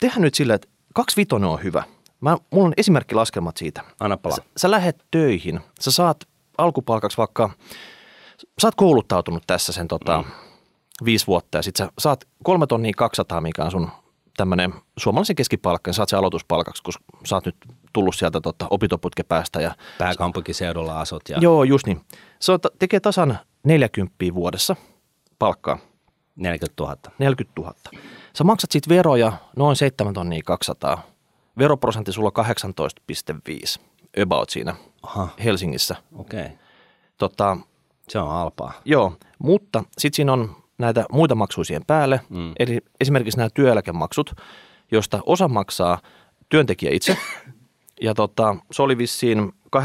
tehdään 0.00 0.22
nyt 0.22 0.34
sillä, 0.34 0.54
että 0.54 0.68
kaksi 0.94 1.16
vitonen 1.16 1.48
on 1.50 1.62
hyvä. 1.62 1.82
Mä, 2.20 2.36
mulla 2.50 2.66
on 2.66 2.74
esimerkkilaskelmat 2.76 3.56
siitä. 3.56 3.82
Anna 4.00 4.16
palaa. 4.16 4.36
Sä, 4.36 4.42
sä 4.56 4.70
lähet 4.70 5.04
töihin, 5.10 5.60
sä 5.80 5.90
saat 5.90 6.24
alkupalkaksi 6.58 7.16
vaikka, 7.18 7.50
sä 8.62 8.66
oot 8.66 8.74
kouluttautunut 8.74 9.42
tässä 9.46 9.72
sen 9.72 9.88
tota, 9.88 10.22
mm. 10.22 10.30
Viisi 11.04 11.26
vuotta 11.26 11.58
ja 11.58 11.62
sit 11.62 11.76
sä 11.76 11.88
saat 11.98 12.24
kolme 12.44 12.66
tonnia 12.66 12.92
200, 12.96 13.40
mikä 13.40 13.64
on 13.64 13.70
sun 13.70 13.88
tämmönen 14.36 14.74
suomalaisen 14.98 15.36
keskipalkka, 15.36 15.88
niin 15.88 15.94
saat 15.94 16.08
se 16.08 16.16
aloituspalkaksi, 16.16 16.82
kun 16.82 16.92
sä 17.26 17.36
oot 17.36 17.46
nyt 17.46 17.56
tullut 17.92 18.14
sieltä 18.14 18.40
tota, 18.40 18.66
opintoputken 18.70 19.24
päästä 19.28 19.60
ja 19.60 19.74
Pääkaupunkiseudulla 19.98 21.00
asut 21.00 21.22
ja 21.28 21.38
Joo, 21.40 21.64
just 21.64 21.86
niin. 21.86 22.00
Se 22.40 22.52
on, 22.52 22.58
tekee 22.78 23.00
tasan 23.00 23.38
40 23.64 24.14
vuodessa 24.34 24.76
palkkaa, 25.38 25.78
40 26.36 26.82
000. 26.82 26.96
40 27.18 27.60
000. 27.60 27.74
Sä 28.36 28.44
maksat 28.44 28.70
siitä 28.70 28.88
veroja 28.88 29.32
noin 29.56 29.76
7 29.76 30.14
tonnia 30.14 30.42
200. 30.46 31.02
Veroprosentti 31.58 32.12
sulla 32.12 32.32
on 32.36 32.44
18,5 33.78 33.82
about 34.22 34.50
siinä 34.50 34.74
Aha, 35.02 35.28
Helsingissä. 35.44 35.96
okei. 36.14 36.40
Okay. 36.42 36.56
Tota, 37.18 37.56
Se 38.08 38.18
on 38.18 38.28
halpaa. 38.28 38.72
joo, 38.84 39.12
mutta 39.38 39.84
sitten 39.98 40.16
siinä 40.16 40.32
on 40.32 40.56
näitä 40.78 41.04
muita 41.12 41.34
maksuja 41.34 41.64
siihen 41.64 41.84
päälle. 41.86 42.20
Mm. 42.28 42.52
Eli 42.58 42.80
esimerkiksi 43.00 43.36
nämä 43.38 43.48
työeläkemaksut, 43.54 44.32
josta 44.92 45.20
osa 45.26 45.48
maksaa 45.48 45.98
työntekijä 46.48 46.90
itse. 46.94 47.16
Ja 48.00 48.14
tota, 48.14 48.56
se 48.72 48.82
oli 48.82 48.98
vissiin 48.98 49.52
8,25 49.76 49.82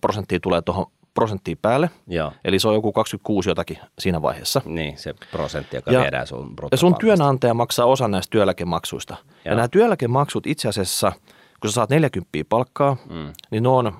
prosenttia 0.00 0.40
tulee 0.40 0.62
tuohon 0.62 0.86
prosenttiin 1.14 1.58
päälle. 1.62 1.90
Joo. 2.06 2.32
Eli 2.44 2.58
se 2.58 2.68
on 2.68 2.74
joku 2.74 2.92
26 2.92 3.50
jotakin 3.50 3.78
siinä 3.98 4.22
vaiheessa. 4.22 4.62
Niin, 4.64 4.98
se 4.98 5.14
prosentti, 5.30 5.76
joka 5.76 5.92
Ja- 5.92 6.00
viedään 6.00 6.26
sun 6.26 6.54
Ja 6.70 6.76
sun 6.76 6.96
työnantaja 7.00 7.54
maksaa 7.54 7.86
osan 7.86 8.10
näistä 8.10 8.30
työeläkemaksuista. 8.30 9.16
Ja, 9.44 9.50
Joo. 9.50 9.56
nämä 9.56 9.68
työeläkemaksut 9.68 10.46
itse 10.46 10.68
asiassa, 10.68 11.12
kun 11.60 11.70
sä 11.70 11.74
saat 11.74 11.90
40 11.90 12.28
palkkaa, 12.48 12.96
Mm, 13.10 13.32
niin 13.50 13.62
ne 13.62 13.68
on 13.68 13.92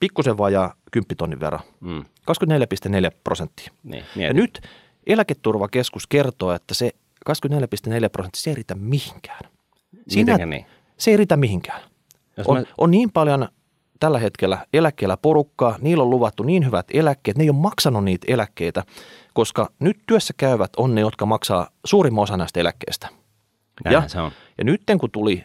pikkusen 0.00 0.38
vajaa 0.38 0.74
10 0.92 1.16
tonnin 1.16 1.40
verran. 1.40 1.60
mm, 1.80 2.04
24,4 2.24 3.10
prosenttia. 3.24 3.70
niin, 3.82 4.04
Ja 4.16 4.32
nyt 4.32 4.60
eläketurvakeskus 5.06 6.06
kertoo, 6.06 6.52
että 6.52 6.74
se 6.74 6.90
24,4 7.30 8.08
prosenttia, 8.12 8.42
se 8.42 8.50
ei 8.50 8.54
riitä 8.54 8.74
mihinkään. 8.74 9.40
Mitenkä 10.14 10.46
niin? 10.46 10.66
Se 10.98 11.10
ei 11.10 11.16
riitä 11.16 11.36
mihinkään. 11.36 11.80
Jos 12.36 12.46
On, 12.46 12.56
mä- 12.56 12.64
on 12.78 12.90
niin 12.90 13.12
paljon 13.12 13.48
tällä 14.00 14.18
hetkellä 14.18 14.66
eläkkeellä 14.72 15.16
porukkaa, 15.16 15.78
niillä 15.80 16.02
on 16.04 16.10
luvattu 16.10 16.42
niin 16.42 16.66
hyvät 16.66 16.86
eläkkeet, 16.92 17.38
ne 17.38 17.44
ei 17.44 17.50
ole 17.50 17.58
maksanut 17.58 18.04
niitä 18.04 18.32
eläkkeitä, 18.32 18.82
koska 19.34 19.70
nyt 19.78 19.98
työssä 20.06 20.34
käyvät 20.36 20.70
on 20.76 20.94
ne, 20.94 21.00
jotka 21.00 21.26
maksaa 21.26 21.70
suurimman 21.84 22.22
osa 22.22 22.36
näistä 22.36 22.60
eläkkeistä. 22.60 23.08
Näinhän 23.84 24.02
ja, 24.04 24.08
se 24.08 24.20
on. 24.20 24.32
ja 24.58 24.64
nyt 24.64 24.82
kun 25.00 25.10
tuli 25.10 25.44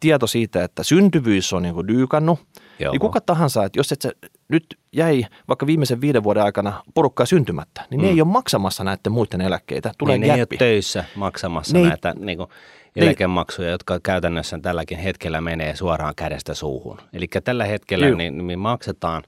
tieto 0.00 0.26
siitä, 0.26 0.64
että 0.64 0.82
syntyvyys 0.82 1.52
on 1.52 1.62
niin 1.62 1.88
dyykannut, 1.88 2.40
Joo. 2.78 2.92
niin 2.92 3.00
kuka 3.00 3.20
tahansa, 3.20 3.64
että 3.64 3.78
jos 3.78 3.92
et 3.92 4.02
sä 4.02 4.12
nyt 4.48 4.78
jäi 4.92 5.24
vaikka 5.48 5.66
viimeisen 5.66 6.00
viiden 6.00 6.22
vuoden 6.22 6.42
aikana 6.42 6.82
porukkaa 6.94 7.26
syntymättä, 7.26 7.84
niin 7.90 8.00
mm. 8.00 8.04
ne 8.04 8.10
ei 8.10 8.20
ole 8.20 8.28
maksamassa 8.28 8.84
näiden 8.84 9.12
muiden 9.12 9.40
eläkkeitä. 9.40 9.92
Tulee 9.98 10.18
niin, 10.18 10.28
ne 10.28 10.34
ei 10.34 10.40
ole 10.40 10.58
töissä 10.58 11.04
maksamassa 11.14 11.72
Ne 11.72 11.80
ei- 11.82 11.88
näitä 11.88 12.14
niin 12.18 12.38
kuin, 12.38 12.48
eläkemaksuja, 12.96 13.70
jotka 13.70 14.00
käytännössä 14.02 14.58
tälläkin 14.62 14.98
hetkellä 14.98 15.40
menee 15.40 15.76
suoraan 15.76 16.14
kädestä 16.14 16.54
suuhun. 16.54 17.00
Eli 17.12 17.26
tällä 17.44 17.64
hetkellä 17.64 18.10
niin, 18.10 18.44
me 18.44 18.56
maksetaan 18.56 19.22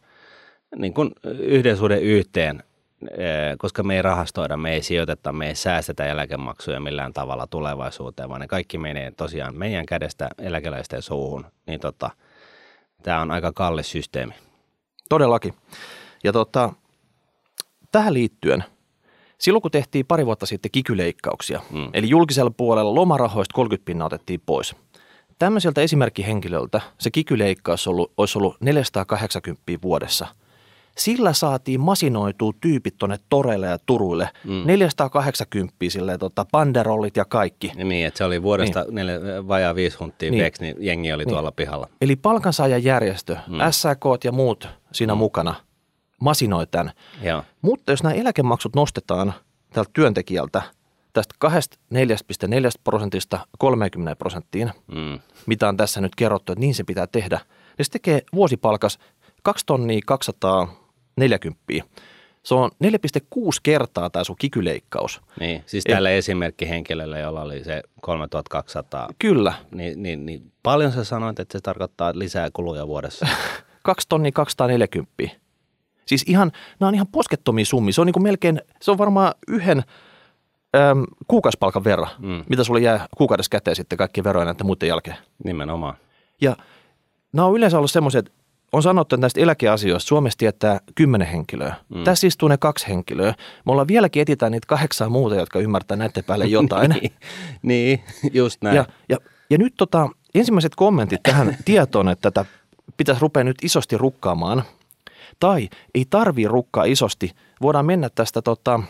niin 0.77 0.95
kuin 0.95 1.11
yhden 1.39 1.77
suhde 1.77 1.99
yhteen, 1.99 2.63
eh, 3.11 3.57
koska 3.59 3.83
me 3.83 3.97
ei 3.97 4.03
rahastoida, 4.03 4.57
me 4.57 4.73
ei 4.73 4.83
sijoiteta, 4.83 5.33
me 5.33 5.49
ei 5.49 5.55
säästetä 5.55 6.07
eläkemaksuja 6.07 6.81
millään 6.81 7.13
tavalla 7.13 7.47
tulevaisuuteen, 7.47 8.29
vaan 8.29 8.41
ne 8.41 8.47
kaikki 8.47 8.79
menee 8.79 9.11
tosiaan 9.17 9.57
meidän 9.57 9.87
kädestä 9.87 10.29
eläkeläisten 10.39 11.03
suuhun. 11.03 11.47
Niin 11.67 11.81
tota, 11.81 12.11
tämä 13.03 13.21
on 13.21 13.31
aika 13.31 13.53
kallis 13.53 13.91
systeemi. 13.91 14.35
Todellakin. 15.11 15.55
Ja 16.25 16.33
tota, 16.33 16.73
tähän 17.93 18.15
liittyen, 18.15 18.65
silloin 19.39 19.63
kun 19.63 19.71
tehtiin 19.71 20.07
pari 20.07 20.27
vuotta 20.27 20.47
sitten 20.47 20.71
kikyleikkauksia, 20.71 21.61
Mm. 21.71 21.89
eli 21.93 22.09
julkisella 22.09 22.51
puolella 22.51 22.95
lomarahoista 22.95 23.55
30 23.55 23.85
pinnaa 23.87 24.07
otettiin 24.07 24.41
pois. 24.47 24.77
Tämmöiseltä 25.39 25.81
esimerkkihenkilöltä 25.81 26.81
se 26.99 27.11
kikyleikkaus 27.11 27.87
ollut, 27.87 28.13
olisi 28.17 28.39
ollut 28.39 28.57
480 28.61 29.63
vuodessa. 29.83 30.27
Sillä 30.99 31.33
saatiin 31.33 31.81
masinoitua 31.81 32.53
tyypit 32.61 32.95
tuonne 32.99 33.19
toreille 33.29 33.67
ja 33.67 33.79
turuille. 33.87 34.29
Mm. 34.45 34.53
Mm. 34.53 34.63
480 34.67 35.77
sille 35.89 36.19
tota, 36.19 36.47
banderollit 36.53 37.17
ja 37.17 37.25
kaikki. 37.25 37.73
Ja 37.77 37.85
niin, 37.85 38.07
että 38.07 38.19
se 38.19 38.25
oli 38.25 38.43
vuodesta 38.43 38.83
niin. 38.83 38.95
neljä, 38.95 39.49
vajaa 39.49 39.75
viisi 39.75 39.97
hunttia 39.99 40.31
niin. 40.31 40.43
Niin. 40.43 40.53
niin 40.61 40.77
jengi 40.87 41.13
oli 41.13 41.25
Niin. 41.25 41.33
tuolla 41.35 41.53
pihalla. 41.53 41.89
Eli 42.01 42.17
palkansaajajärjestö, 42.17 43.37
mm. 43.49 43.59
SAK 43.71 44.01
ja 44.25 44.33
muut 44.33 44.69
siinä 44.93 45.15
mm. 45.15 45.19
mukana 45.19 45.55
masinoi 46.21 46.67
tämän. 46.67 46.93
Joo. 47.23 47.45
Mutta 47.63 47.93
jos 47.93 48.03
nämä 48.03 48.15
eläkemaksut 48.15 48.77
nostetaan 48.77 49.35
tältä 49.73 49.91
työntekijältä 49.93 50.63
tästä 51.13 51.35
24,4 51.47 51.51
prosentista 52.85 53.39
30 53.59 54.17
prosenttiin, 54.17 54.73
Mm. 54.87 55.19
mitä 55.47 55.69
on 55.69 55.77
tässä 55.77 56.01
nyt 56.01 56.15
kerrottu, 56.15 56.53
että 56.53 56.61
niin 56.61 56.75
se 56.75 56.85
pitää 56.85 57.07
tehdä, 57.07 57.41
niin 57.79 57.87
se 57.87 57.91
tekee 57.91 58.23
vuosipalkas 58.35 58.99
2 59.43 59.67
tonnia 59.67 60.01
240. 60.07 61.61
Se 62.43 62.55
on 62.55 62.71
4,6 62.85 62.91
kertaa 63.63 64.11
tämä 64.11 64.25
sun 64.25 64.37
kikyleikkaus. 64.39 65.21
Niin, 65.41 65.63
siis 65.67 65.85
Et- 65.87 65.95
tällä 65.95 66.11
esimerkkihenkilöllä, 66.11 67.19
jolla 67.19 67.43
oli 67.43 67.65
se 67.65 67.83
3200, 68.01 69.09
Kyllä, 69.19 69.53
niin, 69.71 70.03
niin, 70.03 70.27
niin 70.27 70.53
paljon 70.63 70.93
sä 70.93 71.05
sanoit, 71.05 71.41
että 71.41 71.59
se 71.59 71.63
tarkoittaa 71.63 72.13
lisää 72.15 72.49
kuluja 72.53 72.87
vuodessa. 72.87 73.27
2 73.83 74.09
tonnia 74.09 74.33
240. 74.33 75.23
Siis 76.07 76.25
ihan, 76.27 76.53
nämä 76.81 76.89
on 76.89 76.95
ihan 76.95 77.07
poskettomia 77.07 77.65
summia. 77.65 77.93
Se 77.93 78.01
on 78.01 78.07
niin 78.07 78.13
kuin 78.15 78.23
melkein, 78.23 78.61
se 78.83 78.91
on 78.91 78.99
varmaan 78.99 79.35
yhden 79.49 79.79
äm, 80.77 81.05
kuukausipalkan 81.29 81.85
verran, 81.85 82.11
Mm. 82.19 82.45
mitä 82.49 82.65
sulle 82.65 82.81
jää 82.81 83.07
kuukaudessa 83.17 83.51
käteen 83.51 83.77
sitten 83.77 83.99
kaikki 83.99 84.25
veroja 84.25 84.45
näiden 84.45 84.67
muiden 84.67 84.89
jälkeen. 84.89 85.17
Nimenomaan. 85.45 85.95
Ja 86.41 86.57
nämä 87.33 87.47
on 87.47 87.57
yleensä 87.57 87.77
ollut 87.77 87.91
semmoiset, 87.91 88.33
on 88.73 88.83
sanottu, 88.83 89.15
että 89.15 89.21
näistä 89.25 89.41
eläkeasioista 89.41 90.09
Suomessa 90.09 90.39
tietää 90.39 90.81
kymmenen 90.95 91.29
henkilöä. 91.29 91.75
Mm. 91.89 92.05
Tässä 92.05 92.27
istuu 92.27 92.49
ne 92.49 92.57
kaksi 92.57 92.89
henkilöä. 92.89 93.35
Me 93.67 93.73
ollaan 93.73 93.89
vieläkin 93.89 94.23
etitään 94.23 94.53
niitä 94.53 94.67
kahdeksaa 94.67 95.09
muuta, 95.09 95.35
jotka 95.35 95.59
ymmärtää 95.59 95.97
näiden 95.97 96.25
päälle 96.25 96.45
jotain. 96.47 96.91
niin, 96.99 97.13
niin, 97.63 98.01
just 98.33 98.63
näin. 98.63 98.77
ja, 98.77 98.85
ja, 99.09 99.17
ja 99.51 99.59
nyt 99.59 99.75
tota, 99.77 100.09
ensimmäiset 100.35 100.75
kommentit 100.75 101.23
tähän 101.23 101.57
tietoon, 101.65 102.09
että 102.09 102.31
tätä 102.31 102.51
pitäisi 102.97 103.21
rupea 103.21 103.45
nyt 103.45 103.57
isosti 103.63 103.99
rukkaamaan. 103.99 104.63
Tai 105.41 105.69
ei 105.95 106.05
tarvii 106.11 106.49
rukkaa 106.49 106.85
isosti. 106.85 107.31
Voidaan 107.63 107.87
mennä 107.87 108.09
tästä 108.15 108.43
tota, 108.43 108.81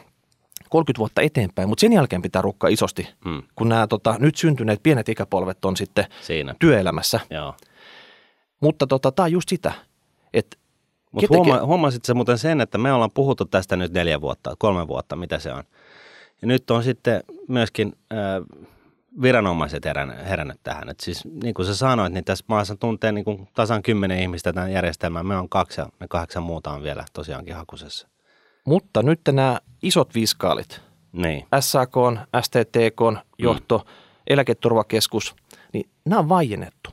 30 0.70 0.98
vuotta 0.98 1.22
eteenpäin, 1.22 1.68
mutta 1.68 1.80
sen 1.80 1.92
jälkeen 1.92 2.22
pitää 2.22 2.42
rukkaa 2.42 2.70
isosti, 2.70 3.08
Mm. 3.24 3.42
kun 3.56 3.68
nämä 3.68 3.86
tota, 3.86 4.16
nyt 4.18 4.36
syntyneet 4.36 4.82
pienet 4.82 5.08
ikäpolvet 5.08 5.64
on 5.64 5.76
sitten 5.76 6.04
Siinä. 6.22 6.54
työelämässä. 6.58 7.20
Joo. 7.30 7.54
Mutta 8.60 8.86
tota, 8.86 9.12
tämä 9.12 9.24
on 9.24 9.32
just 9.32 9.48
sitä, 9.48 9.72
että 10.34 10.56
Mutta 11.12 11.26
huoma, 11.36 11.66
huomasit 11.66 12.04
sä 12.04 12.14
muuten 12.14 12.38
sen, 12.38 12.60
että 12.60 12.78
me 12.78 12.92
ollaan 12.92 13.10
puhuttu 13.14 13.44
tästä 13.44 13.76
nyt 13.76 13.92
neljä 13.92 14.20
vuotta, 14.20 14.54
kolme 14.58 14.88
vuotta, 14.88 15.16
mitä 15.16 15.38
se 15.38 15.52
on. 15.52 15.64
Ja 16.42 16.46
nyt 16.48 16.70
on 16.70 16.82
sitten 16.84 17.22
myöskin 17.48 17.92
äh, 18.12 18.18
viranomaiset 19.22 19.84
herännyt, 19.84 20.16
herännyt 20.28 20.60
tähän. 20.62 20.88
Et 20.88 21.00
siis 21.00 21.24
niin 21.42 21.54
kuin 21.54 21.66
sä 21.66 21.76
sanoit, 21.76 22.12
niin 22.12 22.24
tässä 22.24 22.44
maassa 22.48 22.76
tuntee 22.76 23.12
niin 23.12 23.24
kuin 23.24 23.48
tasan 23.54 23.82
kymmenen 23.82 24.18
ihmistä 24.18 24.52
tämän 24.52 24.72
järjestelmän. 24.72 25.26
Me 25.26 25.36
on 25.36 25.48
kaksi 25.48 25.80
ja 25.80 25.86
me 26.00 26.08
kahdeksan 26.08 26.42
muuta 26.42 26.70
on 26.70 26.82
vielä 26.82 27.04
tosiaankin 27.12 27.54
hakusessa. 27.54 28.08
Mutta 28.64 29.02
nyt 29.02 29.20
nämä 29.32 29.60
isot 29.82 30.14
viskaalit, 30.14 30.80
Niin. 31.12 31.46
SAK, 31.60 31.94
STTK, 32.40 33.24
johto, 33.38 33.78
mm. 33.78 33.92
eläketurvakeskus, 34.26 35.34
niin 35.72 35.90
nämä 36.04 36.18
on 36.18 36.28
vaiennettu. 36.28 36.90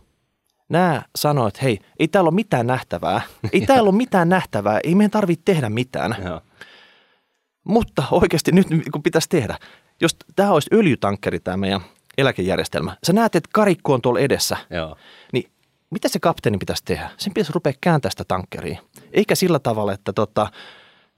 Nämä 0.70 1.04
sanoivat, 1.16 1.56
että 1.56 1.66
hei, 1.66 1.80
ei 2.00 2.08
täällä 2.08 2.28
ole 2.28 2.36
mitään 2.36 2.68
nähtävää. 2.68 3.22
Ei 3.54 3.62
täällä 3.62 3.90
ole 3.90 3.98
mitään 3.98 4.30
nähtävää, 4.30 4.80
ei 4.84 4.96
meidän 4.96 5.12
tarvitse 5.12 5.42
tehdä 5.46 5.70
mitään. 5.70 6.16
Joo. 6.26 6.42
Mutta 7.64 8.04
oikeasti 8.12 8.52
nyt 8.52 8.68
kun 8.92 9.04
pitäisi 9.04 9.30
tehdä, 9.30 9.58
jos 10.02 10.16
tämä 10.36 10.52
olisi 10.52 10.70
öljytankkeri 10.74 11.40
tämä 11.40 11.58
meidän 11.58 11.82
eläkejärjestelmä, 12.18 12.98
sä 13.04 13.14
näet, 13.14 13.36
että 13.36 13.50
karikko 13.54 13.94
on 13.94 14.02
tuolla 14.02 14.20
edessä, 14.20 14.58
Joo. 14.70 14.98
niin 15.34 15.52
mitä 15.90 16.08
se 16.08 16.20
kapteeni 16.20 16.58
pitäisi 16.58 16.84
tehdä? 16.86 17.10
Sen 17.18 17.34
pitäisi 17.34 17.54
rupea 17.54 17.74
kääntää 17.82 18.12
sitä 18.12 18.24
tankkeria. 18.28 18.80
Eikä 19.12 19.36
sillä 19.36 19.60
tavalla, 19.60 19.94
että 19.94 20.14
tota, 20.14 20.48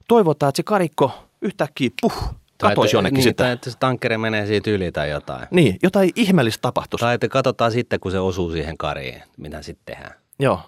toivotaan, 0.08 0.48
että 0.48 0.56
se 0.56 0.62
karikko 0.62 1.12
yhtäkkiä 1.42 1.90
puh, 2.00 2.34
katoisi 2.60 2.96
jonnekin 2.96 3.14
niin, 3.14 3.22
sitä. 3.22 3.44
Tai 3.44 3.52
että 3.52 3.70
se 3.70 3.78
tankkeri 3.78 4.18
menee 4.18 4.46
siitä 4.46 4.70
yli 4.70 4.92
tai 4.92 5.10
jotain. 5.10 5.46
Niin, 5.50 5.78
jotain 5.82 6.10
ihmeellistä 6.16 6.62
tapahtuisi. 6.62 7.04
Tai 7.04 7.14
että 7.14 7.28
katsotaan 7.28 7.72
sitten, 7.72 8.00
kun 8.00 8.12
se 8.12 8.18
osuu 8.18 8.50
siihen 8.50 8.78
kariin, 8.78 9.22
mitä 9.36 9.62
sitten 9.62 9.96
tehdään. 9.96 10.14
Joo. 10.38 10.60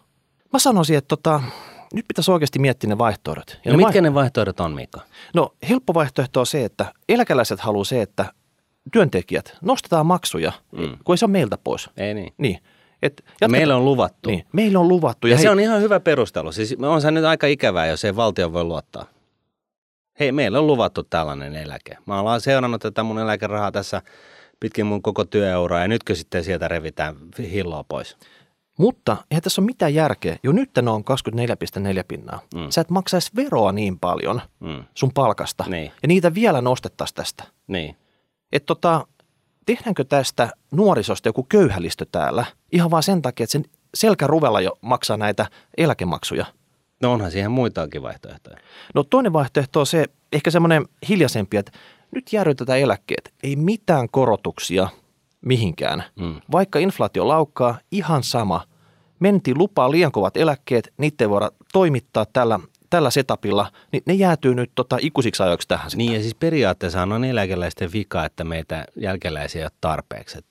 Mä 0.52 0.58
sanoisin, 0.58 0.98
että 0.98 1.08
tota, 1.08 1.42
nyt 1.94 2.08
pitäisi 2.08 2.30
oikeasti 2.30 2.58
miettiä 2.58 2.88
ne 2.88 2.98
vaihtoehdot. 2.98 3.58
Ja 3.64 3.72
no 3.72 3.78
ne 3.78 3.84
mitkä 3.84 4.00
ne 4.00 4.14
vaihtoehdot 4.14 4.60
on, 4.60 4.72
Mika? 4.72 5.00
No 5.34 5.54
helppo 5.68 5.94
vaihtoehto 5.94 6.40
on 6.40 6.46
se, 6.46 6.64
että 6.64 6.94
eläkeläiset 7.08 7.60
haluaa 7.60 7.84
se, 7.84 8.02
että 8.02 8.32
työntekijät 8.92 9.56
nostetaan 9.62 10.06
maksuja, 10.06 10.52
Mm. 10.72 10.96
kun 11.04 11.12
ei 11.12 11.18
se 11.18 11.24
ole 11.24 11.32
meiltä 11.32 11.58
pois. 11.64 11.90
Ei 11.96 12.14
niin. 12.14 12.32
Niin. 12.38 12.58
Et 13.02 13.22
Ja 13.26 13.32
jatketa- 13.32 13.48
meillä 13.50 13.76
on 13.76 13.84
luvattu. 13.84 14.30
Niin, 14.30 14.44
meillä 14.52 14.80
on 14.80 14.88
luvattu. 14.88 15.26
Ja, 15.26 15.34
Ja, 15.34 15.38
se 15.38 15.42
hei, 15.42 15.52
on 15.52 15.60
ihan 15.60 15.80
hyvä 15.80 16.00
perustelu. 16.00 16.52
Siis 16.52 16.76
on 16.82 17.00
se 17.00 17.10
nyt 17.10 17.24
aika 17.24 17.46
ikävää, 17.46 17.86
jos 17.86 18.04
ei 18.04 18.16
valtio 18.16 18.52
voi 18.52 18.64
luottaa. 18.64 19.06
Hei, 20.20 20.32
meillä 20.32 20.58
on 20.58 20.66
luvattu 20.66 21.02
tällainen 21.02 21.56
eläke. 21.56 21.96
Mä 22.06 22.20
ollaan 22.20 22.40
seurannut 22.40 22.82
tätä 22.82 23.02
mun 23.02 23.18
eläkerahaa 23.18 23.72
tässä 23.72 24.02
pitkin 24.60 24.86
mun 24.86 25.02
koko 25.02 25.24
työeuraa 25.24 25.80
ja 25.80 25.88
nytkö 25.88 26.14
sitten 26.14 26.44
sieltä 26.44 26.68
revitään 26.68 27.16
hilloa 27.52 27.84
pois. 27.88 28.16
Mutta 28.78 29.16
eihän 29.30 29.42
tässä 29.42 29.60
ole 29.60 29.66
mitään 29.66 29.94
järkeä. 29.94 30.36
Jo 30.42 30.52
nyt 30.52 30.70
ne 30.82 30.90
on 30.90 31.04
24,4 31.04 32.04
pinnaa. 32.08 32.40
Mm. 32.54 32.66
Sä 32.70 32.80
et 32.80 32.90
maksaisi 32.90 33.30
veroa 33.36 33.72
niin 33.72 33.98
paljon 33.98 34.40
Mm. 34.60 34.84
sun 34.94 35.10
palkasta. 35.14 35.64
Niin. 35.68 35.92
Ja 36.02 36.08
niitä 36.08 36.34
vielä 36.34 36.60
nostettaisiin 36.60 37.14
tästä. 37.16 37.44
Niin. 37.66 37.96
Että 38.52 38.66
tota, 38.66 39.06
tehdäänkö 39.66 40.04
tästä 40.04 40.50
nuorisosta 40.70 41.28
joku 41.28 41.42
köyhälistö 41.42 42.06
täällä 42.12 42.44
ihan 42.72 42.90
vaan 42.90 43.02
sen 43.02 43.22
takia, 43.22 43.44
että 43.44 43.52
sen 43.52 43.64
selkäruvella 43.94 44.60
jo 44.60 44.78
maksaa 44.80 45.16
näitä 45.16 45.46
eläkemaksuja. 45.76 46.46
No 47.02 47.12
onhan 47.12 47.30
siihen 47.30 47.50
muitakin 47.50 48.02
vaihtoehtoja. 48.02 48.56
No 48.94 49.02
toinen 49.02 49.32
vaihtoehto 49.32 49.80
on 49.80 49.86
se, 49.86 50.04
ehkä 50.32 50.50
semmoinen 50.50 50.88
hiljaisempi, 51.08 51.56
että 51.56 51.72
nyt 52.10 52.32
jäädytetään 52.32 52.78
eläkkeet. 52.78 53.34
Ei 53.42 53.56
mitään 53.56 54.08
korotuksia 54.10 54.88
mihinkään. 55.40 56.04
Mm. 56.16 56.40
Vaikka 56.52 56.78
inflaatio 56.78 57.28
laukkaa, 57.28 57.78
ihan 57.90 58.22
sama. 58.22 58.64
Mentiin 59.20 59.58
lupaa 59.58 59.90
liian 59.90 60.12
kovat 60.12 60.36
eläkkeet, 60.36 60.92
niitä 60.96 61.24
ei 61.24 61.30
voida 61.30 61.50
toimittaa 61.72 62.26
tällä, 62.32 62.60
tällä 62.92 63.10
setupilla, 63.10 63.72
niin 63.92 64.02
ne 64.06 64.14
jäätyy 64.14 64.54
nyt 64.54 64.72
tota 64.74 64.98
ikuisiksi 65.00 65.42
ajoiksi 65.42 65.68
tähän 65.68 65.90
sitten. 65.90 66.06
Niin 66.06 66.14
ja 66.14 66.20
siis 66.20 66.34
periaatteessa 66.34 67.02
on 67.02 67.24
eläkeläisten 67.24 67.92
vika, 67.92 68.24
että 68.24 68.44
meitä 68.44 68.84
jälkeläisiä 68.96 69.60
ei 69.60 69.64
ole 69.64 69.72
tarpeeksi. 69.80 70.38
Et 70.38 70.46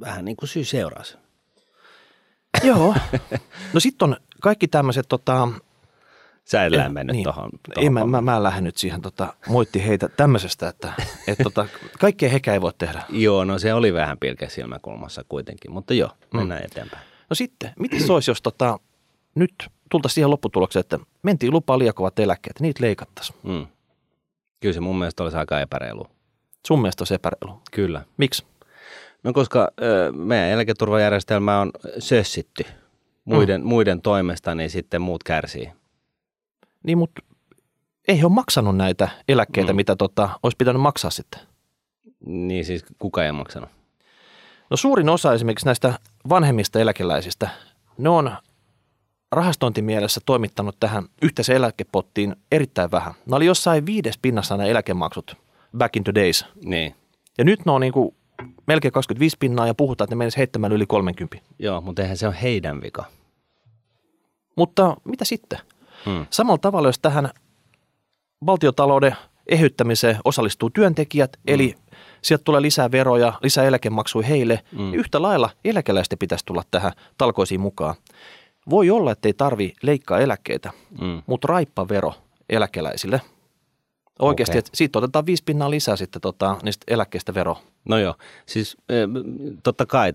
vähän 0.00 0.24
niin 0.24 0.36
kuin 0.36 0.48
syy 0.48 0.64
seuraus. 0.64 1.18
Joo. 2.64 2.94
No 3.72 3.80
sitten 3.80 4.08
on 4.08 4.16
kaikki 4.40 4.68
tämmöiset 4.68 5.06
tota, 5.08 5.48
Sä 6.44 6.64
et 6.64 6.72
Eh, 6.72 6.78
lämmennyt 6.78 7.16
niin. 7.16 7.24
tohon. 7.24 7.50
Ei, 7.76 7.90
mä, 7.90 8.06
mä, 8.06 8.20
mä 8.20 8.42
lähden 8.42 8.64
nyt 8.64 8.76
siihen 8.76 9.02
tota, 9.02 9.34
moitti 9.48 9.86
heitä 9.86 10.08
tämmöisestä, 10.08 10.68
että 10.68 10.92
et, 11.26 11.38
tota, 11.42 11.66
kaikkea 11.98 12.28
hekä 12.28 12.52
ei 12.52 12.60
voi 12.60 12.72
tehdä. 12.78 13.02
Joo, 13.08 13.44
no 13.44 13.58
se 13.58 13.74
oli 13.74 13.92
vähän 13.92 14.18
pilke 14.18 14.48
silmäkulmassa 14.48 15.24
kuitenkin, 15.28 15.72
mutta 15.72 15.94
joo, 15.94 16.10
mennään 16.34 16.60
mm. 16.60 16.66
eteenpäin. 16.66 17.02
No 17.30 17.34
sitten, 17.34 17.72
miten 17.78 18.06
se 18.06 18.12
olisi, 18.12 18.30
jos 18.30 18.42
tota, 18.42 18.78
nyt 19.34 19.54
tultaisiin 19.90 20.14
siihen 20.14 20.30
lopputulokseen, 20.30 20.80
että 20.80 20.98
mentiin 21.22 21.52
lupaa 21.52 21.78
liian 21.78 21.94
kovat 21.94 22.18
eläkkeet, 22.18 22.60
niitä 22.60 22.82
leikattaisiin. 22.82 23.38
Mm. 23.42 23.66
Kyllä 24.60 24.72
se 24.74 24.80
mun 24.80 24.98
mielestä 24.98 25.22
olisi 25.22 25.36
aika 25.38 25.60
epäreilu. 25.60 26.06
Sun 26.66 26.80
mielestä 26.82 27.02
olisi 27.02 27.14
epäreilu. 27.14 27.60
Kyllä. 27.72 28.04
Miksi? 28.16 28.44
No 29.24 29.32
koska 29.32 29.68
ö, 29.82 30.12
meidän 30.12 30.48
eläketurvajärjestelmä 30.48 31.60
on 31.60 31.70
sössitty 31.98 32.64
muiden, 33.24 33.60
mm. 33.60 33.66
muiden 33.66 34.02
toimesta, 34.02 34.54
niin 34.54 34.70
sitten 34.70 35.02
muut 35.02 35.24
kärsii. 35.24 35.72
Niin, 36.82 36.98
mutta 36.98 37.22
ei 38.08 38.20
he 38.20 38.26
ole 38.26 38.32
maksanut 38.32 38.76
näitä 38.76 39.08
eläkkeitä, 39.28 39.72
Mm. 39.72 39.76
mitä 39.76 39.96
tota, 39.96 40.30
olisi 40.42 40.56
pitänyt 40.56 40.82
maksaa 40.82 41.10
sitten. 41.10 41.40
Niin 42.26 42.64
siis 42.64 42.84
kuka 42.98 43.24
ei 43.24 43.32
maksanut. 43.32 43.70
No 44.70 44.76
suurin 44.76 45.08
osa 45.08 45.32
esimerkiksi 45.32 45.66
näistä 45.66 45.98
vanhemmista 46.28 46.78
eläkeläisistä, 46.80 47.48
ne 47.98 48.08
on 48.08 48.36
rahastointimielessä 49.32 50.20
toimittanut 50.26 50.76
tähän 50.80 51.04
yhteiseen 51.22 51.56
eläkepottiin 51.56 52.36
erittäin 52.52 52.90
vähän. 52.90 53.14
Ne 53.26 53.36
oli 53.36 53.46
jossain 53.46 53.86
viides 53.86 54.18
pinnassa 54.18 54.56
nämä 54.56 54.68
eläkemaksut 54.68 55.36
back 55.78 55.96
in 55.96 56.04
the 56.04 56.14
days. 56.14 56.44
Niin. 56.64 56.94
Ja 57.38 57.44
nyt 57.44 57.66
ne 57.66 57.72
on 57.72 57.80
niin 57.80 57.92
kuin 57.92 58.14
melkein 58.66 58.92
25 58.92 59.36
pinnaa 59.40 59.66
ja 59.66 59.74
puhutaan, 59.74 60.06
että 60.06 60.14
ne 60.14 60.18
menisi 60.18 60.38
heittämään 60.38 60.72
yli 60.72 60.86
30. 60.86 61.38
Joo, 61.58 61.80
mutta 61.80 62.02
eihän 62.02 62.16
se 62.16 62.26
ole 62.26 62.36
heidän 62.42 62.82
vika. 62.82 63.04
Mutta 64.56 64.96
mitä 65.04 65.24
sitten? 65.24 65.58
Hmm. 66.06 66.26
Samalla 66.30 66.58
tavalla, 66.58 66.88
jos 66.88 66.98
tähän 66.98 67.30
valtiotalouden 68.46 69.16
ehyttämiseen 69.46 70.18
osallistuu 70.24 70.70
työntekijät, 70.70 71.36
mm. 71.36 71.54
eli 71.54 71.74
sieltä 72.22 72.44
tulee 72.44 72.62
lisää 72.62 72.90
veroja, 72.90 73.32
lisää 73.42 73.64
eläkemaksuja 73.64 74.26
heille, 74.26 74.60
Mm. 74.72 74.82
mm. 74.82 74.94
yhtä 74.94 75.22
lailla 75.22 75.50
eläkeläisten 75.64 76.18
pitäisi 76.18 76.46
tulla 76.46 76.62
tähän 76.70 76.92
talkoisiin 77.18 77.60
mukaan. 77.60 77.94
Voi 78.70 78.90
olla, 78.90 79.12
että 79.12 79.28
ei 79.28 79.32
tarvi 79.34 79.74
leikkaa 79.82 80.18
eläkkeitä, 80.20 80.70
Mm. 81.00 81.22
mutta 81.26 81.48
raippavero 81.48 82.14
eläkeläisille. 82.48 83.20
Oikeasti, 84.18 84.52
Okei. 84.52 84.58
että 84.58 84.70
siitä 84.74 84.98
otetaan 84.98 85.26
viisi 85.26 85.42
pinnaa 85.44 85.70
lisää 85.70 85.96
sitten 85.96 86.22
tota, 86.22 86.56
niistä 86.62 86.84
eläkkeistä 86.88 87.34
vero. 87.34 87.56
No 87.88 87.98
joo, 87.98 88.14
siis 88.46 88.76
totta 89.62 89.86
kai, 89.86 90.12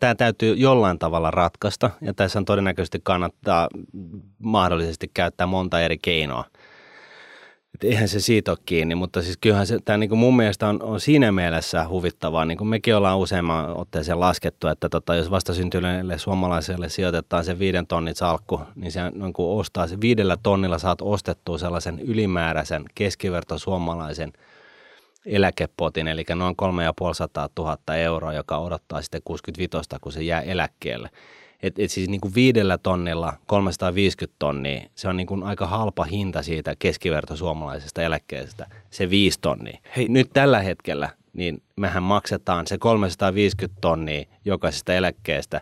tämä 0.00 0.14
täytyy 0.14 0.54
jollain 0.54 0.98
tavalla 0.98 1.30
ratkaista 1.30 1.90
ja 2.00 2.14
tässä 2.14 2.38
on 2.38 2.44
todennäköisesti 2.44 3.00
kannattaa 3.02 3.68
mahdollisesti 4.38 5.10
käyttää 5.14 5.46
monta 5.46 5.80
eri 5.80 5.98
keinoa. 5.98 6.44
Et 7.74 7.84
eihän 7.84 8.08
se 8.08 8.20
siitä 8.20 8.50
ole 8.50 8.58
kiinni, 8.66 8.94
mutta 8.94 9.22
siis 9.22 9.36
kyllähän 9.36 9.66
tämä 9.84 9.98
niinku 9.98 10.16
mun 10.16 10.36
mielestä 10.36 10.68
on, 10.68 10.82
on 10.82 11.00
siinä 11.00 11.32
mielessä 11.32 11.88
huvittavaa, 11.88 12.44
niin 12.44 12.58
kuin 12.58 12.68
mekin 12.68 12.96
ollaan 12.96 13.18
useamman 13.18 13.76
otteeseen 13.76 14.20
laskettu, 14.20 14.68
että 14.68 14.88
tota, 14.88 15.14
jos 15.14 15.30
vastasyntyneelle 15.30 16.18
suomalaiselle 16.18 16.88
sijoitetaan 16.88 17.44
se 17.44 17.58
viiden 17.58 17.86
tonnin 17.86 18.14
salkku, 18.14 18.60
niin 18.74 18.92
se 18.92 19.10
niin 19.10 19.32
kuin 19.32 19.60
ostaa 19.60 19.86
se 19.86 20.00
viidellä 20.00 20.36
tonnilla 20.42 20.78
saat 20.78 21.00
ostettua 21.02 21.58
sellaisen 21.58 22.00
ylimääräisen 22.00 22.84
keskiverto 22.94 23.58
suomalaisen 23.58 24.32
eläkepotin, 25.26 26.08
eli 26.08 26.24
noin 26.34 26.56
3500 26.56 27.48
000 27.58 27.96
euroa, 27.96 28.32
joka 28.32 28.58
odottaa 28.58 29.02
sitten 29.02 29.20
65, 29.24 29.70
kun 30.00 30.12
se 30.12 30.22
jää 30.22 30.40
eläkkeelle. 30.40 31.10
Et, 31.62 31.78
et 31.78 31.90
siis 31.90 32.08
niin 32.08 32.20
kuin 32.20 32.34
viidellä 32.34 32.78
tonnilla 32.78 33.32
350 33.46 34.36
tonnia, 34.38 34.82
se 34.94 35.08
on 35.08 35.16
niin 35.16 35.26
kuin 35.26 35.42
aika 35.42 35.66
halpa 35.66 36.04
hinta 36.04 36.42
siitä 36.42 36.74
keskiverto 36.78 37.36
suomalaisesta 37.36 38.02
eläkkeestä, 38.02 38.66
se 38.90 39.10
viisi 39.10 39.38
tonnia. 39.40 39.78
Hei, 39.96 40.08
nyt 40.08 40.30
tällä 40.32 40.60
hetkellä, 40.60 41.10
niin 41.32 41.62
mehän 41.76 42.02
maksetaan 42.02 42.66
se 42.66 42.78
350 42.78 43.80
tonnia 43.80 44.24
jokaisesta 44.44 44.94
eläkkeestä 44.94 45.60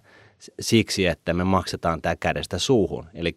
siksi, 0.61 1.07
että 1.07 1.35
me 1.35 1.45
maksetaan 1.45 2.03
tämä 2.03 2.17
kädestä 2.17 2.59
suuhun. 2.59 3.07
Eli 3.15 3.37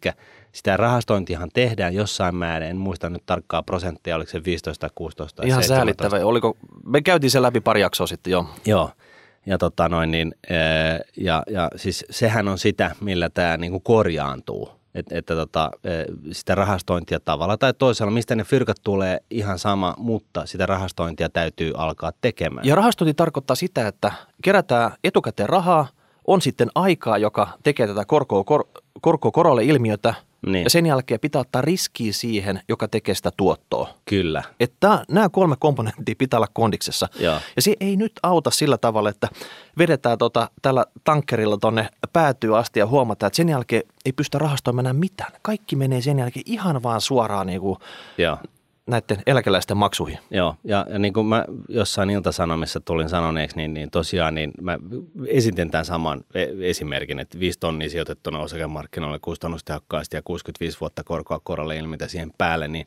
sitä 0.52 0.78
rahastointihan 0.78 1.50
tehdään 1.54 1.94
jossain 1.94 2.36
määrin, 2.36 2.70
en 2.70 2.78
muista 2.78 3.10
nyt 3.10 3.24
tarkkaa 3.26 3.64
prosenttia, 3.64 4.16
oliko 4.16 4.32
se 4.32 4.44
15 4.46 4.82
tai 4.82 4.90
16 4.96 5.36
tai 5.36 5.48
Ihan 5.48 5.64
17. 5.64 6.04
säälittävä. 6.04 6.30
Oliko, 6.30 6.58
me 6.86 7.02
käytiin 7.02 7.32
sen 7.32 7.42
läpi 7.42 7.62
pari 7.62 7.82
jaksoa 7.82 8.08
sitten 8.08 8.32
jo. 8.32 8.46
Joo. 8.66 8.90
Ja, 9.46 9.58
tota 9.58 9.90
noin, 9.90 10.12
niin, 10.12 10.36
ja, 11.18 11.44
ja 11.50 11.70
siis 11.76 12.06
sehän 12.10 12.48
on 12.48 12.58
sitä, 12.58 12.96
millä 13.02 13.30
tämä 13.30 13.58
niinku 13.58 13.80
korjaantuu. 13.80 14.70
Et, 14.96 15.06
että 15.12 15.36
tota, 15.36 15.72
sitä 16.32 16.56
rahastointia 16.56 17.20
tavalla 17.20 17.58
tai 17.58 17.74
toisella, 17.74 18.12
mistä 18.12 18.36
ne 18.36 18.44
fyrkat 18.44 18.78
tulee 18.84 19.20
ihan 19.30 19.60
sama, 19.60 19.96
mutta 19.98 20.46
sitä 20.46 20.66
rahastointia 20.66 21.30
täytyy 21.30 21.72
alkaa 21.78 22.12
tekemään. 22.22 22.68
Ja 22.68 22.76
rahastointi 22.76 23.14
tarkoittaa 23.14 23.56
sitä, 23.56 23.88
että 23.88 24.12
kerätään 24.44 24.92
etukäteen 25.04 25.50
rahaa, 25.50 25.88
on 26.28 26.42
sitten 26.42 26.70
aikaa, 26.76 27.18
joka 27.18 27.48
tekee 27.64 27.88
tätä 27.88 28.06
korkoa, 28.06 28.44
kor, 29.02 29.18
korolle 29.34 29.64
ilmiötä, 29.64 30.14
Niin. 30.46 30.64
ja 30.64 30.70
sen 30.70 30.86
jälkeen 30.86 31.20
pitää 31.20 31.42
ottaa 31.42 31.62
riskiä 31.62 32.14
siihen, 32.14 32.62
joka 32.70 32.88
tekee 32.88 33.16
sitä 33.16 33.32
tuottoa. 33.38 33.90
Kyllä. 34.06 34.44
Että 34.60 35.06
nämä 35.12 35.30
kolme 35.30 35.56
komponenttia 35.60 36.16
pitää 36.18 36.38
olla 36.38 36.48
kondiksessa. 36.54 37.10
Joo. 37.20 37.40
Ja 37.56 37.62
se 37.62 37.76
ei 37.80 37.96
nyt 37.96 38.12
auta 38.24 38.52
sillä 38.52 38.78
tavalla, 38.78 39.10
että 39.10 39.30
vedetään 39.78 40.18
tota, 40.18 40.50
tällä 40.62 40.86
tankkerilla 41.04 41.58
tonne 41.58 41.90
päätyy 42.14 42.58
asti 42.58 42.80
ja 42.80 42.88
huomataan, 42.88 43.28
että 43.28 43.38
sen 43.38 43.50
jälkeen 43.50 43.84
ei 44.06 44.14
pystytä 44.14 44.38
rahastoimaan 44.38 44.86
enää 44.86 44.94
mitään. 44.94 45.32
Kaikki 45.42 45.76
menee 45.76 46.02
sen 46.02 46.20
jälkeen 46.20 46.44
ihan 46.46 46.84
vaan 46.84 47.02
suoraan 47.02 47.48
niin 47.48 47.62
kuin. 47.62 47.78
Näiden 48.88 49.18
eläkeläisten 49.28 49.78
maksuihin. 49.78 50.20
Joo, 50.32 50.56
ja, 50.64 50.86
ja 50.90 51.00
niin 51.00 51.14
kuin 51.14 51.28
mä 51.28 51.46
jossain 51.70 52.10
iltasanomissa 52.10 52.80
tulin 52.80 53.10
sanoneeksi, 53.10 53.58
niin, 53.58 53.74
niin 53.74 53.92
tosiaan 53.92 54.36
niin 54.36 54.52
mä 54.62 54.78
esitin 55.28 55.72
tämän 55.72 55.86
saman 55.86 56.22
e- 56.34 56.70
esimerkin, 56.70 57.20
että 57.20 57.40
5 57.40 57.60
tonnia 57.60 57.90
sijoitettuna 57.90 58.40
osakemarkkinoille 58.40 59.20
kustannustehokkaasti 59.20 60.16
ja 60.16 60.22
65 60.22 60.80
vuotta 60.80 61.04
korkoa 61.04 61.40
korolle 61.44 61.78
ilmitä 61.78 62.08
siihen 62.08 62.32
päälle, 62.38 62.68
niin 62.68 62.86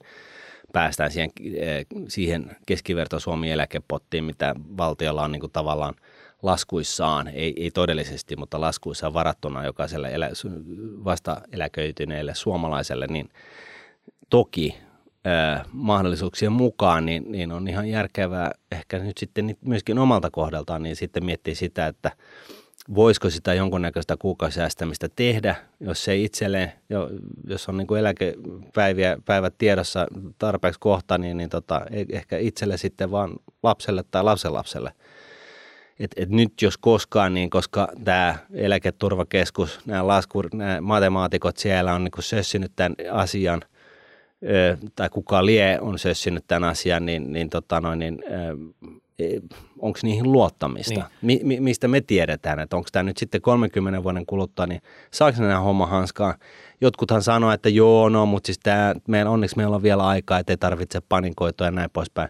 päästään 0.73 1.11
siihen, 1.11 1.31
eh, 1.55 1.87
siihen 2.09 2.57
keskiverto 2.67 3.21
Suomi 3.21 3.51
eläkepottiin, 3.51 4.25
mitä 4.25 4.55
valtiolla 4.77 5.23
on 5.23 5.33
niin 5.33 5.41
kuin 5.41 5.53
tavallaan 5.53 5.95
laskuissaan, 6.43 7.29
ei, 7.29 7.55
ei 7.57 7.71
todellisesti, 7.71 8.37
mutta 8.37 8.61
laskuissaan 8.61 9.15
varattuna 9.15 9.65
jokaiselle 9.65 10.09
elä, 10.13 10.31
vasta 11.05 11.41
eläköityneelle 11.53 12.35
suomalaiselle, 12.35 13.07
niin 13.07 13.29
toki 14.31 14.86
mahdollisuuksien 15.73 16.53
mukaan, 16.53 17.07
niin, 17.07 17.33
niin 17.33 17.53
on 17.53 17.69
ihan 17.69 17.89
järkevää 17.89 18.51
ehkä 18.73 18.99
nyt 18.99 19.19
sitten 19.19 19.57
myöskin 19.61 19.99
omalta 19.99 20.31
kohdaltaan, 20.31 20.83
niin 20.83 20.97
sitten 20.97 21.25
miettiä 21.25 21.55
sitä, 21.55 21.87
että 21.87 22.11
voisiko 22.95 23.31
sitä 23.31 23.55
jonkunnäköistä 23.55 24.17
kuukausisäästämistä 24.19 25.09
tehdä, 25.17 25.57
jos 25.81 26.05
se 26.05 26.17
itselleen, 26.17 26.73
jos 27.49 27.69
on 27.69 27.77
niin 27.77 27.87
kuin 27.87 28.01
eläkepäiviä 28.01 29.17
päivät 29.25 29.55
tiedossa 29.59 30.07
tarpeeksi 30.39 30.81
kohta, 30.81 31.19
niin, 31.19 31.37
niin 31.37 31.51
tota, 31.51 31.83
e, 31.91 32.05
ehkä 32.11 32.39
itselle 32.39 32.77
sitten 32.77 33.11
vaan 33.11 33.37
lapselle 33.62 34.05
tai 34.11 34.25
lapsenlapselle. 34.25 34.93
Et, 35.99 36.11
et 36.17 36.29
nyt 36.29 36.62
jos 36.62 36.79
koskaan, 36.79 37.35
niin 37.35 37.51
koska 37.51 37.89
tämä 38.05 38.39
eläketurvakeskus, 38.55 39.81
nämä, 39.87 40.07
laskur, 40.07 40.49
matemaatikot 40.81 41.57
siellä 41.57 41.95
on 41.95 42.05
niin 42.05 42.12
kuin 42.12 42.25
sössinyt 42.25 42.73
tämän 42.77 42.95
asian– 43.12 43.62
tai 44.96 45.09
kuka 45.09 45.46
lie 45.46 45.79
on 45.81 45.99
sössinyt 45.99 46.44
tämän 46.46 46.70
asian, 46.70 47.07
niin, 47.07 47.33
niin, 47.33 47.51
tota 47.51 47.81
noin, 47.81 47.99
niin 47.99 48.18
e, 49.18 49.40
onko 49.79 49.99
niihin 50.03 50.33
luottamista? 50.33 51.11
Niin. 51.22 51.46
Mi, 51.46 51.61
mistä 51.61 51.88
me 51.88 52.01
tiedetään, 52.01 52.61
että 52.61 52.77
onko 52.77 52.88
tämä 52.92 53.03
nyt 53.03 53.16
sitten 53.16 53.40
30 53.40 54.03
vuoden 54.03 54.27
kuluttua, 54.27 54.66
niin 54.66 54.83
saako 55.11 55.42
nämä 55.42 55.61
homma 55.61 55.87
hanskaan? 55.87 56.35
Jotkuthan 56.81 57.22
sanoo, 57.22 57.53
että 57.53 57.68
joo, 57.68 58.09
no, 58.09 58.27
mutta 58.27 58.46
siis 58.46 58.59
tämä, 58.62 58.94
meillä, 59.09 59.31
onneksi 59.31 59.57
meillä 59.57 59.77
on 59.77 59.83
vielä 59.83 60.07
aikaa, 60.07 60.38
että 60.38 60.53
ei 60.53 60.57
tarvitse 60.57 61.01
panikoitua 61.09 61.66
ja 61.66 61.70
näin 61.70 61.90
poispäin. 61.92 62.29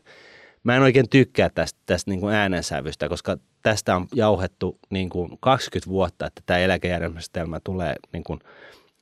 Mä 0.65 0.77
en 0.77 0.83
oikein 0.83 1.09
tykkää 1.11 1.51
tästä, 1.51 1.81
tästä 1.87 2.11
niin 2.11 2.21
kuin 2.21 2.35
äänensävystä, 2.35 3.09
koska 3.09 3.37
tästä 3.63 3.97
on 3.97 4.07
jauhettu 4.15 4.79
niin 4.91 5.09
kuin 5.09 5.39
20 5.41 5.91
vuotta, 5.91 6.27
että 6.27 6.43
tämä 6.47 6.59
eläkejärjestelmä 6.59 7.61
tulee 7.65 7.95
niin 8.13 8.25
kuin 8.25 8.41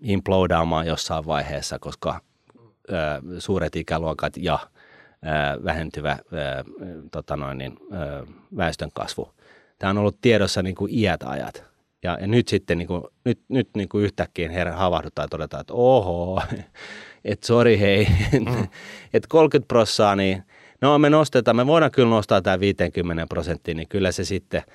implodaamaan 0.02 0.86
jossain 0.86 1.26
vaiheessa, 1.26 1.78
koska 1.78 2.20
suuret 3.38 3.76
ikäluokat 3.76 4.36
ja 4.36 4.58
vähentyvä 5.64 6.18
tota 7.12 7.36
noin, 7.36 7.58
niin, 7.58 7.76
väestön 8.56 8.90
kasvu. 8.94 9.32
Tämä 9.78 9.90
on 9.90 9.98
ollut 9.98 10.18
tiedossa 10.20 10.62
niin 10.62 10.74
kuin 10.74 10.94
iät 10.94 11.22
ajat. 11.22 11.64
Ja, 12.02 12.18
ja 12.20 12.26
nyt 12.26 12.48
sitten 12.48 12.78
niin 12.78 12.88
kuin, 12.88 13.02
nyt, 13.24 13.40
nyt 13.48 13.68
niin 13.76 13.88
kuin 13.88 14.04
yhtäkkiä 14.04 14.50
herra 14.50 14.72
havahdutaan 14.72 15.24
ja 15.24 15.28
todetaan, 15.28 15.60
että 15.60 15.74
oho, 15.74 16.42
että 17.24 17.46
sori 17.46 17.78
hei, 17.78 18.06
mm. 18.32 18.62
että 19.14 19.28
30 19.28 19.68
prossaa, 19.68 20.16
niin 20.16 20.42
no 20.80 20.98
me 20.98 21.10
nostetaan, 21.10 21.56
me 21.56 21.66
voidaan 21.66 21.90
kyllä 21.90 22.08
nostaa 22.08 22.42
tämä 22.42 22.60
50 22.60 23.26
prosenttiin, 23.26 23.76
niin 23.76 23.88
kyllä 23.88 24.12
se 24.12 24.24
sitten– 24.24 24.62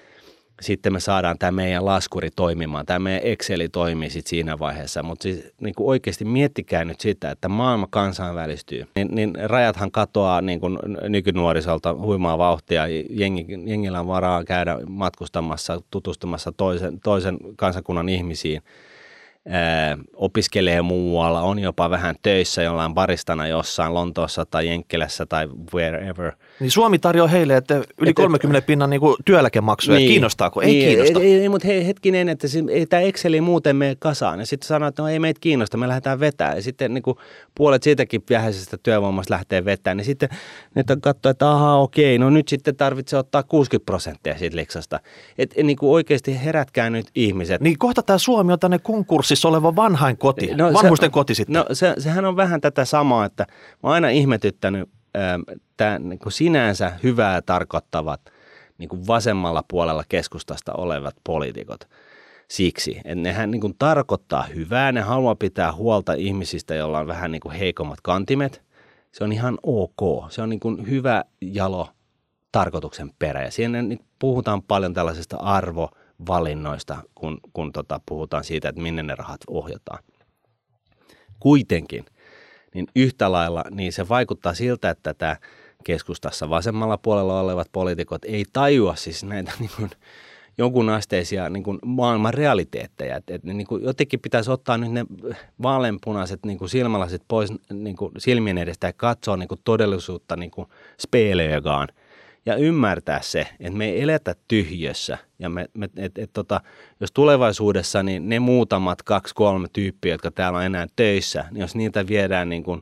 sitten 0.62 0.94
me 0.94 1.00
saadaan 1.00 1.38
tämä 1.38 1.52
meidän 1.52 1.86
laskuri 1.86 2.30
toimimaan, 2.36 2.86
tämä 2.86 3.00
meidän 3.00 3.22
Exceli 3.24 3.70
toimii 3.70 4.10
sitten 4.10 4.30
siinä 4.30 4.60
vaiheessa. 4.60 5.04
Mutta 5.04 5.24
siis 5.24 5.48
niin 5.62 5.76
kuin 5.76 5.88
oikeasti 5.88 6.26
miettikää 6.26 6.86
nyt 6.86 7.00
sitä, 7.00 7.32
että 7.32 7.50
maailma 7.50 7.88
kansainvälistyy, 7.90 8.86
niin, 8.96 9.08
niin 9.12 9.36
rajathan 9.44 9.92
katoaa 9.92 10.42
niin 10.42 10.60
kuin 10.60 10.80
nykynuorisolta 11.10 11.94
huimaa 11.94 12.38
vauhtia. 12.38 12.88
Jengi, 13.10 13.46
jengillä 13.66 14.00
on 14.00 14.08
varaa 14.08 14.44
käydä 14.44 14.78
matkustamassa, 14.90 15.82
tutustumassa 15.92 16.52
toisen, 16.52 17.00
toisen 17.00 17.38
kansakunnan 17.56 18.10
ihmisiin– 18.10 18.62
opiskelee 20.14 20.82
muualla, 20.82 21.42
on 21.42 21.60
jopa 21.60 21.90
vähän 21.90 22.16
töissä 22.22 22.64
jollain 22.64 22.94
baristana 22.94 23.48
jossain 23.48 23.94
Lontoossa 23.94 24.46
tai 24.46 24.68
Jenkkilässä 24.68 25.26
tai 25.26 25.48
wherever. 25.74 26.32
Niin 26.60 26.72
Suomi 26.72 27.00
tarjoaa 27.00 27.28
heille, 27.28 27.58
että 27.58 27.76
yli 27.76 28.10
että, 28.10 28.22
30 28.22 28.66
pinnan 28.66 28.90
niin 28.90 29.02
työeläkemaksuja, 29.26 29.98
niin, 29.98 30.10
kiinnostaako? 30.10 30.62
Ei 30.62 30.68
niin, 30.68 30.88
kiinnosta. 30.88 31.20
Ei, 31.20 31.42
ei, 31.42 31.50
mutta 31.50 31.68
hei, 31.68 31.88
hetkinen, 31.88 32.30
että 32.30 32.48
se, 32.48 32.64
ei 32.70 32.86
tämä 32.86 33.02
Exceli 33.02 33.42
muuten 33.42 33.76
mene 33.76 33.96
kasaan. 34.00 34.40
Ja 34.40 34.46
sitten 34.46 34.68
sanoo, 34.68 34.90
että 34.90 35.02
no 35.02 35.08
ei 35.08 35.20
meitä 35.20 35.40
kiinnosta, 35.40 35.78
me 35.78 35.88
lähdetään 35.88 36.20
vetää. 36.20 36.56
Ja 36.56 36.62
sitten 36.62 36.94
niin 36.94 37.02
kuin, 37.02 37.18
puolet 37.56 37.84
siitäkin 37.84 38.24
vähäisestä 38.30 38.78
työvoimasta 38.84 39.34
lähtee 39.34 39.66
vetämään. 39.66 39.98
Niin 39.98 40.06
sitten 40.06 40.30
ne 40.76 40.84
katsoo, 41.02 41.30
että 41.30 41.52
ahaa 41.52 41.82
okei, 41.82 42.18
no 42.18 42.30
nyt 42.30 42.48
sitten 42.48 42.76
tarvitsee 42.76 43.20
ottaa 43.20 43.44
60 43.44 43.86
prosenttia 43.86 44.38
siitä 44.38 44.56
liksasta. 44.56 45.00
Että 45.38 45.64
niin 45.64 45.78
kuin 45.78 45.90
oikeasti 45.90 46.44
herätkää 46.46 46.90
nyt 46.90 47.08
ihmiset. 47.16 47.62
Niin 47.62 47.78
kohta 47.78 48.04
tämä 48.04 48.18
Suomi 48.18 48.54
on 48.54 48.60
tänne 48.60 48.80
konkurssi 48.80 49.20
konkurssissa 49.20 49.48
oleva 49.48 49.76
vanhain 49.76 50.18
koti, 50.18 50.56
no, 50.56 50.74
vanhusten 50.74 51.08
se, 51.08 51.14
koti 51.14 51.36
sitten. 51.36 51.54
No 51.54 51.66
se, 51.74 51.94
sehän 51.98 52.26
on 52.26 52.36
vähän 52.36 52.62
tätä 52.62 52.86
samaa, 52.86 53.26
että 53.26 53.46
mä 53.50 53.90
oon 53.90 53.94
aina 53.94 54.10
ihmetyttänyt 54.10 54.90
tämän 55.78 56.10
niin 56.10 56.20
kuin 56.20 56.34
sinänsä 56.34 56.92
hyvää 57.04 57.42
tarkoittavat 57.42 58.22
niin 58.78 58.90
kuin 58.90 59.08
vasemmalla 59.08 59.64
puolella 59.68 60.04
keskustasta 60.10 60.74
olevat 60.74 61.16
poliitikot 61.24 61.88
siksi, 62.48 62.98
että 62.98 63.16
nehän 63.16 63.52
niin 63.52 63.62
kuin 63.62 63.76
tarkoittaa 63.80 64.44
hyvää, 64.44 64.92
ne 64.92 65.02
haluaa 65.02 65.36
pitää 65.36 65.74
huolta 65.74 66.14
ihmisistä, 66.14 66.76
joilla 66.76 67.00
on 67.00 67.08
vähän 67.08 67.32
niin 67.32 67.40
kuin 67.40 67.56
heikommat 67.56 68.02
kantimet. 68.02 68.62
Se 69.12 69.24
on 69.24 69.32
ihan 69.32 69.58
ok, 69.64 70.32
se 70.32 70.42
on 70.42 70.50
niin 70.50 70.60
kuin 70.60 70.90
hyvä 70.90 71.24
jalo 71.42 71.90
tarkoituksen 72.52 73.12
perä 73.20 73.44
ja 73.44 73.52
siinä 73.52 73.80
puhutaan 74.20 74.64
paljon 74.64 74.94
tällaisesta 74.94 75.38
arvo- 75.38 75.98
valinnoista, 76.28 76.98
kun, 77.16 77.38
kun 77.54 77.72
tota, 77.72 78.02
puhutaan 78.06 78.44
siitä, 78.44 78.70
että 78.70 78.82
minne 78.82 79.04
ne 79.04 79.16
rahat 79.16 79.42
ohjataan. 79.48 80.04
Kuitenkin, 81.40 82.06
niin 82.74 82.88
yhtä 82.96 83.32
lailla 83.32 83.64
niin 83.72 83.94
se 83.94 84.10
vaikuttaa 84.10 84.54
siltä, 84.54 84.90
että 84.90 85.14
tämä 85.14 85.36
keskustassa 85.84 86.50
vasemmalla 86.50 86.98
puolella 86.98 87.40
olevat 87.40 87.68
poliitikot 87.72 88.26
ei 88.26 88.46
tajua 88.54 88.96
siis 88.96 89.24
näitä 89.24 89.52
niin 89.60 89.72
kuin, 89.78 89.90
jonkun 90.58 90.90
asteisia 90.90 91.50
niin 91.50 91.64
kuin 91.64 91.80
maailman 91.86 92.34
realiteetteja. 92.34 93.16
Et, 93.16 93.30
et, 93.30 93.44
niin 93.44 93.68
kuin 93.68 93.84
jotenkin 93.84 94.20
pitäisi 94.20 94.52
ottaa 94.52 94.78
nyt 94.78 94.92
ne 94.92 95.06
vaaleanpunaiset 95.62 96.40
niin 96.46 96.58
kuin 96.58 96.70
silmälasit 96.70 97.22
pois 97.28 97.54
niin 97.74 97.96
kuin 97.96 98.12
silmien 98.18 98.58
edestä 98.58 98.88
ja 98.88 98.94
katsoa 98.94 99.38
niin 99.38 99.48
kuin 99.48 99.62
todellisuutta 99.64 100.36
niin 100.36 100.52
kuin 100.52 100.68
speeleegaan– 100.98 101.88
ja 102.50 102.56
ymmärtää 102.56 103.22
se, 103.22 103.48
että 103.60 103.78
me 103.78 103.86
ei 103.86 104.02
eletä 104.02 104.36
tyhjössä. 104.48 105.18
Ja 105.40 105.50
me, 105.50 105.70
me, 105.74 105.90
et, 105.96 106.18
et, 106.18 106.30
tota, 106.34 106.62
jos 107.00 107.12
tulevaisuudessa 107.12 108.04
niin 108.04 108.30
ne 108.30 108.40
muutamat 108.40 109.04
kaksi, 109.04 109.36
kolme 109.36 109.68
tyyppiä, 109.74 110.14
jotka 110.14 110.32
täällä 110.32 110.60
on 110.60 110.66
enää 110.66 110.88
töissä, 110.96 111.46
niin 111.52 111.62
jos 111.62 111.76
niitä 111.76 112.08
viedään 112.08 112.50
niin 112.50 112.64
kuin 112.64 112.82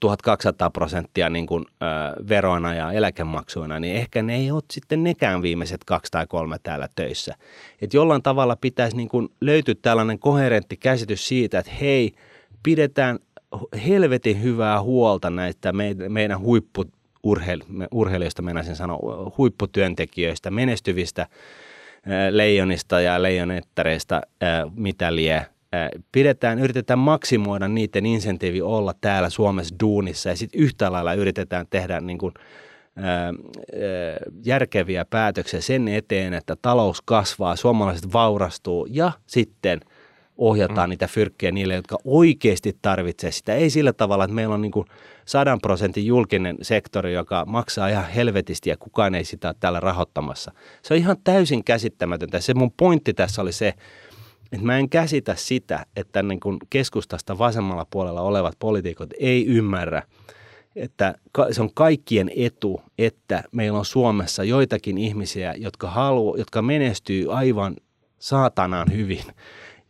1200 0.00 0.70
prosenttia 0.70 1.30
niin 1.30 1.46
kuin, 1.46 1.64
ö, 1.82 1.86
veroina 2.28 2.74
ja 2.74 2.92
eläkemaksuina, 2.92 3.80
niin 3.80 3.96
ehkä 3.96 4.22
ne 4.22 4.36
ei 4.36 4.50
ole 4.50 4.62
sitten 4.70 5.04
nekään 5.04 5.42
viimeiset 5.42 5.84
kaksi 5.84 6.12
tai 6.12 6.26
kolme 6.26 6.56
täällä 6.62 6.88
töissä. 6.94 7.34
Et 7.82 7.94
jollain 7.94 8.22
tavalla 8.22 8.56
pitäisi 8.56 8.96
niin 8.96 9.08
kuin 9.08 9.28
löytyä 9.40 9.74
tällainen 9.82 10.18
koherentti 10.18 10.76
käsitys 10.76 11.28
siitä, 11.28 11.58
että 11.58 11.72
hei, 11.80 12.12
pidetään 12.62 13.18
helvetin 13.86 14.42
hyvää 14.42 14.82
huolta 14.82 15.30
näistä 15.30 15.72
meidän, 15.72 16.12
meidän 16.12 16.40
huippu 16.40 16.84
urheil, 17.22 17.60
urheilijoista, 17.92 18.42
mennäisin 18.42 18.76
sanoa, 18.76 19.32
huipputyöntekijöistä, 19.38 20.50
menestyvistä 20.50 21.26
leijonista 22.30 23.00
ja 23.00 23.22
leijonettareista, 23.22 24.20
mitä 24.76 25.16
lie. 25.16 25.46
Pidetään, 26.12 26.58
yritetään 26.58 26.98
maksimoida 26.98 27.68
niiden 27.68 28.06
insentiivi 28.06 28.62
olla 28.62 28.94
täällä 29.00 29.30
Suomessa 29.30 29.74
duunissa 29.82 30.28
ja 30.28 30.36
sitten 30.36 30.60
yhtä 30.60 30.92
lailla 30.92 31.14
yritetään 31.14 31.66
tehdä 31.70 32.00
niin 32.00 32.18
kuin, 32.18 32.34
järkeviä 34.44 35.04
päätöksiä 35.04 35.60
sen 35.60 35.88
eteen, 35.88 36.34
että 36.34 36.56
talous 36.62 37.02
kasvaa, 37.04 37.56
suomalaiset 37.56 38.12
vaurastuu 38.12 38.86
ja 38.90 39.12
sitten 39.26 39.80
ohjataan 40.38 40.88
mm. 40.88 40.90
niitä 40.90 41.06
fyrkkejä 41.06 41.52
niille, 41.52 41.74
jotka 41.74 41.98
oikeasti 42.04 42.76
tarvitsevat 42.82 43.34
sitä. 43.34 43.54
Ei 43.54 43.70
sillä 43.70 43.92
tavalla, 43.92 44.24
että 44.24 44.34
meillä 44.34 44.54
on 44.54 44.62
niin 44.62 44.72
kuin 44.72 44.86
sadan 45.24 45.60
prosentin 45.60 46.06
julkinen 46.06 46.56
sektori, 46.62 47.14
joka 47.14 47.44
maksaa 47.46 47.88
ihan 47.88 48.08
helvetisti 48.08 48.70
ja 48.70 48.76
kukaan 48.76 49.14
ei 49.14 49.24
sitä 49.24 49.48
ole 49.48 49.56
täällä 49.60 49.80
rahoittamassa. 49.80 50.52
Se 50.82 50.94
on 50.94 50.98
ihan 50.98 51.16
täysin 51.24 51.64
käsittämätöntä. 51.64 52.40
Se 52.40 52.54
mun 52.54 52.72
pointti 52.76 53.14
tässä 53.14 53.42
oli 53.42 53.52
se, 53.52 53.74
että 54.52 54.66
mä 54.66 54.78
en 54.78 54.88
käsitä 54.88 55.34
sitä, 55.34 55.86
että 55.96 56.22
niin 56.22 56.40
kuin 56.40 56.58
keskustasta 56.70 57.38
vasemmalla 57.38 57.86
puolella 57.90 58.20
olevat 58.20 58.54
poliitikot 58.58 59.10
ei 59.18 59.46
ymmärrä, 59.46 60.02
että 60.76 61.14
se 61.50 61.62
on 61.62 61.74
kaikkien 61.74 62.30
etu, 62.36 62.82
että 62.98 63.44
meillä 63.52 63.78
on 63.78 63.84
Suomessa 63.84 64.44
joitakin 64.44 64.98
ihmisiä, 64.98 65.54
jotka, 65.56 65.90
haluaa, 65.90 66.38
jotka 66.38 66.62
menestyy 66.62 67.32
aivan 67.34 67.76
saatanaan 68.18 68.92
hyvin 68.92 69.22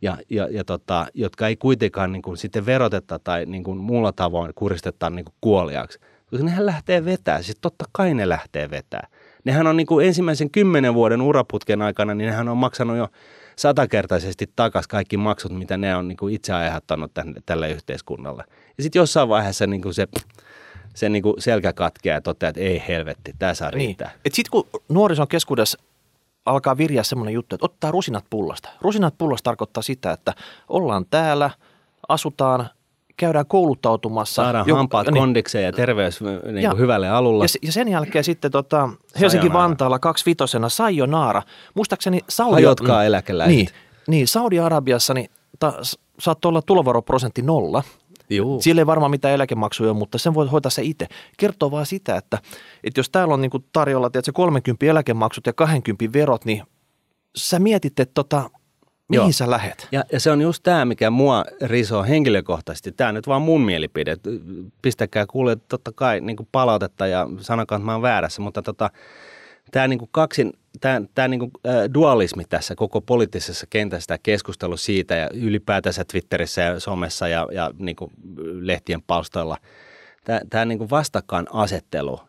ja, 0.03 0.17
ja, 0.29 0.47
ja 0.51 0.63
tota, 0.63 1.05
jotka 1.13 1.47
ei 1.47 1.55
kuitenkaan 1.55 2.11
niin 2.11 2.21
kuin, 2.21 2.37
sitten 2.37 2.65
veroteta 2.65 3.19
tai 3.19 3.45
niin 3.45 3.63
kuin, 3.63 3.77
muulla 3.77 4.11
tavoin 4.11 4.51
kuristeta 4.55 5.09
niin 5.09 5.25
kuin, 5.25 5.35
kuoliaksi. 5.41 5.99
Koska 6.29 6.45
nehän 6.45 6.65
lähtee 6.65 7.05
vetää, 7.05 7.41
siis 7.41 7.57
totta 7.61 7.85
kai 7.91 8.13
ne 8.13 8.29
lähtee 8.29 8.69
vetää. 8.69 9.07
Nehän 9.43 9.67
on 9.67 9.77
niin 9.77 9.87
kuin, 9.87 10.07
ensimmäisen 10.07 10.49
kymmenen 10.49 10.93
vuoden 10.93 11.21
uraputken 11.21 11.81
aikana, 11.81 12.13
niin 12.13 12.29
nehän 12.29 12.49
on 12.49 12.57
maksanut 12.57 12.97
jo 12.97 13.07
satakertaisesti 13.55 14.49
takaisin 14.55 14.89
kaikki 14.89 15.17
maksut, 15.17 15.51
mitä 15.51 15.77
ne 15.77 15.95
on 15.95 16.07
niin 16.07 16.17
kuin, 16.17 16.33
itse 16.33 16.53
aiheuttanut 16.53 17.11
tälle 17.45 17.71
yhteiskunnalle. 17.71 18.43
Ja 18.77 18.83
sitten 18.83 18.99
jossain 18.99 19.29
vaiheessa 19.29 19.67
niin 19.67 19.81
kuin 19.81 19.93
se 19.93 20.07
se 20.95 21.09
niin 21.09 21.23
kuin 21.23 21.41
selkä 21.41 21.73
katkeaa 21.73 22.17
ja 22.17 22.21
toteaa, 22.21 22.49
että 22.49 22.61
ei 22.61 22.83
helvetti, 22.87 23.33
tämä 23.39 23.53
saa 23.53 23.69
niin. 23.69 23.77
riittää. 23.77 24.11
Niin. 24.23 24.33
Sitten 24.33 24.51
kun 24.51 24.81
nuorison 24.89 25.27
keskuudessa 25.27 25.79
alkaa 26.45 26.77
virjaa 26.77 27.03
semmoinen 27.03 27.33
juttu, 27.33 27.55
että 27.55 27.65
ottaa 27.65 27.91
rusinat 27.91 28.25
pullasta. 28.29 28.69
Rusinat 28.81 29.17
pullasta 29.17 29.43
tarkoittaa 29.43 29.83
sitä, 29.83 30.11
että 30.11 30.33
ollaan 30.69 31.05
täällä, 31.09 31.49
asutaan 32.09 32.69
käydään 33.17 33.45
kouluttautumassa. 33.45 34.43
Saadaan 34.43 34.67
Joku- 34.67 34.77
hampaat 34.77 35.07
niin. 35.07 35.17
kondikseen 35.21 35.65
ja 35.65 35.71
terveys 35.71 36.21
niin 36.21 36.57
Ja- 36.57 36.73
hyvälle 36.73 37.09
alulle. 37.09 37.43
Ja, 37.43 37.47
ja 37.61 37.71
sen 37.71 37.87
jälkeen 37.87 38.23
sitten 38.23 38.51
tota, 38.51 38.89
Helsinki-Vantaalla 39.19 39.99
kaksi 39.99 40.25
vitosena 40.25 40.69
Sayonara. 40.69 41.41
Muistaakseni 41.73 42.19
Saudi... 42.29 42.53
Hajotkaa 42.53 43.03
eläkeläiset. 43.03 43.55
Niin, 43.55 43.67
niin 44.07 44.27
Saudi-Arabiassa 44.27 45.13
niin 45.13 45.29
ta, 45.59 45.73
saattoi 46.19 46.49
olla 46.49 46.61
tuloveroprosentti 46.61 47.41
nolla. 47.41 47.83
Juu. 48.29 48.61
Siellä 48.61 48.81
ei 48.81 48.85
varmaan 48.85 49.11
mitään 49.11 49.33
eläkemaksuja 49.33 49.91
ole, 49.91 49.97
mutta 49.97 50.17
sen 50.17 50.33
voi 50.33 50.47
hoitaa 50.47 50.69
se 50.69 50.81
itse. 50.83 51.07
Kertoo 51.37 51.71
vaan 51.71 51.85
sitä, 51.85 52.15
että, 52.15 52.37
että 52.83 52.99
jos 52.99 53.09
täällä 53.09 53.33
on 53.33 53.41
niin 53.41 53.51
kuin 53.51 53.65
tarjolla 53.73 54.09
tiedätkö, 54.09 54.31
30 54.33 54.85
eläkemaksut 54.85 55.47
ja 55.47 55.53
20 55.53 56.19
verot, 56.19 56.45
niin 56.45 56.63
sä 57.35 57.59
mietit, 57.59 57.99
että 57.99 58.13
tota, 58.13 58.49
mihin 59.09 59.23
Joo. 59.23 59.31
sä 59.31 59.49
lähet. 59.49 59.87
Ja, 59.91 60.03
ja 60.11 60.19
se 60.19 60.31
on 60.31 60.41
just 60.41 60.63
tämä, 60.63 60.85
mikä 60.85 61.09
mua 61.09 61.45
risoo 61.61 62.03
henkilökohtaisesti. 62.03 62.91
Tämä 62.91 63.11
nyt 63.11 63.27
vaan 63.27 63.41
mun 63.41 63.61
mielipide. 63.61 64.17
Pistäkää 64.81 65.25
kuulee 65.25 65.55
totta 65.55 65.91
kai 65.95 66.21
niin 66.21 66.37
palautetta 66.51 67.07
ja 67.07 67.29
sanokaa, 67.39 67.75
että 67.75 67.85
mä 67.85 67.93
oon 67.93 68.01
väärässä, 68.01 68.41
mutta 68.41 68.61
tota, 68.61 68.89
tämä 69.73 69.87
niin 69.87 69.99
kaksin, 70.11 70.53
tämä, 70.81 71.01
tämä 71.15 71.27
niin 71.27 71.39
kuin, 71.39 71.51
äh, 71.67 71.93
dualismi 71.93 72.43
tässä 72.49 72.75
koko 72.75 73.01
poliittisessa 73.01 73.67
kentässä, 73.69 74.07
tämä 74.07 74.17
keskustelu 74.23 74.77
siitä 74.77 75.15
ja 75.15 75.29
ylipäätänsä 75.33 76.05
Twitterissä 76.05 76.61
ja 76.61 76.79
somessa 76.79 77.27
ja, 77.27 77.47
ja 77.51 77.71
niin 77.79 77.95
kuin 77.95 78.11
lehtien 78.61 79.01
palstoilla, 79.01 79.57
tämä, 80.23 80.41
tämä 80.49 80.65
niin 80.65 80.77
kuin 80.77 80.89
vastakkainasettelu 80.89 82.19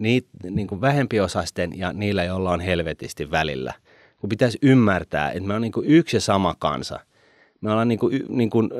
niit, 0.00 0.26
niin 0.50 0.66
kuin 0.66 0.80
vähempiosaisten 0.80 1.78
ja 1.78 1.92
niillä, 1.92 2.24
joilla 2.24 2.50
on 2.50 2.60
helvetisti 2.60 3.30
välillä. 3.30 3.72
Kun 4.20 4.28
pitäisi 4.28 4.58
ymmärtää, 4.62 5.30
että 5.30 5.48
me 5.48 5.54
on 5.54 5.62
niin 5.62 5.72
kuin 5.72 5.86
yksi 5.86 6.16
ja 6.16 6.20
sama 6.20 6.54
kansa. 6.58 7.00
Me 7.60 7.70
ollaan 7.70 7.88
niin 7.88 7.98
kuin, 7.98 8.24
niin 8.28 8.50
kuin, 8.50 8.70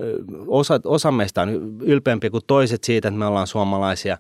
osa, 0.47 0.81
osa 0.85 1.11
meistä 1.11 1.43
on 1.43 1.79
ylpeämpiä 1.83 2.31
kuin 2.31 2.45
toiset 2.47 2.85
siitä, 2.85 3.09
että 3.09 3.19
me 3.19 3.27
ollaan 3.27 3.47
suomalaisia, 3.47 4.19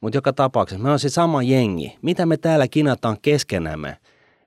mutta 0.00 0.16
joka 0.16 0.32
tapauksessa 0.32 0.82
me 0.82 0.90
on 0.90 0.98
se 0.98 1.08
sama 1.08 1.42
jengi. 1.42 1.98
Mitä 2.02 2.26
me 2.26 2.36
täällä 2.36 2.68
kinataan 2.68 3.16
keskenämme 3.22 3.96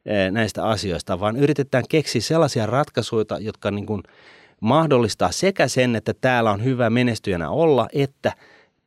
eh, 0.05 0.31
näistä 0.31 0.65
asioista, 0.65 1.19
vaan 1.19 1.37
yritetään 1.37 1.83
keksiä 1.89 2.21
sellaisia 2.21 2.65
ratkaisuja, 2.65 3.25
jotka 3.39 3.71
niin 3.71 3.85
kuin 3.85 4.03
mahdollistaa 4.59 5.31
sekä 5.31 5.67
sen, 5.67 5.95
että 5.95 6.13
täällä 6.13 6.51
on 6.51 6.63
hyvä 6.63 6.89
menestyjänä 6.89 7.49
olla, 7.49 7.87
että 7.93 8.31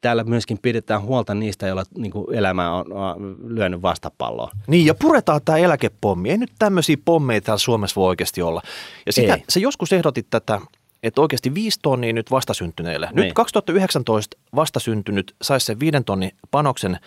täällä 0.01 0.25
myöskin 0.25 0.59
pidetään 0.62 1.03
huolta 1.03 1.35
niistä, 1.35 1.67
joilla 1.67 1.85
niin 1.99 2.12
kuin 2.12 2.35
elämä 2.35 2.73
on, 2.73 2.93
on 2.93 3.37
lyönyt 3.47 3.83
vastapalloa. 3.83 4.51
Niin, 4.67 4.87
ja 4.87 4.95
puretaan 4.95 5.41
tämä 5.45 5.59
eläkepommi. 5.59 6.31
Ei 6.31 6.39
nyt 6.39 6.53
tämmöisiä 6.59 6.97
pommeja 7.05 7.41
täällä 7.41 7.59
Suomessa 7.59 8.01
voi 8.01 8.09
oikeasti 8.09 8.43
olla. 8.43 8.62
Ja 9.07 9.12
sitä, 9.12 9.35
Ei. 9.35 9.45
sä 9.49 9.61
joskus 9.61 9.93
ehdotit 9.93 10.27
tätä, 10.31 10.61
että 11.09 11.20
oikeasti 11.20 11.54
viisi 11.54 11.78
tonnia 11.82 12.12
nyt 12.12 12.30
vastasyntyneille. 12.30 13.07
Nyt 13.12 13.24
Niin. 13.24 13.34
2019 13.34 14.36
vastasyntynyt 14.54 15.34
saisi 15.42 15.66
sen 15.66 15.80
viiden 15.80 16.04
tonnin 16.04 16.30
panoksen 16.50 16.98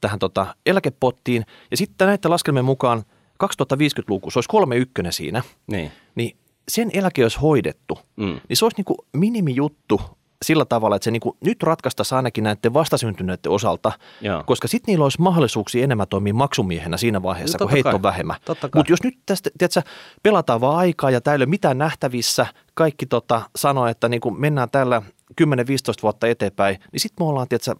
tähän 0.00 0.18
tota 0.18 0.54
eläkepottiin. 0.66 1.46
Ja 1.70 1.76
sitten 1.76 2.06
näiden 2.06 2.30
laskelmien 2.30 2.64
mukaan 2.64 3.04
2050-luku, 3.44 4.30
se 4.30 4.38
olisi 4.38 4.48
kolme 4.48 4.76
ykkönen 4.76 5.12
siinä, 5.12 5.42
Niin. 5.66 5.92
niin 6.14 6.36
sen 6.68 6.90
eläke 6.92 7.22
olisi 7.22 7.38
hoidettu. 7.38 7.98
Mm. 8.16 8.40
Niin 8.48 8.56
se 8.56 8.64
olisi 8.64 8.76
niin 8.76 8.84
kuin 8.84 8.98
minimijuttu 9.12 10.00
sillä 10.44 10.64
tavalla, 10.64 10.96
että 10.96 11.04
se 11.04 11.10
niin 11.10 11.20
kuin 11.20 11.36
nyt 11.40 11.62
ratkaistaisi 11.62 12.14
ainakin 12.14 12.44
näiden 12.44 12.74
vastasyntyneiden 12.74 13.52
osalta, 13.52 13.92
Joo. 14.20 14.42
koska 14.46 14.68
sitten 14.68 14.92
niillä 14.92 15.02
olisi 15.02 15.20
mahdollisuuksia 15.20 15.84
enemmän 15.84 16.08
toimia 16.08 16.34
maksumiehenä 16.34 16.96
siinä 16.96 17.22
vaiheessa, 17.22 17.58
No 17.60 17.68
kun 17.68 17.82
kai. 17.82 17.94
on 17.94 18.02
vähemmän. 18.02 18.36
Mutta 18.74 18.92
jos 18.92 19.02
nyt 19.02 19.14
tästä, 19.26 19.50
tiedätkö, 19.58 19.82
pelataan 20.22 20.60
vaan 20.60 20.76
aikaa 20.76 21.10
ja 21.10 21.20
täällä 21.20 21.42
ei 21.42 21.44
ole 21.44 21.50
mitään 21.50 21.78
nähtävissä, 21.78 22.46
kaikki 22.74 23.06
tota, 23.06 23.42
sanoo, 23.56 23.86
että 23.86 24.08
niin 24.08 24.20
kuin 24.20 24.40
mennään 24.40 24.70
tällä 24.70 25.02
10-15 25.42 25.44
vuotta 26.02 26.26
eteenpäin, 26.26 26.76
niin 26.92 27.00
sitten 27.00 27.24
me 27.24 27.28
ollaan 27.28 27.48
tiedätkö, 27.48 27.74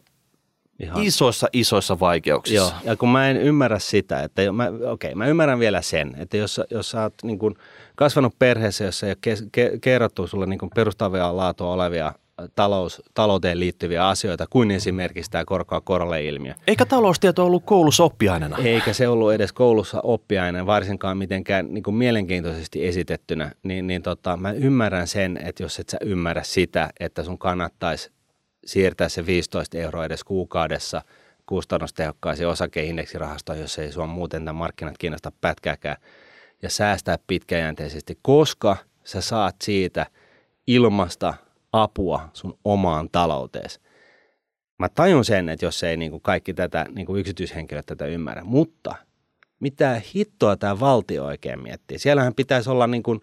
Ihan. 0.79 1.03
isoissa, 1.03 1.49
isoissa 1.53 2.01
vaikeuksissa. 2.01 2.73
Joo, 2.75 2.81
ja 2.85 2.97
kun 2.97 3.09
mä 3.09 3.29
en 3.31 3.37
ymmärrä 3.37 3.79
sitä, 3.79 4.23
että 4.23 4.53
mä, 4.53 4.69
okei, 4.91 5.15
mä 5.15 5.27
ymmärrän 5.27 5.59
vielä 5.59 5.83
sen, 5.83 6.15
että 6.19 6.37
jos, 6.37 6.61
jos 6.71 6.91
sä 6.91 7.03
oot 7.03 7.15
niin 7.23 7.39
kun 7.39 7.57
kasvanut 7.97 8.39
perheessä, 8.39 8.85
jossa 8.85 9.07
ei 9.07 9.11
ole 9.11 9.37
ke, 9.53 9.79
kerrottu 9.81 10.27
sulle 10.27 10.47
niin 10.47 10.59
perustavia 10.75 11.37
laatua 11.37 11.73
olevia 11.73 12.13
talous, 12.55 13.03
talouteen 13.15 13.61
liittyviä 13.61 14.09
asioita, 14.09 14.47
kuin 14.51 14.71
esimerkiksi 14.71 15.31
tämä 15.31 15.45
korkoa 15.45 15.81
korolle 15.81 16.25
ilmiö. 16.25 16.55
Eikä 16.67 16.87
taloustieto 16.87 17.47
ollut 17.47 17.65
koulussa 17.65 18.05
oppiaineena. 18.05 18.57
Eikä 18.65 18.93
se 18.93 19.09
ollut 19.09 19.33
edes 19.33 19.53
koulussa 19.53 20.01
oppiainen, 20.03 20.67
varsinkaan 20.67 21.19
mitenkään 21.19 21.75
niin 21.75 21.83
kuin 21.83 21.95
mielenkiintoisesti 21.95 22.87
esitettynä, 22.87 23.53
niin, 23.63 23.87
niin 23.87 24.03
tota, 24.03 24.37
mä 24.37 24.53
ymmärrän 24.53 25.07
sen, 25.07 25.39
että 25.45 25.63
jos 25.63 25.79
et 25.79 25.89
sä 25.89 25.99
ymmärrä 26.01 26.43
sitä, 26.43 26.91
että 27.01 27.25
sun 27.25 27.39
kannattaisi 27.39 28.11
siirtää 28.67 29.09
se 29.09 29.27
15 29.27 29.79
euroa 29.79 30.05
edes 30.05 30.25
kuukaudessa 30.25 31.03
kustannustehokkaisiin 31.47 32.49
osakeindeksirahastoon, 32.49 33.59
jos 33.59 33.79
ei 33.79 33.93
sua 33.93 34.07
muuten 34.07 34.45
nämä 34.45 34.59
markkinat 34.59 34.99
kiinnosta 34.99 35.33
pätkääkään, 35.41 35.97
ja 36.63 36.71
säästää 36.71 37.19
pitkäjänteisesti, 37.27 38.19
koska 38.23 38.77
sä 39.05 39.21
saat 39.21 39.57
siitä 39.63 40.07
ilmasta 40.67 41.35
apua 41.73 42.29
sun 42.33 42.59
omaan 42.65 43.09
talouteesi. 43.13 43.81
Mä 44.79 44.89
tajun 44.89 45.25
sen, 45.25 45.49
että 45.49 45.67
jos 45.67 45.83
ei 45.83 45.97
niin 45.97 46.11
kuin 46.11 46.23
kaikki 46.23 46.55
tätä 46.55 46.87
niin 46.95 47.07
kuin 47.07 47.21
yksityishenkilöt 47.21 47.87
tätä 47.87 48.07
ymmärrä, 48.07 48.45
mutta 48.45 48.95
mitä 49.61 50.03
hittoa 50.15 50.57
tämä 50.57 50.81
valtio 50.81 51.25
oikein 51.25 51.63
miettii? 51.63 51.99
Siellähän 51.99 52.35
pitäisi 52.35 52.71
olla 52.71 52.87
niin 52.87 53.03
kuin, 53.03 53.21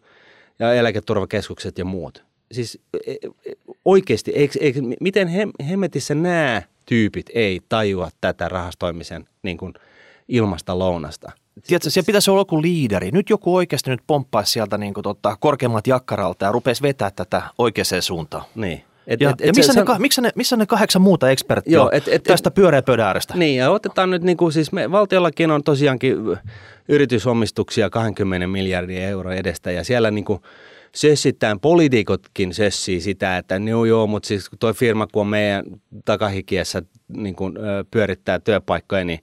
ja 0.60 0.74
eläketurvakeskukset 0.74 1.78
ja 1.78 1.86
muut. 1.86 2.24
Siis 2.52 2.82
e- 3.08 3.12
e- 3.12 3.54
oikeasti, 3.86 4.32
eikö, 4.32 4.60
eikö, 4.62 4.82
miten 5.00 5.28
he, 5.28 5.48
hemmetissä 5.70 6.16
nämä 6.16 6.62
tyypit 6.86 7.26
ei 7.34 7.60
tajua 7.70 8.10
tätä 8.22 8.50
rahastoimisen 8.50 9.28
niin 9.44 9.58
kuin 9.58 9.74
ilmasta 10.28 10.80
lounasta? 10.80 11.32
Tiedätkö, 11.68 11.90
siellä 11.90 12.06
pitäisi 12.06 12.32
olla 12.32 12.42
joku 12.42 12.62
liideri. 12.62 13.12
Nyt 13.12 13.30
joku 13.30 13.56
oikeasti 13.56 13.90
nyt 13.90 14.02
pomppaisi 14.08 14.52
sieltä 14.52 14.78
niin 14.78 14.94
kuin, 14.94 15.04
tota, 15.04 15.38
korkeammat 15.40 15.88
jakkaralta 15.88 16.46
ja 16.46 16.52
rupeisi 16.52 16.82
vetää 16.82 17.12
tätä 17.12 17.42
oikeaan 17.58 18.02
suuntaan. 18.02 18.44
Niin. 18.56 18.84
Et, 19.08 19.22
Ja, 19.22 19.30
et- 19.30 19.40
ja 19.40 19.54
missä, 19.56 19.74
se- 19.74 19.84
ne, 19.84 20.00
missä, 20.00 20.22
ne, 20.22 20.30
missä 20.36 20.56
ne 20.58 20.66
kahdeksan 20.66 21.02
muuta 21.02 21.30
eksperttiä 21.30 21.74
Joo, 21.74 21.90
et- 21.94 22.08
et- 22.08 22.24
tästä 22.24 22.52
pyöreä 22.52 22.82
pöydän 22.82 23.08
äärestä? 23.08 23.34
Niin, 23.38 23.58
ja 23.58 23.72
otetaan 23.72 24.10
nyt, 24.10 24.22
niin 24.22 24.38
kuin, 24.38 24.52
siis 24.54 24.72
me, 24.72 24.92
valtiollakin 24.92 25.52
on 25.52 25.64
tosiaankin 25.64 26.18
yritysomistuksia 26.88 27.90
20 27.90 28.48
miljardin 28.48 29.02
euroa 29.02 29.34
edestä, 29.34 29.72
ja 29.72 29.84
siellä 29.84 30.12
niin 30.12 30.26
kuin 30.26 30.40
sössitään, 30.96 31.60
poliitikotkin 31.60 32.54
sössii 32.54 33.02
sitä, 33.02 33.38
että 33.38 33.60
no 33.60 33.86
joo, 33.86 34.08
mutta 34.08 34.28
siis 34.28 34.50
tuo 34.60 34.74
firma, 34.74 35.08
kun 35.08 35.22
on 35.22 35.28
meidän 35.28 35.64
takahikiessä 36.06 36.82
niin 37.08 37.36
kuin, 37.36 37.54
pyörittää 37.92 38.40
työpaikkoja, 38.40 39.06
niin 39.06 39.20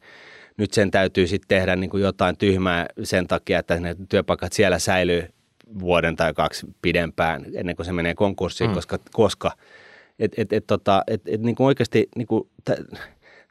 nyt 0.60 0.72
sen 0.72 0.90
täytyy 0.90 1.26
sitten 1.26 1.48
tehdä 1.48 1.76
niin 1.76 1.90
kuin 1.90 2.02
jotain 2.02 2.36
tyhmää 2.36 2.86
sen 3.02 3.26
takia, 3.26 3.58
että 3.58 3.80
ne 3.80 3.96
työpaikat 4.08 4.52
siellä 4.52 4.78
säilyy 4.78 5.28
vuoden 5.80 6.16
tai 6.16 6.34
kaksi 6.34 6.66
pidempään 6.82 7.46
ennen 7.54 7.76
kuin 7.76 7.86
se 7.86 7.92
menee 7.92 8.14
konkurssiin, 8.14 8.70
mm. 8.70 8.74
koska, 8.74 8.98
koska 9.12 9.50
et, 10.18 10.32
et, 10.36 10.52
et, 10.52 10.66
tota, 10.66 11.04
et, 11.06 11.22
et, 11.26 11.40
niin 11.40 11.56
kuin 11.56 11.66
oikeasti 11.66 12.08
niin 12.16 12.26
kuin, 12.26 12.48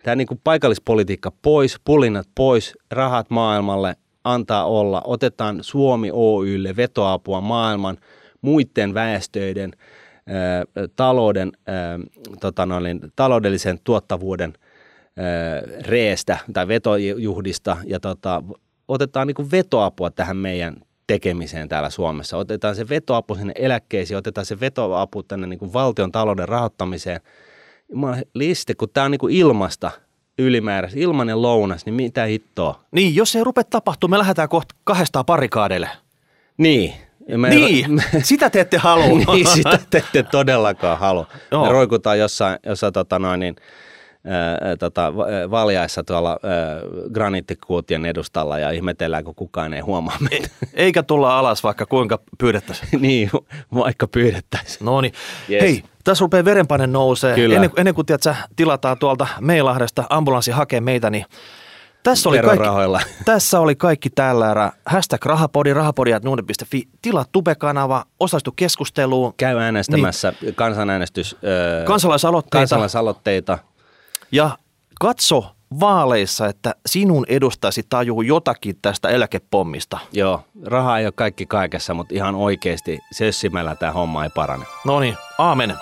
tämä 0.03 0.15
niin 0.15 0.27
kuin 0.27 0.41
paikallispolitiikka 0.43 1.31
pois, 1.41 1.79
pulinat 1.85 2.27
pois, 2.35 2.73
rahat 2.91 3.29
maailmalle, 3.29 3.95
antaa 4.23 4.65
olla, 4.65 5.01
otetaan 5.05 5.59
Suomi 5.61 6.09
Oylle 6.13 6.75
vetoapua 6.75 7.41
maailman 7.41 7.97
muiden 8.41 8.93
väestöiden 8.93 9.71
ää, 10.27 10.63
talouden, 10.95 11.51
ää, 11.67 11.99
tota 12.39 12.65
noin, 12.65 13.01
taloudellisen 13.15 13.79
tuottavuuden 13.83 14.53
reestä 15.81 16.37
tai 16.53 16.67
vetojuhdista 16.67 17.77
ja 17.85 17.99
tota, 17.99 18.43
otetaan 18.87 19.27
niin 19.27 19.51
vetoapua 19.51 20.09
tähän 20.09 20.37
meidän 20.37 20.75
tekemiseen 21.07 21.69
täällä 21.69 21.89
Suomessa. 21.89 22.37
Otetaan 22.37 22.75
se 22.75 22.89
vetoapu 22.89 23.35
sinne 23.35 23.53
eläkkeisiin, 23.55 24.17
otetaan 24.17 24.45
se 24.45 24.59
vetoapu 24.59 25.23
tänne 25.23 25.47
niin 25.47 25.59
kuin 25.59 25.73
valtion 25.73 26.11
talouden 26.11 26.49
rahoittamiseen. 26.49 27.21
Liste, 28.33 28.75
kun 28.75 28.89
tämä 28.93 29.05
on 29.05 29.11
niin 29.11 29.19
kuin 29.19 29.35
ilmasta 29.35 29.91
ylimääräistä, 30.37 30.99
ilmainen 30.99 31.41
lounas, 31.41 31.85
niin 31.85 31.93
mitä 31.93 32.25
hittoa? 32.25 32.83
Niin, 32.91 33.15
jos 33.15 33.35
ei 33.35 33.43
rupea 33.43 33.63
tapahtumaan, 33.63 34.17
me 34.19 34.21
lähdetään 34.21 34.49
kohta 34.49 34.75
kahdestaan 34.83 35.25
parikaadeille. 35.25 35.89
Niin. 36.57 36.93
Me, 37.37 37.49
niin, 37.49 37.93
me, 37.93 38.03
sitä 38.23 38.49
te 38.49 38.59
ette 38.59 38.77
halua. 38.77 39.05
niin, 39.33 39.47
sitä 39.47 39.79
te 39.89 39.97
ette 39.97 40.23
todellakaan 40.23 40.99
halua. 40.99 41.27
Me 41.51 41.71
roikutaan 41.71 42.19
jossain, 42.19 42.59
jossain 42.65 42.93
tota 42.93 43.19
noin, 43.19 43.39
niin, 43.39 43.55
ää, 44.25 44.75
tota, 44.79 45.13
valjaissa 45.51 46.03
tuolla 46.03 46.29
ää, 46.29 46.39
graniittikuutien 47.13 48.05
edustalla 48.05 48.59
ja 48.59 48.71
ihmetellään, 48.71 49.23
kun 49.23 49.35
kukaan 49.35 49.73
ei 49.73 49.81
huomaa 49.81 50.17
meitä. 50.29 50.49
Eikä 50.73 51.03
tulla 51.03 51.39
alas, 51.39 51.63
vaikka 51.63 51.85
kuinka 51.85 52.19
pyydettäisiin. 52.37 52.89
niin, 53.01 53.29
vaikka 53.75 54.07
pyydettäisiin. 54.07 54.85
No 54.85 55.01
niin. 55.01 55.13
Yes. 55.49 55.61
Hei, 55.61 55.83
tässä 56.03 56.23
rupeaa 56.23 56.45
verenpaine 56.45 56.87
nousee. 56.87 57.35
Kyllä. 57.35 57.55
Ennen, 57.55 57.71
ennen 57.77 57.93
kuin 57.95 58.05
tiedät, 58.05 58.23
sä, 58.23 58.35
tilataan 58.55 58.97
tuolta 58.99 59.27
Meilahdesta 59.41 60.03
ambulanssi 60.09 60.51
hakee 60.51 60.81
meitä, 60.81 61.09
niin 61.09 61.25
Tässä 62.03 62.29
oli, 62.29 62.39
kaikki, 62.39 62.67
tässä 63.25 63.59
oli 63.59 63.75
kaikki 63.75 64.09
tällä 64.09 64.51
erää. 64.51 64.71
Hashtag 64.85 65.25
rahapodi, 65.25 65.73
rahapodi.nuuden.fi. 65.73 66.83
Tilaa 67.01 67.25
Tube-kanava, 67.31 68.03
osallistu 68.19 68.51
keskusteluun. 68.55 69.33
Käy 69.37 69.57
äänestämässä 69.57 70.33
niin. 70.41 70.55
kansanäänestys, 70.55 71.35
öö, 71.43 71.85
Kansalaisaloitteita. 71.85 72.57
kansalaisaloitteita. 72.57 73.57
Ja 74.31 74.57
katso 74.99 75.45
vaaleissa, 75.79 76.47
että 76.47 76.75
sinun 76.85 77.25
edustasi 77.29 77.83
tajuu 77.89 78.21
jotakin 78.21 78.75
tästä 78.81 79.09
eläkepommista. 79.09 79.97
Joo, 80.11 80.43
raha 80.65 80.97
ei 80.97 81.05
ole 81.05 81.11
kaikki 81.11 81.45
kaikessa, 81.45 81.93
mutta 81.93 82.15
ihan 82.15 82.35
oikeasti 82.35 82.99
sössimällä 83.11 83.75
tämä 83.75 83.91
homma 83.91 84.23
ei 84.23 84.29
parane. 84.35 84.65
No 84.85 84.99
niin, 84.99 85.17
aamen. 85.37 85.75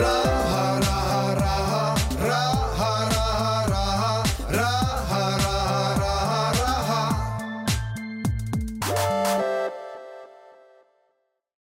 Raha 0.00 0.91